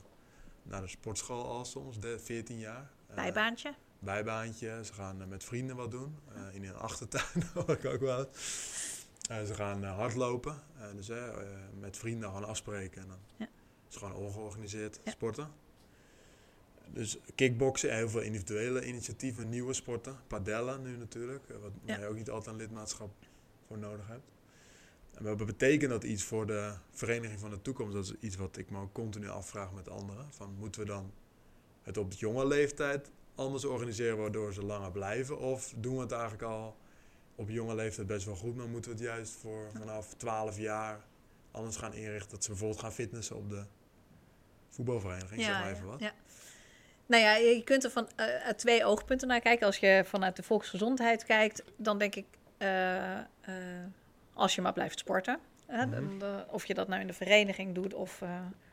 naar 0.62 0.80
de 0.80 0.88
sportschool 0.88 1.44
al 1.46 1.64
soms, 1.64 1.98
de 2.00 2.18
14 2.18 2.58
jaar. 2.58 2.90
Eh, 3.06 3.14
Bijbaantje? 3.16 3.74
bijbaantje. 3.98 4.80
Ze 4.84 4.92
gaan 4.92 5.20
eh, 5.22 5.26
met 5.28 5.44
vrienden 5.44 5.76
wat 5.76 5.90
doen. 5.90 6.18
eh, 6.34 6.54
in 6.54 6.64
een 6.64 6.76
achtertuin 6.76 7.44
hoor 7.54 7.70
ik 7.70 7.84
ook 7.84 8.00
wel. 8.00 8.28
Ze 9.46 9.54
gaan 9.54 9.84
hardlopen. 9.84 10.62
Dus 10.94 11.10
met 11.80 11.96
vrienden 11.96 12.30
gaan 12.32 12.44
afspreken. 12.44 13.02
En 13.02 13.08
dan 13.08 13.18
Ja. 13.36 13.44
is 13.88 13.94
het 13.94 13.96
gewoon 13.96 14.14
ongeorganiseerd 14.14 15.00
Ja. 15.04 15.10
sporten. 15.10 15.48
Dus 16.92 17.18
kickboksen, 17.34 17.94
heel 17.94 18.08
veel 18.08 18.20
individuele 18.20 18.86
initiatieven, 18.86 19.48
nieuwe 19.48 19.72
sporten. 19.72 20.16
Padellen 20.26 20.82
nu 20.82 20.96
natuurlijk, 20.96 21.48
eh, 21.48 21.56
wat 21.56 21.70
Ja. 21.84 21.92
waar 21.92 22.00
je 22.00 22.06
ook 22.06 22.16
niet 22.16 22.30
altijd 22.30 22.54
een 22.54 22.60
lidmaatschap 22.60 23.10
voor 23.66 23.78
nodig 23.78 24.06
hebt. 24.06 24.30
En 25.14 25.24
wat 25.24 25.46
betekent 25.46 25.90
dat 25.90 26.04
iets 26.04 26.22
voor 26.22 26.46
de 26.46 26.72
vereniging 26.90 27.40
van 27.40 27.50
de 27.50 27.62
toekomst? 27.62 27.94
Dat 27.94 28.04
is 28.04 28.14
iets 28.20 28.36
wat 28.36 28.56
ik 28.56 28.70
me 28.70 28.80
ook 28.80 28.92
continu 28.92 29.28
afvraag 29.28 29.72
met 29.72 29.88
anderen. 29.88 30.26
Van, 30.30 30.54
moeten 30.58 30.80
we 30.80 30.86
dan 30.86 31.12
het 31.82 31.96
op 31.96 32.12
jonge 32.12 32.46
leeftijd 32.46 33.10
anders 33.34 33.64
organiseren 33.64 34.18
waardoor 34.18 34.52
ze 34.52 34.62
langer 34.64 34.90
blijven? 34.92 35.38
Of 35.38 35.74
doen 35.76 35.94
we 35.94 36.00
het 36.00 36.12
eigenlijk 36.12 36.42
al 36.42 36.76
op 37.34 37.48
jonge 37.48 37.74
leeftijd 37.74 38.06
best 38.06 38.26
wel 38.26 38.36
goed, 38.36 38.56
maar 38.56 38.68
moeten 38.68 38.90
we 38.90 38.96
het 38.96 39.06
juist 39.06 39.32
voor 39.32 39.70
vanaf 39.78 40.14
12 40.14 40.58
jaar 40.58 41.04
anders 41.50 41.76
gaan 41.76 41.94
inrichten? 41.94 42.30
Dat 42.30 42.42
ze 42.44 42.50
bijvoorbeeld 42.50 42.80
gaan 42.80 42.92
fitnessen 42.92 43.36
op 43.36 43.50
de 43.50 43.64
voetbalvereniging, 44.68 45.42
zeg 45.42 45.50
maar 45.60 45.72
even 45.72 45.86
wat. 45.86 46.00
Ja. 46.00 46.12
Nou 47.08 47.22
ja, 47.22 47.34
je 47.34 47.62
kunt 47.64 47.84
er 47.84 47.90
van 47.90 48.08
eh, 48.16 48.26
twee 48.56 48.84
oogpunten 48.84 49.28
naar 49.28 49.40
kijken. 49.40 49.66
Als 49.66 49.76
je 49.78 50.02
vanuit 50.04 50.36
de 50.36 50.42
volksgezondheid 50.42 51.24
kijkt, 51.24 51.62
dan 51.76 51.98
denk 51.98 52.14
ik, 52.14 52.26
eh, 52.58 53.18
eh, 53.18 53.24
als 54.34 54.54
je 54.54 54.60
maar 54.62 54.72
blijft 54.72 54.98
sporten. 54.98 55.38
hè, 55.66 55.86
Mhm. 55.86 56.18
dan, 56.18 56.44
of 56.50 56.66
je 56.66 56.74
dat 56.74 56.88
nou 56.88 57.00
in 57.00 57.06
de 57.06 57.12
vereniging 57.12 57.74
doet 57.74 57.94
of 57.94 58.22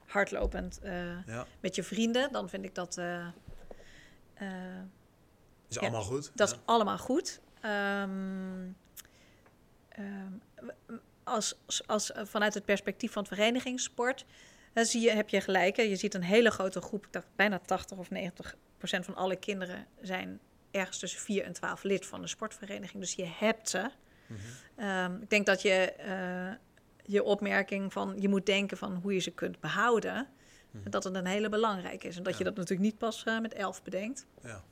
hardlopend 0.06 0.80
Ja, 1.26 1.46
met 1.60 1.76
je 1.76 1.84
vrienden, 1.84 2.32
dan 2.32 2.50
vind 2.50 2.66
ik 2.66 2.76
dat, 2.76 2.98
is 2.98 3.04
Ja, 5.68 5.82
allemaal 5.82 6.02
goed. 6.04 6.32
dat 6.36 6.50
ja. 6.50 6.56
is 6.56 6.62
allemaal 6.66 6.98
goed. 6.98 7.40
Ehm, 7.62 8.68
ehm, 9.90 10.32
als, 11.24 11.58
als, 11.86 12.12
eh, 12.12 12.26
vanuit 12.26 12.54
het 12.54 12.66
perspectief 12.66 13.12
van 13.12 13.24
het 13.24 13.34
verenigingssport 13.34 14.26
dan 14.76 14.86
zie 14.86 15.02
je, 15.02 15.12
heb 15.12 15.30
je 15.30 15.42
gelijk. 15.42 15.76
Hè? 15.76 15.84
Je 15.84 15.96
ziet 15.96 16.14
een 16.14 16.24
hele 16.24 16.52
grote 16.52 16.82
groep, 16.82 17.06
ik 17.06 17.14
dacht 17.14 17.28
bijna 17.36 17.60
80 17.60 17.98
of 17.98 18.10
90 18.10 18.56
procent 18.78 19.06
van 19.06 19.16
alle 19.16 19.36
kinderen 19.36 19.86
zijn 20.02 20.40
ergens 20.72 21.00
tussen 21.00 21.20
4 21.20 21.44
en 21.44 21.54
12 21.54 21.84
lid 21.84 22.06
van 22.06 22.22
de 22.22 22.28
sportvereniging. 22.28 23.02
Dus 23.02 23.14
je 23.14 23.26
hebt 23.40 23.70
ze. 23.70 23.90
Mhm. 24.28 24.40
Ehm, 24.76 25.16
ik 25.22 25.30
denk 25.30 25.46
dat 25.46 25.62
je 25.62 25.92
eh, 25.92 26.52
je 27.04 27.24
opmerking 27.24 27.94
van 27.94 28.16
je 28.20 28.30
moet 28.30 28.46
denken 28.46 28.78
van 28.78 28.96
hoe 28.96 29.14
je 29.14 29.20
ze 29.20 29.32
kunt 29.32 29.60
behouden, 29.60 30.28
Mhm. 30.72 30.90
dat 30.90 31.04
het 31.04 31.16
een 31.16 31.26
hele 31.26 31.50
belangrijke 31.50 32.08
is. 32.08 32.18
En 32.18 32.24
dat 32.24 32.38
je 32.38 32.44
dat 32.44 32.56
natuurlijk 32.56 32.90
niet 32.90 32.98
pas 32.98 33.24
eh, 33.24 33.40
met 33.40 33.54
11 33.54 33.84
bedenkt. 33.84 34.26
Ja. 34.44 34.64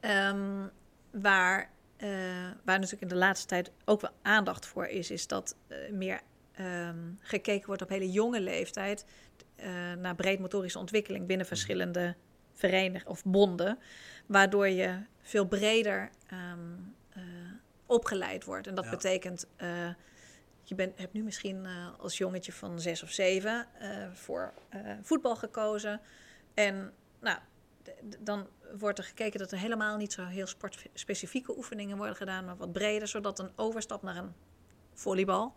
Ehm, 0.00 0.66
waar, 1.10 1.70
eh, 1.96 2.08
waar 2.64 2.76
natuurlijk 2.78 3.02
in 3.02 3.08
de 3.08 3.14
laatste 3.14 3.46
tijd 3.46 3.70
ook 3.84 4.00
wel 4.00 4.10
aandacht 4.22 4.66
voor 4.66 4.86
is, 4.86 5.10
is 5.10 5.26
dat 5.26 5.56
meer 5.90 6.20
ehm, 6.60 6.98
gekeken 7.20 7.66
wordt 7.66 7.82
op 7.82 7.88
hele 7.88 8.10
jonge 8.10 8.40
leeftijd 8.40 9.04
eh, 9.56 9.92
naar 9.98 10.14
breedmotorische 10.14 10.78
ontwikkeling 10.78 11.26
binnen 11.26 11.46
verschillende 11.46 12.14
verenigingen 12.52 13.06
of 13.06 13.24
bonden, 13.24 13.78
waardoor 14.26 14.68
je 14.68 14.98
veel 15.22 15.46
breder 15.46 16.10
ehm, 16.26 16.58
eh, 17.08 17.22
opgeleid 17.86 18.44
wordt. 18.44 18.66
En 18.66 18.74
dat 18.74 18.84
Ja. 18.84 18.90
betekent, 18.90 19.46
eh, 19.56 19.88
je 20.62 20.74
bent, 20.74 20.98
hebt 20.98 21.12
nu 21.12 21.22
misschien 21.22 21.66
als 21.98 22.18
jongetje 22.18 22.52
van 22.52 22.80
zes 22.80 23.02
of 23.02 23.10
zeven 23.10 23.66
voor 24.12 24.52
voetbal 25.02 25.36
gekozen. 25.36 26.00
En 26.54 26.92
nou, 27.20 27.38
dan 28.18 28.48
wordt 28.78 28.98
er 28.98 29.04
gekeken 29.04 29.38
dat 29.38 29.52
er 29.52 29.58
helemaal 29.58 29.96
niet 29.96 30.12
zo 30.12 30.24
heel 30.24 30.46
sportspecifieke 30.46 31.56
oefeningen 31.56 31.96
worden 31.96 32.16
gedaan, 32.16 32.44
maar 32.44 32.56
wat 32.56 32.72
breder, 32.72 33.08
zodat 33.08 33.38
een 33.38 33.50
overstap 33.56 34.02
naar 34.02 34.16
een 34.16 34.32
volleybal 34.94 35.54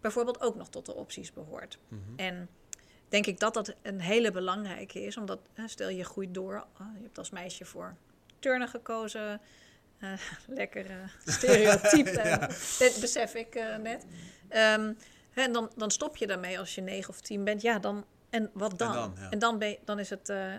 bijvoorbeeld 0.00 0.40
ook 0.40 0.54
nog 0.54 0.68
tot 0.68 0.86
de 0.86 0.94
opties 0.94 1.32
behoort. 1.32 1.78
Mhm. 1.88 2.00
En 2.16 2.48
denk 3.08 3.26
ik 3.26 3.40
dat 3.40 3.54
dat 3.54 3.74
een 3.82 4.00
hele 4.00 4.30
belangrijke 4.32 5.02
is, 5.02 5.16
omdat 5.16 5.40
stel 5.66 5.88
je 5.88 6.04
groeit 6.04 6.34
door, 6.34 6.66
ah, 6.72 6.86
je 6.96 7.02
hebt 7.02 7.18
als 7.18 7.30
meisje 7.30 7.64
voor 7.64 7.96
turnen 8.38 8.68
gekozen, 8.68 9.40
eh, 9.98 10.12
lekker 10.60 10.90
eh, 10.90 10.96
stereotype, 11.34 12.10
Ja. 12.24 12.38
be- 12.78 12.96
besef 13.00 13.34
ik 13.34 13.54
eh, 13.54 13.76
net. 13.76 14.06
Ehm, 14.48 14.92
en 15.34 15.52
dan, 15.52 15.70
dan 15.76 15.90
stop 15.90 16.16
je 16.16 16.26
daarmee 16.26 16.58
als 16.58 16.74
je 16.74 16.80
negen 16.80 17.10
of 17.10 17.20
tien 17.20 17.44
bent. 17.44 17.62
Ja, 17.62 17.78
dan. 17.78 18.04
En 18.30 18.50
wat 18.52 18.78
dan? 18.78 18.92
dan, 18.92 19.14
ja. 19.18 19.30
En 19.30 19.38
dan, 19.38 19.58
ben 19.58 19.68
je- 19.68 19.78
dan 19.84 19.98
is 19.98 20.10
het 20.10 20.28
eh, 20.28 20.54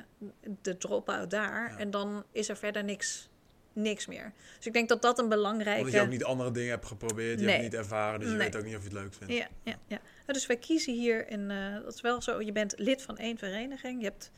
de 0.62 0.78
drop-out 0.78 1.30
daar. 1.30 1.72
Ja. 1.72 1.78
En 1.78 1.92
dan 1.92 2.24
is 2.32 2.50
er 2.50 2.58
verder 2.58 2.84
niks, 2.84 3.30
niks 3.74 4.06
meer. 4.08 4.34
Dus 4.58 4.66
ik 4.66 4.74
denk 4.74 4.90
dat 4.90 5.02
dat 5.02 5.20
een 5.20 5.30
belangrijke... 5.30 5.78
Omdat 5.80 5.94
je 5.94 6.02
ook 6.02 6.10
niet 6.10 6.24
andere 6.24 6.52
dingen 6.52 6.70
hebt 6.70 6.86
geprobeerd, 6.86 7.40
je 7.40 7.46
Nee. 7.46 7.54
hebt 7.56 7.64
het 7.64 7.72
niet 7.72 7.82
ervaren, 7.82 8.20
dus 8.20 8.32
je 8.32 8.38
weet 8.38 8.56
ook 8.56 8.64
niet 8.64 8.76
of 8.76 8.82
je 8.84 8.90
het 8.90 8.98
leuk 8.98 9.14
vindt. 9.14 9.34
Ja, 9.34 9.48
ja, 9.64 9.76
ja. 9.88 10.00
Dus 10.26 10.46
wij 10.46 10.58
kiezen 10.58 10.94
hier 10.94 11.28
in, 11.30 11.52
eh, 11.52 11.74
dat 11.84 11.94
is 11.94 12.02
wel 12.02 12.22
zo, 12.22 12.42
je 12.42 12.52
bent 12.52 12.74
lid 12.78 13.02
van 13.02 13.18
één 13.18 13.38
vereniging. 13.38 14.00
Je 14.02 14.06
hebt, 14.08 14.32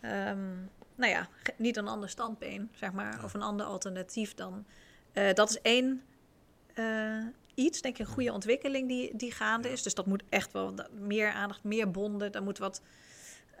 ehm, 0.00 0.50
nou 0.94 1.12
ja, 1.12 1.28
niet 1.56 1.76
een 1.76 1.88
ander 1.88 2.08
standbeen, 2.08 2.70
zeg 2.74 2.92
maar, 2.92 3.16
Ja. 3.18 3.24
of 3.24 3.34
een 3.34 3.42
ander 3.42 3.66
alternatief 3.66 4.34
dan. 4.34 4.64
Eh, 5.12 5.32
dat 5.32 5.50
is 5.50 5.60
één 5.62 6.02
eh, 6.74 7.16
iets, 7.54 7.80
denk 7.80 7.98
ik, 7.98 8.06
een 8.06 8.12
goede 8.12 8.32
ontwikkeling 8.32 8.88
die, 8.88 9.16
die 9.16 9.32
gaande 9.32 9.68
Ja. 9.68 9.74
is. 9.74 9.82
Dus 9.82 9.94
dat 9.94 10.06
moet 10.06 10.22
echt 10.28 10.52
wel 10.52 10.74
meer 10.92 11.30
aandacht, 11.32 11.64
meer 11.64 11.90
bonden, 11.90 12.32
daar 12.32 12.42
moet 12.42 12.58
wat... 12.58 12.82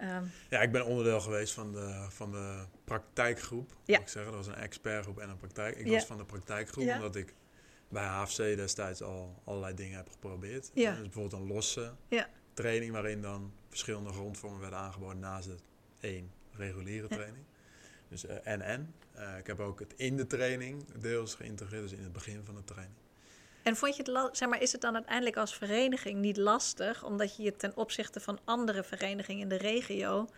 ehm, 0.02 0.24
Ja, 0.50 0.60
ik 0.60 0.72
ben 0.72 0.84
onderdeel 0.86 1.20
geweest 1.20 1.52
van 1.52 1.72
de, 1.72 2.06
van 2.08 2.30
de 2.30 2.64
praktijkgroep. 2.84 3.70
Ja. 3.84 3.98
Moet 3.98 4.06
ik 4.06 4.12
zeggen. 4.12 4.32
Dat 4.32 4.46
was 4.46 4.54
een 4.56 4.62
expertgroep 4.62 5.18
en 5.18 5.28
een 5.28 5.36
praktijk. 5.36 5.76
Ik 5.76 5.86
Ja. 5.86 5.92
was 5.92 6.04
van 6.04 6.16
de 6.16 6.24
praktijkgroep 6.24 6.84
Ja. 6.84 6.94
omdat 6.96 7.16
ik 7.16 7.34
bij 7.88 8.04
HFC 8.04 8.36
destijds 8.36 9.02
al 9.02 9.42
allerlei 9.44 9.74
dingen 9.74 9.96
heb 9.96 10.08
geprobeerd. 10.10 10.70
Ja. 10.74 10.90
Dus 10.90 11.00
bijvoorbeeld 11.00 11.42
een 11.42 11.48
losse 11.48 11.92
Ja. 12.08 12.28
training 12.54 12.92
waarin 12.92 13.22
dan 13.22 13.52
verschillende 13.68 14.10
grondvormen 14.12 14.60
werden 14.60 14.78
aangeboden 14.78 15.18
naast 15.18 15.48
het 15.48 15.62
één 16.00 16.30
reguliere 16.52 17.08
training. 17.08 17.44
Dus 18.08 18.26
eh, 18.26 18.36
en 18.42 18.60
en. 18.60 18.94
Eh, 19.12 19.38
ik 19.38 19.46
heb 19.46 19.60
ook 19.60 19.78
het 19.80 19.92
in 19.96 20.16
de 20.16 20.26
training 20.26 20.84
deels 20.98 21.34
geïntegreerd, 21.34 21.82
dus 21.82 21.92
in 21.92 22.02
het 22.02 22.12
begin 22.12 22.44
van 22.44 22.54
de 22.54 22.64
training. 22.64 22.96
En 23.62 23.76
vond 23.76 23.96
je 23.96 24.02
het, 24.12 24.36
zeg 24.36 24.48
maar, 24.48 24.60
is 24.62 24.72
het 24.72 24.80
dan 24.80 24.94
uiteindelijk 24.94 25.36
als 25.36 25.54
vereniging 25.56 26.18
niet 26.20 26.36
lastig, 26.36 27.04
omdat 27.04 27.36
je 27.36 27.42
je 27.42 27.56
ten 27.56 27.76
opzichte 27.76 28.20
van 28.20 28.38
andere 28.44 28.82
verenigingen 28.84 29.42
in 29.42 29.48
de 29.48 29.56
regio, 29.56 30.28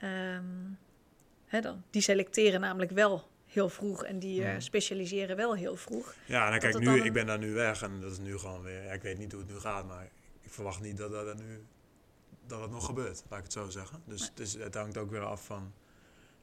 ehm, 0.00 0.44
hè 1.46 1.60
dan, 1.60 1.82
die 1.90 2.02
selecteren 2.02 2.60
namelijk 2.60 2.90
wel 2.90 3.28
heel 3.46 3.68
vroeg 3.68 4.04
en 4.04 4.18
die 4.18 4.44
eh, 4.44 4.54
specialiseren 4.60 5.36
wel 5.36 5.54
heel 5.54 5.76
vroeg. 5.76 6.14
Ja, 6.24 6.52
en 6.52 6.58
kijk, 6.58 6.78
nu, 6.78 6.86
een- 6.88 7.04
ik 7.04 7.12
ben 7.12 7.26
daar 7.26 7.38
nu 7.38 7.52
weg 7.52 7.82
en 7.82 8.00
dat 8.00 8.12
is 8.12 8.18
nu 8.18 8.38
gewoon 8.38 8.62
weer... 8.62 8.82
Ja, 8.84 8.92
ik 8.92 9.02
weet 9.02 9.18
niet 9.18 9.32
hoe 9.32 9.40
het 9.40 9.50
nu 9.50 9.58
gaat, 9.58 9.86
maar 9.86 10.08
ik 10.42 10.50
verwacht 10.50 10.80
niet 10.80 10.96
dat 10.96 11.10
dat 11.10 11.36
nu... 11.38 11.64
Dat 12.46 12.60
het 12.60 12.70
nog 12.70 12.84
gebeurt, 12.86 13.22
laat 13.28 13.38
ik 13.38 13.44
het 13.44 13.52
zo 13.52 13.68
zeggen. 13.68 14.02
Dus 14.04 14.20
Nee. 14.20 14.46
is, 14.46 14.54
het 14.54 14.74
hangt 14.74 14.96
ook 14.98 15.10
weer 15.10 15.24
af 15.24 15.44
van... 15.44 15.72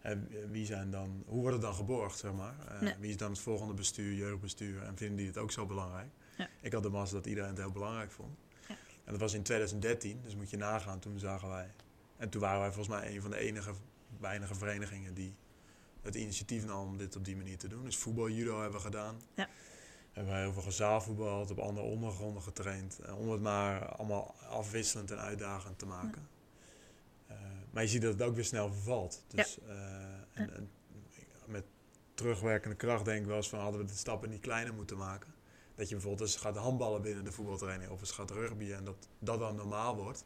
hè, 0.06 0.48
wie 0.50 0.66
zijn 0.66 0.92
dan, 0.92 1.24
hoe 1.26 1.40
wordt 1.40 1.54
het 1.54 1.62
dan 1.62 1.74
geborgd, 1.74 2.18
zeg 2.18 2.34
maar? 2.34 2.56
Eh, 2.68 2.82
Nee. 2.82 2.94
Wie 3.00 3.10
is 3.10 3.18
dan 3.18 3.30
het 3.32 3.40
volgende 3.40 3.74
bestuur, 3.74 4.14
jeugdbestuur? 4.14 4.82
En 4.84 4.98
vinden 4.98 5.18
die 5.18 5.28
het 5.28 5.38
ook 5.38 5.52
zo 5.52 5.66
belangrijk? 5.66 6.10
Ja. 6.38 6.48
Ik 6.62 6.74
had 6.74 6.84
de 6.84 6.90
massa 6.90 7.16
dat 7.16 7.26
iedereen 7.26 7.50
het 7.50 7.58
heel 7.58 7.72
belangrijk 7.72 8.12
vond. 8.12 8.38
Ja. 8.68 8.76
En 9.04 9.12
dat 9.12 9.20
was 9.22 9.34
in 9.34 9.44
2013, 9.44 10.20
dus 10.24 10.36
moet 10.36 10.50
je 10.50 10.58
nagaan. 10.58 11.00
Toen 11.00 11.20
zagen 11.20 11.50
wij... 11.50 11.72
En 12.18 12.30
toen 12.30 12.42
waren 12.42 12.60
wij 12.60 12.72
volgens 12.72 12.96
mij 13.00 13.16
een 13.16 13.22
van 13.22 13.32
de 13.32 13.38
enige 13.38 13.72
weinige 14.20 14.56
verenigingen 14.56 15.14
die 15.14 15.36
het 16.02 16.16
initiatief 16.16 16.66
nam 16.66 16.88
om 16.88 16.98
dit 16.98 17.16
op 17.16 17.26
die 17.26 17.36
manier 17.36 17.58
te 17.58 17.68
doen. 17.68 17.84
Dus 17.84 17.98
voetbal, 17.98 18.30
judo 18.30 18.54
hebben 18.62 18.78
we 18.80 18.86
gedaan. 18.86 19.22
Ja. 19.36 19.48
Hebben 20.12 20.34
wij 20.34 20.42
heel 20.42 20.54
veel 20.54 20.62
gezaalvoetbald, 20.62 21.52
op 21.52 21.60
andere 21.60 21.86
ondergronden 21.88 22.42
getraind. 22.44 23.00
eh, 23.00 23.20
om 23.20 23.30
het 23.30 23.42
maar 23.42 23.86
allemaal 23.86 24.36
afwisselend 24.50 25.12
en 25.12 25.20
uitdagend 25.20 25.80
te 25.80 25.86
maken. 25.86 26.28
Maar 27.76 27.84
je 27.84 27.90
ziet 27.90 28.02
dat 28.02 28.14
het 28.14 28.22
ook 28.22 28.36
weer 28.36 28.44
snel 28.46 28.72
vervalt. 28.74 29.24
Dus 29.28 29.58
eh, 29.68 29.76
en, 30.34 30.54
en 30.56 30.70
met 31.46 31.64
terugwerkende 32.14 32.76
kracht 32.76 33.06
denk 33.06 33.20
ik 33.22 33.26
wel 33.28 33.36
eens 33.36 33.50
van 33.50 33.60
hadden 33.60 33.82
we 33.82 33.88
de 33.88 33.94
stappen 33.94 34.30
niet 34.30 34.42
kleiner 34.42 34.74
moeten 34.74 34.98
maken. 34.98 35.34
Dat 35.76 35.88
je 35.90 35.96
bijvoorbeeld 35.96 36.30
eens 36.30 36.38
gaat 36.38 36.58
handballen 36.58 37.02
binnen 37.02 37.24
de 37.24 37.32
voetbaltraining 37.32 37.92
of 37.92 38.00
eens 38.00 38.12
gaat 38.12 38.32
rugbyen 38.32 38.78
en 38.78 38.84
dat 38.84 39.08
dat 39.20 39.40
dan 39.40 39.56
normaal 39.56 39.96
wordt. 39.96 40.26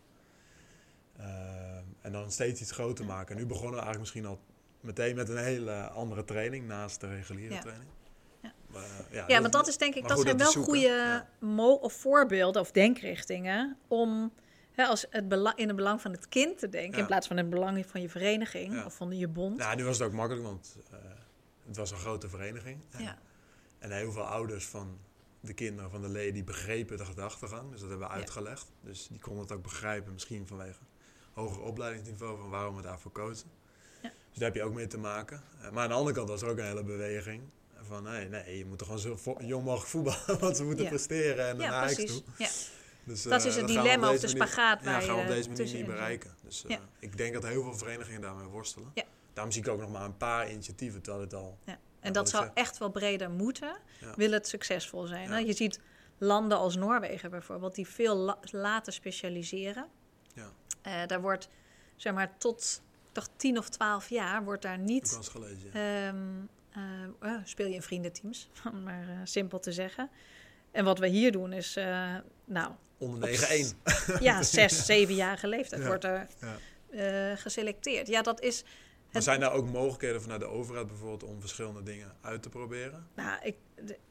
Eh, 1.17 1.77
en 2.01 2.11
dan 2.11 2.31
steeds 2.31 2.61
iets 2.61 2.71
groter 2.71 3.05
Ja. 3.05 3.11
maken. 3.11 3.35
Nu 3.35 3.45
begonnen 3.45 3.73
we 3.79 3.81
eigenlijk 3.85 3.99
misschien 3.99 4.25
al 4.25 4.39
meteen 4.81 5.15
met 5.15 5.29
een 5.29 5.37
hele 5.43 5.87
andere 5.89 6.23
training 6.23 6.67
naast 6.67 7.01
de 7.01 7.07
reguliere 7.07 7.53
Ja. 7.53 7.61
training. 7.61 7.89
Ja. 8.41 8.53
Maar, 8.67 8.83
eh, 8.83 8.89
ja, 9.15 9.23
Ja, 9.27 9.39
maar 9.39 9.51
dat 9.51 9.67
is 9.67 9.77
denk 9.77 9.95
ik, 9.95 10.01
dat 10.07 10.11
goed, 10.11 10.25
zijn 10.25 10.37
dat 10.37 10.53
wel 10.53 10.63
goede 10.63 10.79
ja. 10.87 11.29
mo- 11.39 11.73
of 11.73 11.93
voorbeelden 11.93 12.61
of 12.61 12.71
denkrichtingen 12.71 13.77
om 13.87 14.31
hè, 14.79 14.85
als 14.85 15.05
het 15.09 15.53
in 15.55 15.67
het 15.67 15.75
belang 15.75 16.01
van 16.01 16.11
het 16.11 16.27
kind 16.27 16.59
te 16.59 16.69
denken, 16.69 16.91
Ja. 16.95 16.97
in 16.99 17.05
plaats 17.05 17.27
van 17.27 17.37
het 17.37 17.49
belang 17.49 17.85
van 17.85 18.01
je 18.01 18.09
vereniging 18.09 18.73
Ja. 18.73 18.85
of 18.85 18.95
van 18.95 19.17
je 19.17 19.27
bond. 19.27 19.57
Nou, 19.57 19.75
nu 19.75 19.83
was 19.83 19.97
het 19.97 20.07
ook 20.07 20.13
makkelijk, 20.13 20.45
want 20.45 20.77
eh, 20.91 20.97
het 21.67 21.77
was 21.77 21.91
een 21.91 21.97
grote 21.97 22.29
vereniging. 22.29 22.79
En, 22.91 23.03
Ja. 23.03 23.17
en 23.79 23.91
heel 23.91 24.11
veel 24.11 24.23
ouders 24.25 24.65
van 24.67 24.97
de 25.39 25.53
kinderen, 25.53 25.91
van 25.91 26.01
de 26.01 26.09
leden, 26.09 26.33
die 26.33 26.43
begrepen 26.43 26.97
de 26.97 27.05
gedachtegang. 27.05 27.71
Dus 27.71 27.79
dat 27.79 27.89
hebben 27.89 28.07
we 28.07 28.13
Ja. 28.13 28.19
uitgelegd. 28.19 28.71
Dus 28.81 29.07
die 29.07 29.19
konden 29.19 29.43
het 29.43 29.51
ook 29.51 29.63
begrijpen, 29.63 30.13
misschien 30.13 30.47
vanwege 30.47 30.79
hoger 31.33 31.61
opleidingsniveau, 31.61 32.37
van 32.39 32.49
waarom 32.49 32.75
we 32.75 32.81
daarvoor 32.81 33.11
kozen. 33.11 33.47
Ja. 34.01 34.09
Dus 34.29 34.37
daar 34.37 34.47
heb 34.47 34.55
je 34.55 34.63
ook 34.63 34.73
mee 34.73 34.87
te 34.87 34.97
maken. 34.97 35.41
Eh, 35.61 35.69
maar 35.71 35.83
aan 35.83 35.89
de 35.89 35.95
andere 35.95 36.15
kant 36.15 36.29
was 36.29 36.41
er 36.41 36.49
ook 36.49 36.57
een 36.57 36.65
hele 36.65 36.83
beweging 36.83 37.41
van, 37.81 38.03
nee, 38.03 38.29
nee 38.29 38.57
je 38.57 38.65
moet 38.65 38.77
toch 38.77 38.87
gewoon 38.87 39.17
zo 39.19 39.35
jong 39.39 39.63
mogelijk 39.63 39.89
voetballen, 39.89 40.39
want 40.45 40.57
ze 40.57 40.63
moeten 40.63 40.83
Ja. 40.83 40.89
presteren 40.89 41.47
en 41.49 41.57
Ja, 41.57 41.69
naar 41.69 41.85
precies. 41.85 42.11
toe. 42.13 42.23
Ja. 42.37 42.49
Dus, 43.03 43.23
Dat 43.23 43.31
eh, 43.31 43.37
is 43.37 43.43
het 43.43 43.53
gaan 43.55 43.65
we 43.73 43.77
op 43.79 43.83
dilemma 43.83 44.09
of 44.11 44.19
de 44.19 44.27
manier- 44.27 44.47
spagaat 44.47 44.83
Ja, 44.83 44.91
waar 44.91 45.01
gaan 45.01 45.15
we 45.15 45.21
op 45.21 45.27
je 45.27 45.33
deze 45.33 45.41
manier 45.49 45.55
tussenin 45.55 45.85
niet 45.85 45.93
bereiken. 45.95 46.35
Dus 46.43 46.63
eh, 46.63 46.69
Ja. 46.69 46.79
ik 46.99 47.17
denk 47.17 47.33
dat 47.33 47.43
heel 47.47 47.63
veel 47.63 47.75
verenigingen 47.77 48.21
daarmee 48.21 48.45
worstelen. 48.47 48.91
Ja. 48.93 49.03
Daarom 49.33 49.53
zie 49.53 49.61
ik 49.63 49.67
ook 49.69 49.79
nog 49.79 49.91
maar 49.91 50.03
een 50.05 50.17
paar 50.17 50.51
initiatieven, 50.51 51.01
terwijl 51.01 51.23
het 51.23 51.33
al... 51.33 51.57
Ja. 51.65 51.71
Ja, 51.71 51.79
En 51.99 52.13
dat 52.13 52.29
zou 52.29 52.49
echt 52.53 52.77
wel 52.77 52.89
breder 52.89 53.29
moeten, 53.29 53.77
Ja. 53.99 54.13
wil 54.15 54.31
het 54.31 54.47
succesvol 54.47 55.05
zijn. 55.07 55.23
Ja. 55.27 55.33
hè? 55.33 55.37
Je 55.37 55.53
ziet 55.53 55.79
landen 56.17 56.57
als 56.57 56.75
Noorwegen 56.75 57.29
bijvoorbeeld, 57.29 57.75
die 57.75 57.87
veel 57.87 58.15
la- 58.15 58.39
later 58.41 58.93
specialiseren. 58.93 59.87
Ja. 60.33 60.51
Eh, 60.81 61.05
daar 61.07 61.21
wordt, 61.21 61.49
zeg 61.95 62.13
maar, 62.13 62.37
tot 62.37 62.81
toch 63.11 63.27
10 63.35 63.57
of 63.57 63.69
12 63.69 64.09
jaar 64.09 64.43
wordt 64.43 64.61
daar 64.61 64.77
niet 64.79 65.17
gelezen, 65.21 65.69
ja. 65.73 66.07
Ehm, 66.07 66.17
eh, 66.71 67.33
eh, 67.33 67.41
speel 67.43 67.67
je 67.67 67.73
in 67.73 67.81
vriendenteams, 67.81 68.49
om 68.71 68.83
maar 68.83 69.07
eh, 69.09 69.15
simpel 69.23 69.59
te 69.59 69.71
zeggen. 69.71 70.09
En 70.71 70.85
wat 70.85 70.99
we 70.99 71.07
hier 71.07 71.31
doen 71.31 71.53
is, 71.53 71.75
eh, 71.75 72.15
nou, 72.45 72.71
Onder 72.99 73.29
op 73.31 73.35
9-1. 73.37 73.41
ja, 74.19 74.43
zes, 74.57 74.85
zevenjarige 74.85 75.47
leeftijd 75.47 75.81
Ja, 75.81 75.87
wordt 75.87 76.03
er 76.03 76.27
ja. 76.41 76.57
eh, 77.31 77.37
geselecteerd. 77.37 78.07
Ja, 78.07 78.21
dat 78.21 78.41
is, 78.41 78.63
Maar 78.63 78.71
Het- 79.09 79.23
zijn 79.23 79.39
daar 79.39 79.51
ook 79.53 79.69
mogelijkheden 79.69 80.21
vanuit 80.21 80.39
de 80.41 80.47
overheid 80.47 80.87
bijvoorbeeld 80.87 81.23
om 81.23 81.39
verschillende 81.39 81.83
dingen 81.83 82.15
uit 82.21 82.41
te 82.41 82.49
proberen? 82.49 83.07
nou, 83.15 83.39
ik, 83.43 83.55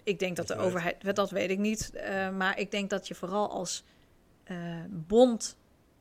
ik 0.03 0.19
denk 0.19 0.37
dat 0.37 0.47
Dat 0.47 0.57
de 0.59 0.63
overheid, 0.63 1.15
dat 1.17 1.31
weet 1.31 1.51
ik 1.51 1.59
niet, 1.59 1.91
eh, 1.95 2.31
maar 2.31 2.59
ik 2.59 2.71
denk 2.71 2.91
dat 2.91 3.09
je 3.09 3.15
vooral 3.15 3.51
als 3.51 3.85
eh, 4.45 4.57
bond 4.89 5.57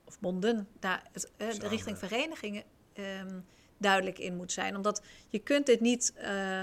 of 0.06 0.20
bonden 0.20 0.68
daar 0.80 1.04
het, 1.12 1.32
de 1.38 1.68
richting 1.68 1.98
verenigingen 1.98 2.64
ehm, 2.94 3.40
duidelijk 3.78 4.20
in 4.20 4.36
moet 4.36 4.52
zijn. 4.52 4.76
Omdat 4.76 5.02
je 5.28 5.40
kunt 5.40 5.66
dit 5.66 5.80
niet 5.80 6.14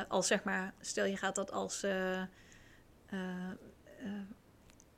als 0.08 0.26
zeg 0.26 0.44
maar, 0.44 0.74
stel 0.80 1.04
je 1.04 1.16
gaat 1.16 1.34
dat 1.34 1.52
als 1.52 1.84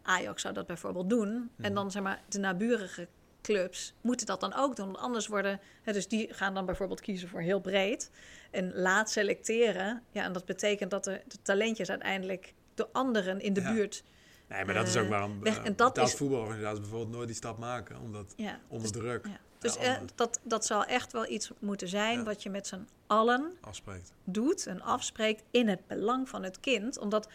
Ajax 0.07 0.42
zou 0.42 0.54
dat 0.54 0.66
bijvoorbeeld 0.66 1.11
doen. 1.11 1.28
En 1.34 1.50
Mhm. 1.57 1.74
dan 1.74 1.90
zeg 1.90 2.02
maar 2.02 2.22
de 2.28 2.38
naburige 2.38 3.09
clubs 3.42 3.94
moeten 4.00 4.26
dat 4.26 4.40
dan 4.40 4.54
ook 4.54 4.76
doen. 4.76 4.86
Want 4.86 4.98
anders 4.98 5.26
worden, 5.26 5.61
hè, 5.82 5.92
dus 5.92 6.09
die 6.09 6.34
gaan 6.34 6.54
dan 6.54 6.66
bijvoorbeeld 6.66 7.00
kiezen 7.00 7.28
voor 7.28 7.40
heel 7.40 7.61
breed 7.61 8.11
en 8.50 8.72
laat 8.74 9.11
selecteren. 9.11 10.02
Ja, 10.11 10.22
en 10.24 10.32
dat 10.32 10.44
betekent 10.44 10.90
dat 10.90 11.04
de, 11.04 11.20
de 11.26 11.36
talentjes 11.42 11.90
uiteindelijk 11.90 12.54
door 12.74 12.88
anderen 12.92 13.40
in 13.40 13.52
de 13.52 13.61
Ja. 13.61 13.72
buurt. 13.72 14.02
Nee, 14.48 14.64
maar 14.64 14.74
dat 14.74 14.86
is 14.86 14.94
Eh, 14.94 15.02
ook 15.02 15.09
waarom 15.09 15.40
weg- 15.42 15.62
en 15.62 15.76
dat 15.76 15.98
is- 15.98 16.14
voetbalorganisaties 16.14 16.80
bijvoorbeeld 16.80 17.11
nooit 17.12 17.26
die 17.26 17.36
stap 17.36 17.59
maken. 17.59 18.00
Omdat 18.00 18.32
Ja, 18.36 18.61
onder 18.68 18.92
dus, 18.92 19.00
druk 19.00 19.26
ja. 19.26 19.38
dus 19.59 19.76
eh, 19.76 19.94
dat, 20.14 20.40
dat 20.42 20.66
zal 20.66 20.84
echt 20.84 21.12
wel 21.12 21.28
iets 21.30 21.50
moeten 21.59 21.88
zijn 21.88 22.24
wat 22.24 22.42
je 22.42 22.50
met 22.50 22.66
z'n 22.66 22.86
allen 23.07 23.52
afspreekt. 23.61 24.12
doet 24.24 24.66
en 24.66 24.80
afspreekt 24.82 25.42
in 25.50 25.68
het 25.68 25.86
belang 25.86 26.28
van 26.28 26.42
het 26.42 26.61
kind. 26.61 26.98
Omdat 26.98 27.28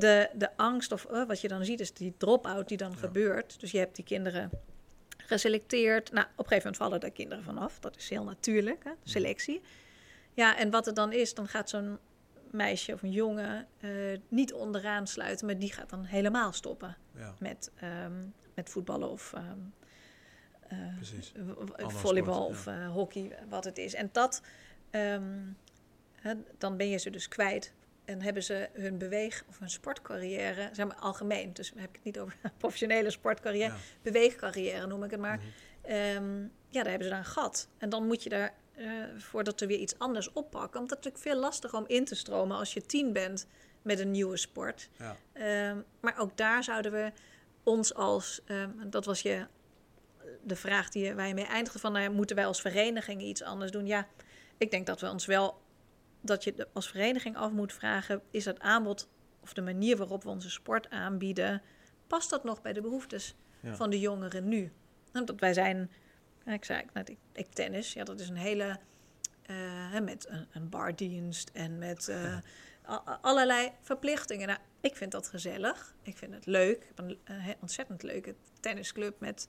de, 0.00 0.28
de 0.34 0.56
angst, 0.56 0.92
of 0.92 1.04
eh, 1.04 1.26
wat 1.26 1.40
je 1.40 1.48
dan 1.48 1.64
ziet, 1.64 1.80
is 1.80 1.92
die 1.92 2.14
drop-out 2.16 2.68
die 2.68 2.76
dan 2.76 2.90
Ja. 2.90 2.96
gebeurt. 2.96 3.60
Dus 3.60 3.70
je 3.70 3.78
hebt 3.78 3.96
die 3.96 4.04
kinderen 4.04 4.50
geselecteerd. 5.16 6.12
Nou, 6.12 6.24
op 6.24 6.30
een 6.30 6.44
gegeven 6.44 6.56
moment 6.56 6.76
vallen 6.76 7.00
daar 7.00 7.10
kinderen 7.10 7.44
vanaf. 7.44 7.78
Dat 7.78 7.96
is 7.96 8.08
heel 8.08 8.24
natuurlijk, 8.24 8.84
hè? 8.84 8.90
selectie. 9.04 9.60
Ja, 10.34 10.56
en 10.58 10.70
wat 10.70 10.86
het 10.86 10.96
dan 10.96 11.12
is, 11.12 11.34
dan 11.34 11.48
gaat 11.48 11.68
zo'n 11.70 11.98
meisje 12.50 12.92
of 12.92 13.02
een 13.02 13.10
jongen 13.10 13.66
eh, 13.80 13.90
niet 14.28 14.52
onderaan 14.52 15.06
sluiten, 15.06 15.46
maar 15.46 15.58
die 15.58 15.72
gaat 15.72 15.90
dan 15.90 16.04
helemaal 16.04 16.52
stoppen 16.52 16.96
Ja, 17.16 17.34
met, 17.38 17.70
ehm, 17.76 18.24
met 18.54 18.68
voetballen 18.68 19.10
of 19.10 19.32
Andere 21.76 21.90
volleybal 21.90 22.54
sport, 22.54 22.76
of 22.78 22.92
hockey, 22.92 23.38
wat 23.48 23.64
het 23.64 23.78
is. 23.78 23.94
En 23.94 24.08
dat, 24.12 24.42
ehm, 24.90 25.40
hè, 26.14 26.34
dan 26.58 26.76
ben 26.76 26.88
je 26.88 26.96
ze 26.98 27.10
dus 27.10 27.28
kwijt. 27.28 27.72
En 28.04 28.22
hebben 28.22 28.42
ze 28.42 28.68
hun 28.72 28.98
beweeg- 28.98 29.44
of 29.48 29.58
hun 29.58 29.70
sportcarrière, 29.70 30.68
zeg 30.72 30.86
maar 30.86 30.96
algemeen, 30.96 31.52
dus 31.52 31.72
heb 31.76 31.88
ik 31.88 31.94
het 31.94 32.04
niet 32.04 32.18
over 32.18 32.36
professionele 32.58 33.10
sportcarrière, 33.10 33.72
Ja. 33.72 33.78
beweegcarrière 34.02 34.86
noem 34.86 35.04
ik 35.04 35.10
het 35.10 35.20
maar. 35.20 35.36
Mhm. 35.36 35.46
Ehm, 35.92 36.40
ja, 36.68 36.82
daar 36.82 36.84
hebben 36.90 37.04
ze 37.04 37.08
daar 37.08 37.18
een 37.18 37.24
gat. 37.24 37.68
En 37.78 37.88
dan 37.88 38.06
moet 38.06 38.22
je 38.22 38.28
daar, 38.28 38.54
eh, 38.74 38.86
voordat 39.18 39.60
er 39.60 39.66
weer 39.66 39.78
iets 39.78 39.98
anders 39.98 40.32
oppakken, 40.32 40.78
want 40.78 40.90
het 40.90 40.98
is 40.98 41.04
natuurlijk 41.04 41.22
veel 41.34 41.40
lastiger 41.48 41.78
om 41.78 41.84
in 41.86 42.04
te 42.04 42.14
stromen 42.14 42.56
als 42.56 42.72
je 42.72 42.86
tien 42.86 43.12
bent 43.12 43.46
met 43.82 43.98
een 43.98 44.10
nieuwe 44.10 44.36
sport. 44.36 44.88
Ja. 44.98 45.16
Ehm, 45.32 45.76
maar 46.00 46.18
ook 46.18 46.36
daar 46.36 46.64
zouden 46.64 46.92
we 46.92 47.12
ons 47.62 47.94
als, 47.94 48.40
ehm, 48.44 48.70
dat 48.90 49.04
was 49.04 49.22
je, 49.22 49.46
de 50.42 50.56
vraag 50.56 50.88
die 50.88 51.14
waar 51.14 51.28
je 51.28 51.34
mee 51.34 51.44
eindigde, 51.46 51.78
van 51.78 51.92
nou 51.92 52.10
moeten 52.10 52.36
wij 52.36 52.46
als 52.46 52.60
vereniging 52.60 53.22
iets 53.22 53.42
anders 53.42 53.70
doen? 53.70 53.86
Ja, 53.86 54.06
ik 54.56 54.70
denk 54.70 54.86
dat 54.86 55.00
we 55.00 55.10
ons 55.10 55.26
wel, 55.26 55.61
dat 56.22 56.44
je 56.44 56.68
als 56.72 56.88
vereniging 56.88 57.36
af 57.36 57.50
moet 57.50 57.72
vragen, 57.72 58.22
is 58.30 58.44
het 58.44 58.60
aanbod 58.60 59.08
of 59.40 59.52
de 59.52 59.62
manier 59.62 59.96
waarop 59.96 60.22
we 60.22 60.28
onze 60.28 60.50
sport 60.50 60.90
aanbieden, 60.90 61.62
past 62.06 62.30
dat 62.30 62.44
nog 62.44 62.62
bij 62.62 62.72
de 62.72 62.80
behoeftes 62.80 63.34
Ja. 63.60 63.74
van 63.76 63.90
de 63.90 64.00
jongeren 64.00 64.48
nu? 64.48 64.72
Want 65.12 65.40
wij 65.40 65.52
zijn, 65.54 65.90
ik 66.46 66.64
zei, 66.64 66.80
ik, 66.80 66.92
nou, 66.92 67.06
ik, 67.10 67.18
ik 67.32 67.52
tennis, 67.52 67.92
ja, 67.92 68.04
dat 68.04 68.20
is 68.20 68.28
een 68.28 68.36
hele, 68.36 68.78
eh, 69.42 70.00
met 70.00 70.28
een, 70.28 70.46
een 70.52 70.68
bardienst 70.68 71.50
en 71.52 71.78
met 71.78 72.08
eh, 72.08 72.38
allerlei 73.20 73.70
verplichtingen. 73.80 74.46
Nou, 74.46 74.58
ik 74.80 74.96
vind 74.96 75.12
dat 75.12 75.28
gezellig. 75.28 75.94
Ik 76.02 76.16
vind 76.16 76.34
het 76.34 76.46
leuk. 76.46 76.76
Ik 76.76 76.86
heb 76.94 76.98
een 76.98 77.18
eh, 77.24 77.48
ontzettend 77.60 78.02
leuke 78.02 78.34
tennisclub 78.60 79.20
met 79.20 79.48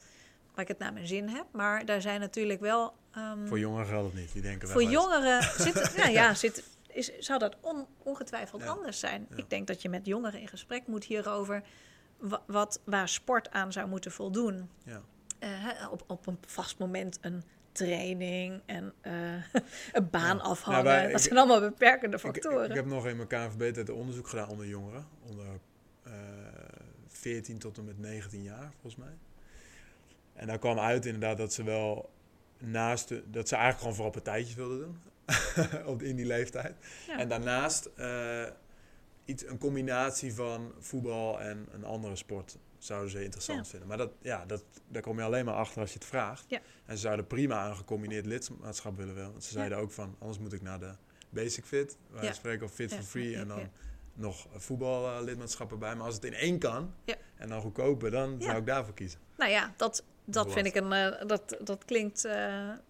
waar 0.54 0.62
ik 0.64 0.68
het 0.68 0.78
naar 0.80 0.94
mijn 0.94 1.08
zin 1.08 1.28
heb. 1.30 1.46
Maar 1.52 1.86
daar 1.86 2.02
zijn 2.02 2.20
natuurlijk 2.20 2.60
wel. 2.60 2.94
ehm, 3.12 3.48
Voor 3.48 3.60
jongeren 3.60 3.86
geldt 3.88 4.12
het 4.12 4.22
niet. 4.22 4.34
Die 4.34 4.42
denken 4.42 4.68
voor 4.68 4.84
jongeren 4.84 5.44
zit, 5.44 5.94
ja, 5.98 6.08
ja, 6.08 6.34
zit, 6.44 6.64
is, 6.88 7.12
zou 7.20 7.40
dat 7.40 7.56
on- 7.62 7.88
ongetwijfeld 8.04 8.62
Ja. 8.62 8.68
anders 8.68 9.00
zijn. 9.00 9.26
Ja. 9.30 9.36
Ik 9.38 9.50
denk 9.50 9.68
dat 9.68 9.82
je 9.82 9.90
met 9.90 10.06
jongeren 10.06 10.40
in 10.40 10.48
gesprek 10.48 10.88
moet 10.88 11.04
hierover. 11.04 11.64
wa- 12.18 12.42
Wat, 12.48 12.82
waar 12.84 13.10
sport 13.10 13.52
aan 13.52 13.72
zou 13.72 13.88
moeten 13.88 14.12
voldoen. 14.12 14.70
Ja. 14.86 15.02
Eh, 15.40 15.88
op, 15.92 16.04
op 16.08 16.28
een 16.28 16.38
vast 16.48 16.78
moment 16.80 17.18
een 17.22 17.44
training 17.72 18.62
en 18.66 18.94
eh, 19.02 19.14
een 19.94 20.10
baan 20.10 20.38
Ja. 20.38 20.44
afhangen. 20.44 20.84
Nou, 20.84 20.96
wij- 20.96 21.12
dat 21.12 21.20
ik- 21.20 21.26
zijn 21.28 21.38
allemaal 21.40 21.60
beperkende 21.60 22.16
Ik, 22.16 22.22
factoren. 22.22 22.70
ik 22.70 22.76
heb 22.76 22.86
nog 22.86 23.08
in 23.08 23.16
mijn 23.16 23.28
KNVB-tijd 23.28 23.90
onderzoek 23.90 24.28
gedaan 24.28 24.50
onder 24.50 24.68
jongeren. 24.68 25.08
Onder 25.30 25.46
eh 26.04 26.12
14 27.08 27.58
tot 27.60 27.78
en 27.78 27.84
met 27.86 28.00
19 28.00 28.44
jaar, 28.44 28.72
volgens 28.72 28.96
mij. 28.96 29.14
En 30.34 30.48
daar 30.48 30.60
kwam 30.60 30.80
uit 30.80 31.06
inderdaad 31.06 31.38
dat 31.38 31.54
ze 31.54 31.64
wel 31.64 32.10
naast... 32.60 33.08
De, 33.08 33.24
dat 33.32 33.48
ze 33.48 33.56
eigenlijk 33.56 33.80
gewoon 33.80 33.96
vooral 33.96 34.12
partijtjes 34.24 34.56
wilden 34.56 34.78
doen. 34.80 34.98
op, 35.94 36.02
in 36.02 36.16
die 36.16 36.26
leeftijd. 36.26 36.76
Ja. 37.08 37.18
En 37.18 37.30
daarnaast 37.30 37.86
eh, 37.96 38.44
iets, 39.26 39.48
een 39.48 39.58
combinatie 39.58 40.34
van 40.34 40.74
voetbal 40.80 41.42
en 41.42 41.68
een 41.72 41.84
andere 41.84 42.16
sport 42.16 42.58
zouden 42.78 43.12
ze 43.12 43.24
interessant 43.24 43.60
Ja. 43.60 43.66
vinden. 43.70 43.88
Maar 43.88 43.98
dat, 43.98 44.12
ja, 44.22 44.46
dat, 44.46 44.64
daar 44.88 45.02
kom 45.02 45.18
je 45.18 45.24
alleen 45.24 45.46
maar 45.46 45.54
achter 45.56 45.82
als 45.82 45.90
je 45.94 45.98
het 46.00 46.08
vraagt. 46.08 46.46
Ja. 46.48 46.60
En 46.86 46.96
ze 46.96 47.02
zouden 47.02 47.28
prima 47.28 47.70
een 47.70 47.76
gecombineerd 47.76 48.26
lidmaatschap 48.26 48.98
willen 48.98 49.16
wel. 49.16 49.32
Want 49.32 49.44
ze 49.44 49.52
zeiden 49.52 49.78
ook 49.78 49.92
van, 49.92 50.16
anders 50.20 50.40
moet 50.40 50.54
ik 50.54 50.62
naar 50.62 50.80
de 50.80 50.92
Basic 51.30 51.66
Fit. 51.66 51.98
Wij 52.12 52.34
spreken 52.34 52.66
of 52.66 52.72
Fit 52.74 52.94
for 52.94 53.04
Free 53.04 53.36
en 53.36 53.48
dan 53.48 53.70
nog 54.14 54.48
voetballidmaatschap 54.56 55.72
erbij. 55.72 55.96
Maar 55.96 56.06
als 56.06 56.16
het 56.16 56.24
in 56.24 56.34
één 56.34 56.60
kan 56.60 56.94
Ja. 57.06 57.16
en 57.36 57.50
dan 57.50 57.62
goedkoper, 57.62 58.12
dan 58.12 58.36
Ja. 58.40 58.46
zou 58.46 58.58
ik 58.58 58.66
daarvoor 58.66 58.94
kiezen. 58.94 59.20
Nou 59.38 59.52
ja, 59.52 59.74
dat, 59.78 60.04
dat 60.26 60.52
vind 60.54 60.66
ik 60.66 60.76
een. 60.76 60.92
eh, 60.94 61.28
dat, 61.28 61.58
dat 61.64 61.86
klinkt. 61.86 62.26
eh, 62.26 62.34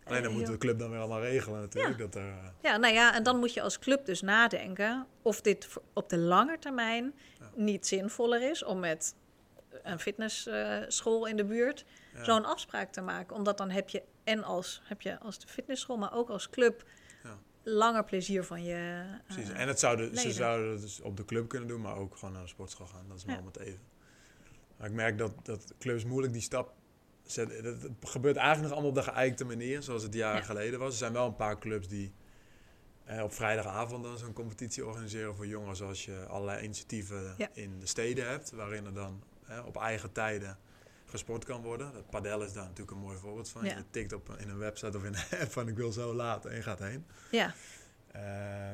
Alleen 0.03 0.23
dan 0.23 0.31
eh, 0.31 0.37
moet 0.37 0.45
de 0.47 0.57
club 0.57 0.79
dan 0.79 0.89
weer 0.89 0.99
allemaal 0.99 1.21
regelen 1.21 1.59
natuurlijk. 1.59 1.97
Dat 1.97 2.15
er, 2.15 2.33
Ja, 2.61 2.77
nou 2.77 2.93
ja, 2.93 3.15
en 3.15 3.23
dan 3.23 3.39
moet 3.39 3.53
je 3.53 3.61
als 3.61 3.79
club 3.79 4.05
dus 4.05 4.21
nadenken 4.21 5.07
of 5.21 5.41
dit 5.41 5.69
op 5.93 6.09
de 6.09 6.17
lange 6.17 6.59
termijn 6.59 7.13
Ja. 7.39 7.51
niet 7.55 7.87
zinvoller 7.87 8.49
is 8.49 8.63
om 8.63 8.79
met 8.79 9.15
een 9.83 9.99
fitnessschool 9.99 11.25
in 11.27 11.35
de 11.37 11.45
buurt 11.45 11.85
ja. 12.13 12.23
zo'n 12.23 12.45
afspraak 12.45 12.91
te 12.91 13.01
maken. 13.01 13.35
Omdat 13.35 13.57
dan 13.57 13.69
heb 13.69 13.89
je 13.89 14.03
en 14.23 14.43
als, 14.43 14.81
heb 14.83 15.01
je 15.01 15.19
als 15.19 15.39
de 15.39 15.47
fitnessschool, 15.47 15.97
maar 15.97 16.13
ook 16.13 16.29
als 16.29 16.49
club 16.49 16.83
Ja. 17.23 17.37
langer 17.63 18.03
plezier 18.03 18.43
van 18.43 18.63
je. 18.63 19.03
Precies. 19.27 19.49
En 19.49 19.67
het 19.67 19.79
zouden, 19.79 20.17
ze 20.17 20.31
zouden 20.31 20.71
het 20.71 20.81
dus 20.81 21.01
op 21.01 21.17
de 21.17 21.25
club 21.25 21.47
kunnen 21.47 21.67
doen, 21.67 21.81
maar 21.81 21.95
ook 21.95 22.17
gewoon 22.17 22.33
naar 22.33 22.43
de 22.43 22.47
sportschool 22.49 22.87
gaan. 22.87 23.05
Dat 23.07 23.17
is 23.17 23.23
Ja. 23.23 23.31
allemaal 23.33 23.51
het 23.51 23.61
even. 23.61 23.81
Maar 24.77 24.87
ik 24.87 24.93
merk 24.93 25.17
dat, 25.17 25.31
dat 25.43 25.73
clubs 25.79 26.03
moeilijk 26.05 26.33
die 26.33 26.41
stap 26.41 26.73
Dat, 27.35 27.49
het 27.81 27.91
gebeurt 28.01 28.35
eigenlijk 28.35 28.61
nog 28.67 28.71
allemaal 28.71 28.89
op 28.89 29.05
de 29.05 29.11
geëikte 29.11 29.45
manier, 29.45 29.81
zoals 29.83 30.03
het 30.03 30.13
jaren 30.13 30.39
Ja. 30.39 30.45
geleden 30.45 30.79
was. 30.79 30.91
Er 30.91 30.97
zijn 30.97 31.13
wel 31.13 31.25
een 31.27 31.35
paar 31.35 31.59
clubs 31.59 31.87
die 31.87 32.13
eh, 33.03 33.23
op 33.23 33.33
vrijdagavond 33.33 34.03
dan 34.03 34.17
zo'n 34.17 34.33
competitie 34.33 34.85
organiseren 34.85 35.35
voor 35.35 35.47
jongeren. 35.47 35.75
Zoals 35.75 36.05
je 36.05 36.25
allerlei 36.27 36.63
initiatieven 36.63 37.33
Ja. 37.37 37.49
in 37.53 37.79
de 37.79 37.85
steden 37.85 38.27
hebt, 38.29 38.51
waarin 38.51 38.85
er 38.85 38.93
dan 38.93 39.23
eh, 39.47 39.65
op 39.65 39.77
eigen 39.77 40.11
tijden 40.11 40.57
gesport 41.05 41.45
kan 41.45 41.61
worden. 41.61 41.93
Dat 41.93 42.09
padel 42.09 42.41
is 42.43 42.53
daar 42.53 42.63
natuurlijk 42.63 42.91
een 42.91 43.03
mooi 43.03 43.17
voorbeeld 43.17 43.49
van. 43.49 43.65
Ja. 43.65 43.75
Je 43.77 43.83
tikt 43.91 44.13
op 44.13 44.35
in 44.39 44.49
een 44.49 44.57
website 44.57 44.97
of 44.97 45.03
in 45.03 45.13
een 45.15 45.39
app 45.41 45.51
van 45.51 45.67
ik 45.67 45.75
wil 45.75 45.91
zo 45.91 46.13
laten 46.13 46.49
en 46.49 46.55
je 46.55 46.61
gaat 46.63 46.79
heen. 46.79 47.05
ja, 47.31 47.53
Eh, 48.11 48.21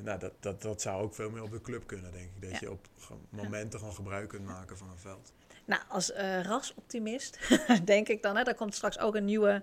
nou, 0.04 0.20
dat, 0.20 0.34
dat, 0.39 0.62
dat 0.62 0.82
zou 0.82 1.02
ook 1.04 1.16
veel 1.16 1.30
meer 1.30 1.41
op 1.43 1.52
de 1.52 1.62
club 1.62 1.88
kunnen, 1.88 2.12
denk 2.12 2.30
ik. 2.36 2.52
Dat 2.52 2.60
je 2.60 2.72
op 2.72 2.88
momenten 3.30 3.80
gewoon 3.80 3.93
gebruik 3.95 4.30
kunt 4.30 4.45
maken 4.45 4.78
van 4.78 4.89
een 4.89 4.97
veld. 4.97 5.34
Nou, 5.70 5.82
als 5.88 6.12
eh, 6.12 6.42
rasoptimist 6.42 7.40
denk 7.84 8.08
ik 8.08 8.22
dan, 8.22 8.38
hè, 8.38 8.44
daar 8.44 8.56
komt 8.56 8.76
straks 8.76 9.00
ook 9.00 9.16
een 9.16 9.26
nieuwe 9.26 9.62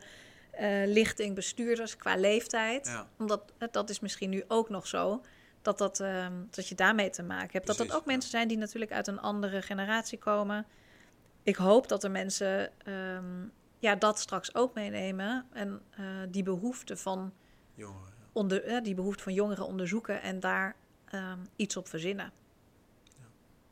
eh, 0.51 0.87
lichting 0.87 1.35
bestuurders 1.35 1.97
qua 1.97 2.17
leeftijd. 2.17 2.87
Ja, 2.87 3.09
Omdat 3.19 3.53
dat 3.71 3.91
is 3.91 4.01
misschien 4.01 4.31
nu 4.31 4.45
ook 4.49 4.69
nog 4.69 4.87
zo. 4.87 5.23
Dat, 5.63 5.79
dat, 5.79 6.01
ehm, 6.01 6.33
dat 6.51 6.69
je 6.69 6.75
daarmee 6.75 7.11
te 7.11 7.23
maken 7.23 7.51
hebt. 7.53 7.67
dat 7.67 7.77
dat 7.77 7.93
ook 7.93 8.05
mensen 8.05 8.31
zijn 8.31 8.49
die 8.49 8.57
natuurlijk 8.57 8.93
uit 8.93 9.07
een 9.07 9.21
andere 9.21 9.63
generatie 9.63 10.19
komen. 10.19 10.67
Ik 11.43 11.57
hoop 11.57 11.89
dat 11.89 12.05
er 12.05 12.11
mensen 12.11 12.71
ehm, 12.79 13.49
ja, 13.79 13.95
dat 13.95 14.19
straks 14.19 14.55
ook 14.55 14.75
meenemen. 14.75 15.47
En 15.53 15.81
eh, 15.91 16.05
die, 16.29 16.43
behoefte 16.43 16.97
van 16.97 17.33
jongeren. 17.75 18.13
Ja. 18.19 18.27
onder, 18.33 18.83
die 18.83 18.95
behoefte 18.95 19.23
van 19.23 19.35
jongeren 19.35 19.67
onderzoeken 19.67 20.23
en 20.23 20.41
daar 20.41 20.77
ehm, 21.05 21.39
iets 21.57 21.77
op 21.77 21.89
verzinnen. 21.89 22.33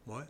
Mooi. 0.02 0.26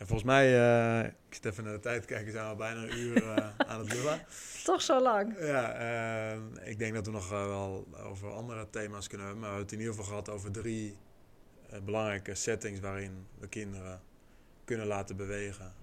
En 0.00 0.06
volgens 0.06 0.28
mij, 0.28 0.46
eh, 0.58 1.06
ik 1.06 1.34
zit 1.34 1.44
even 1.44 1.64
naar 1.64 1.72
de 1.72 1.80
tijd 1.80 2.04
kijken, 2.04 2.32
zijn 2.32 2.44
we 2.44 2.50
al 2.50 2.56
bijna 2.56 2.82
een 2.82 2.98
uur 2.98 3.24
eh, 3.24 3.50
aan 3.56 3.80
het 3.80 3.92
lullen. 3.92 4.20
Toch 4.64 4.82
zo 4.82 5.00
lang. 5.00 5.38
Ja, 5.38 5.72
eh, 5.72 6.68
ik 6.68 6.78
denk 6.78 6.94
dat 6.94 7.06
we 7.06 7.12
nog 7.12 7.28
wel 7.28 7.86
over 7.96 8.32
andere 8.32 8.70
thema's 8.70 9.08
kunnen 9.08 9.26
hebben. 9.26 9.44
Maar 9.44 9.52
we 9.52 9.56
hebben 9.56 9.62
het 9.62 9.72
in 9.72 9.78
ieder 9.78 9.94
geval 9.94 10.08
gehad 10.08 10.28
over 10.28 10.52
drie 10.52 10.96
belangrijke 11.84 12.34
settings 12.34 12.80
waarin 12.80 13.26
we 13.38 13.48
kinderen 13.48 14.00
kunnen 14.64 14.86
laten 14.86 15.16
bewegen. 15.16 15.74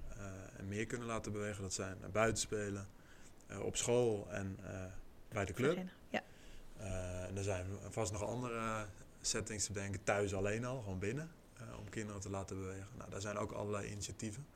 en 0.57 0.67
meer 0.67 0.85
kunnen 0.85 1.07
laten 1.07 1.31
bewegen. 1.31 1.61
Dat 1.61 1.73
zijn 1.73 1.97
buitenspelen, 2.11 2.87
eh, 3.47 3.59
op 3.59 3.75
school 3.75 4.27
en 4.31 4.57
bij 5.29 5.45
de 5.45 5.53
club. 5.53 5.77
Ja. 6.09 6.21
En 7.27 7.37
er 7.37 7.43
zijn 7.43 7.65
vast 7.89 8.11
nog 8.11 8.23
andere 8.23 8.85
settings 9.21 9.65
te 9.65 9.71
bedenken. 9.71 10.03
Thuis 10.03 10.33
alleen 10.33 10.65
al, 10.65 10.81
gewoon 10.81 10.99
binnen. 10.99 11.31
Om 11.87 11.93
kinderen 11.93 12.21
te 12.21 12.29
laten 12.29 12.59
bewegen. 12.59 12.87
Nou, 12.97 13.09
daar 13.09 13.21
zijn 13.21 13.37
ook 13.37 13.51
allerlei 13.51 13.91
initiatieven. 13.91 14.47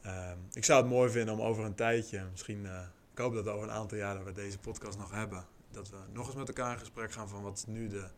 Ehm, 0.00 0.38
ik 0.52 0.64
zou 0.64 0.80
het 0.82 0.90
mooi 0.90 1.10
vinden 1.10 1.34
om 1.34 1.40
over 1.40 1.64
een 1.64 1.74
tijdje, 1.74 2.24
misschien, 2.30 2.66
eh, 2.66 2.86
ik 3.12 3.18
hoop 3.18 3.34
dat 3.34 3.48
over 3.48 3.68
een 3.68 3.74
aantal 3.74 3.98
dat 3.98 4.24
we 4.24 4.32
deze 4.32 4.58
podcast 4.58 4.98
nog 4.98 5.10
hebben, 5.10 5.46
dat 5.70 5.90
we 5.90 5.96
nog 6.12 6.26
eens 6.26 6.36
met 6.36 6.48
elkaar 6.48 6.72
in 6.72 6.78
gesprek 6.78 7.12
gaan 7.12 7.28
van 7.28 7.42
wat 7.42 7.56
is 7.56 7.66
nu 7.66 7.88
de 7.88 8.08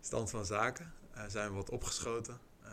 stand 0.00 0.30
van 0.30 0.46
zaken. 0.46 0.92
Eh, 1.10 1.24
zijn 1.28 1.48
we 1.48 1.54
wat 1.54 1.70
opgeschoten? 1.70 2.38
Eh, 2.62 2.70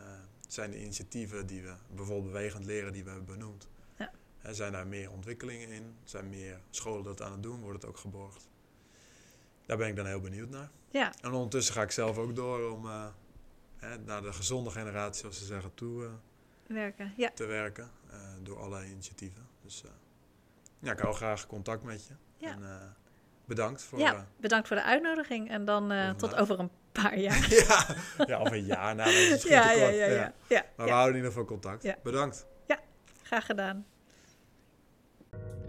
zijn 0.47 0.71
de 0.71 0.81
initiatieven 0.81 1.47
die 1.47 1.63
we 1.63 1.73
bijvoorbeeld 1.95 2.33
bewegend 2.33 2.65
leren 2.65 2.93
die 2.93 3.03
we 3.03 3.09
hebben 3.09 3.37
benoemd? 3.37 3.67
Ja. 3.97 4.11
Zijn 4.51 4.71
daar 4.71 4.87
meer 4.87 5.11
ontwikkelingen 5.11 5.69
in? 5.69 5.95
Zijn 6.03 6.29
meer 6.29 6.61
scholen 6.69 7.03
dat 7.03 7.21
aan 7.21 7.31
het 7.31 7.43
doen? 7.43 7.61
Wordt 7.61 7.81
het 7.81 7.91
ook 7.91 7.97
geborgd? 7.97 8.49
Daar 9.65 9.77
ben 9.77 9.87
ik 9.87 9.95
dan 9.95 10.05
heel 10.05 10.19
benieuwd 10.19 10.49
naar. 10.49 10.69
ja, 10.89 11.13
En 11.21 11.31
ondertussen 11.31 11.73
ga 11.73 11.81
ik 11.81 11.91
zelf 11.91 12.17
ook 12.17 12.35
door 12.35 12.71
om 12.71 12.85
hè, 13.79 13.97
naar 13.97 14.21
de 14.21 14.33
gezonde 14.33 14.69
generatie, 14.69 15.21
zoals 15.21 15.37
ze 15.37 15.45
zeggen, 15.45 15.73
toe 15.73 16.05
eh, 16.05 16.11
werken. 16.67 17.13
Ja, 17.17 17.29
te 17.33 17.45
werken. 17.45 17.89
eh, 18.11 18.17
door 18.43 18.57
allerlei 18.59 18.91
initiatieven. 18.91 19.47
Dus 19.63 19.83
eh, 19.83 19.89
ja, 20.79 20.91
ik 20.91 20.99
hou 20.99 21.15
graag 21.15 21.47
contact 21.47 21.83
met 21.83 22.05
je. 22.07 22.13
Ja. 22.37 22.51
En, 22.51 22.63
eh, 22.63 22.75
bedankt 23.45 23.83
voor... 23.83 23.99
ja, 23.99 24.27
bedankt 24.37 24.67
voor 24.67 24.77
de 24.77 24.83
uitnodiging. 24.83 25.49
En 25.49 25.65
dan 25.65 25.91
eh, 25.91 26.09
tot 26.13 26.31
na- 26.31 26.37
over 26.37 26.59
een 26.59 26.69
paar 26.91 27.19
jaar. 27.29 27.49
ja, 27.49 27.85
ja, 28.25 28.39
of 28.41 28.51
een 28.51 28.65
jaar. 28.65 28.95
Nou, 28.95 29.09
dat 29.11 29.19
is 29.19 29.29
misschien 29.31 29.51
ja, 29.53 29.71
ja, 29.71 29.87
ja, 29.87 30.05
ja, 30.05 30.05
ja. 30.15 30.33
Maar 30.47 30.63
ja. 30.67 30.83
we 30.85 30.89
houden 30.91 31.09
in 31.09 31.15
ieder 31.15 31.31
geval 31.31 31.45
contact. 31.45 31.83
Ja. 31.83 31.95
Bedankt. 32.03 32.47
Graag 33.23 33.45
gedaan. 33.45 33.85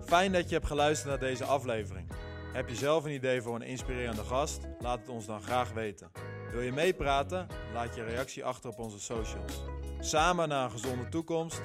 Fijn 0.04 0.32
dat 0.32 0.48
je 0.48 0.54
hebt 0.54 0.66
geluisterd 0.66 1.08
naar 1.08 1.18
deze 1.28 1.44
aflevering. 1.44 2.08
Heb 2.52 2.68
je 2.68 2.74
zelf 2.74 3.04
een 3.04 3.10
idee 3.10 3.42
voor 3.42 3.54
een 3.54 3.62
inspirerende 3.62 4.24
gast? 4.24 4.60
Laat 4.78 4.98
het 4.98 5.08
ons 5.08 5.26
dan 5.26 5.42
graag 5.42 5.72
weten. 5.72 6.10
Wil 6.52 6.60
je 6.60 6.72
meepraten? 6.72 7.46
Laat 7.72 7.94
je 7.94 8.04
reactie 8.04 8.44
achter 8.44 8.70
op 8.70 8.78
onze 8.78 9.00
socials. 9.00 9.62
Samen 10.00 10.48
naar 10.48 10.64
een 10.64 10.70
gezonde 10.70 11.08
toekomst. 11.08 11.62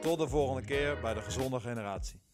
Tot 0.00 0.18
de 0.18 0.28
volgende 0.28 0.62
keer 0.62 0.98
bij 1.00 1.14
de 1.14 1.22
Gezonde 1.22 1.60
Generatie. 1.60 2.25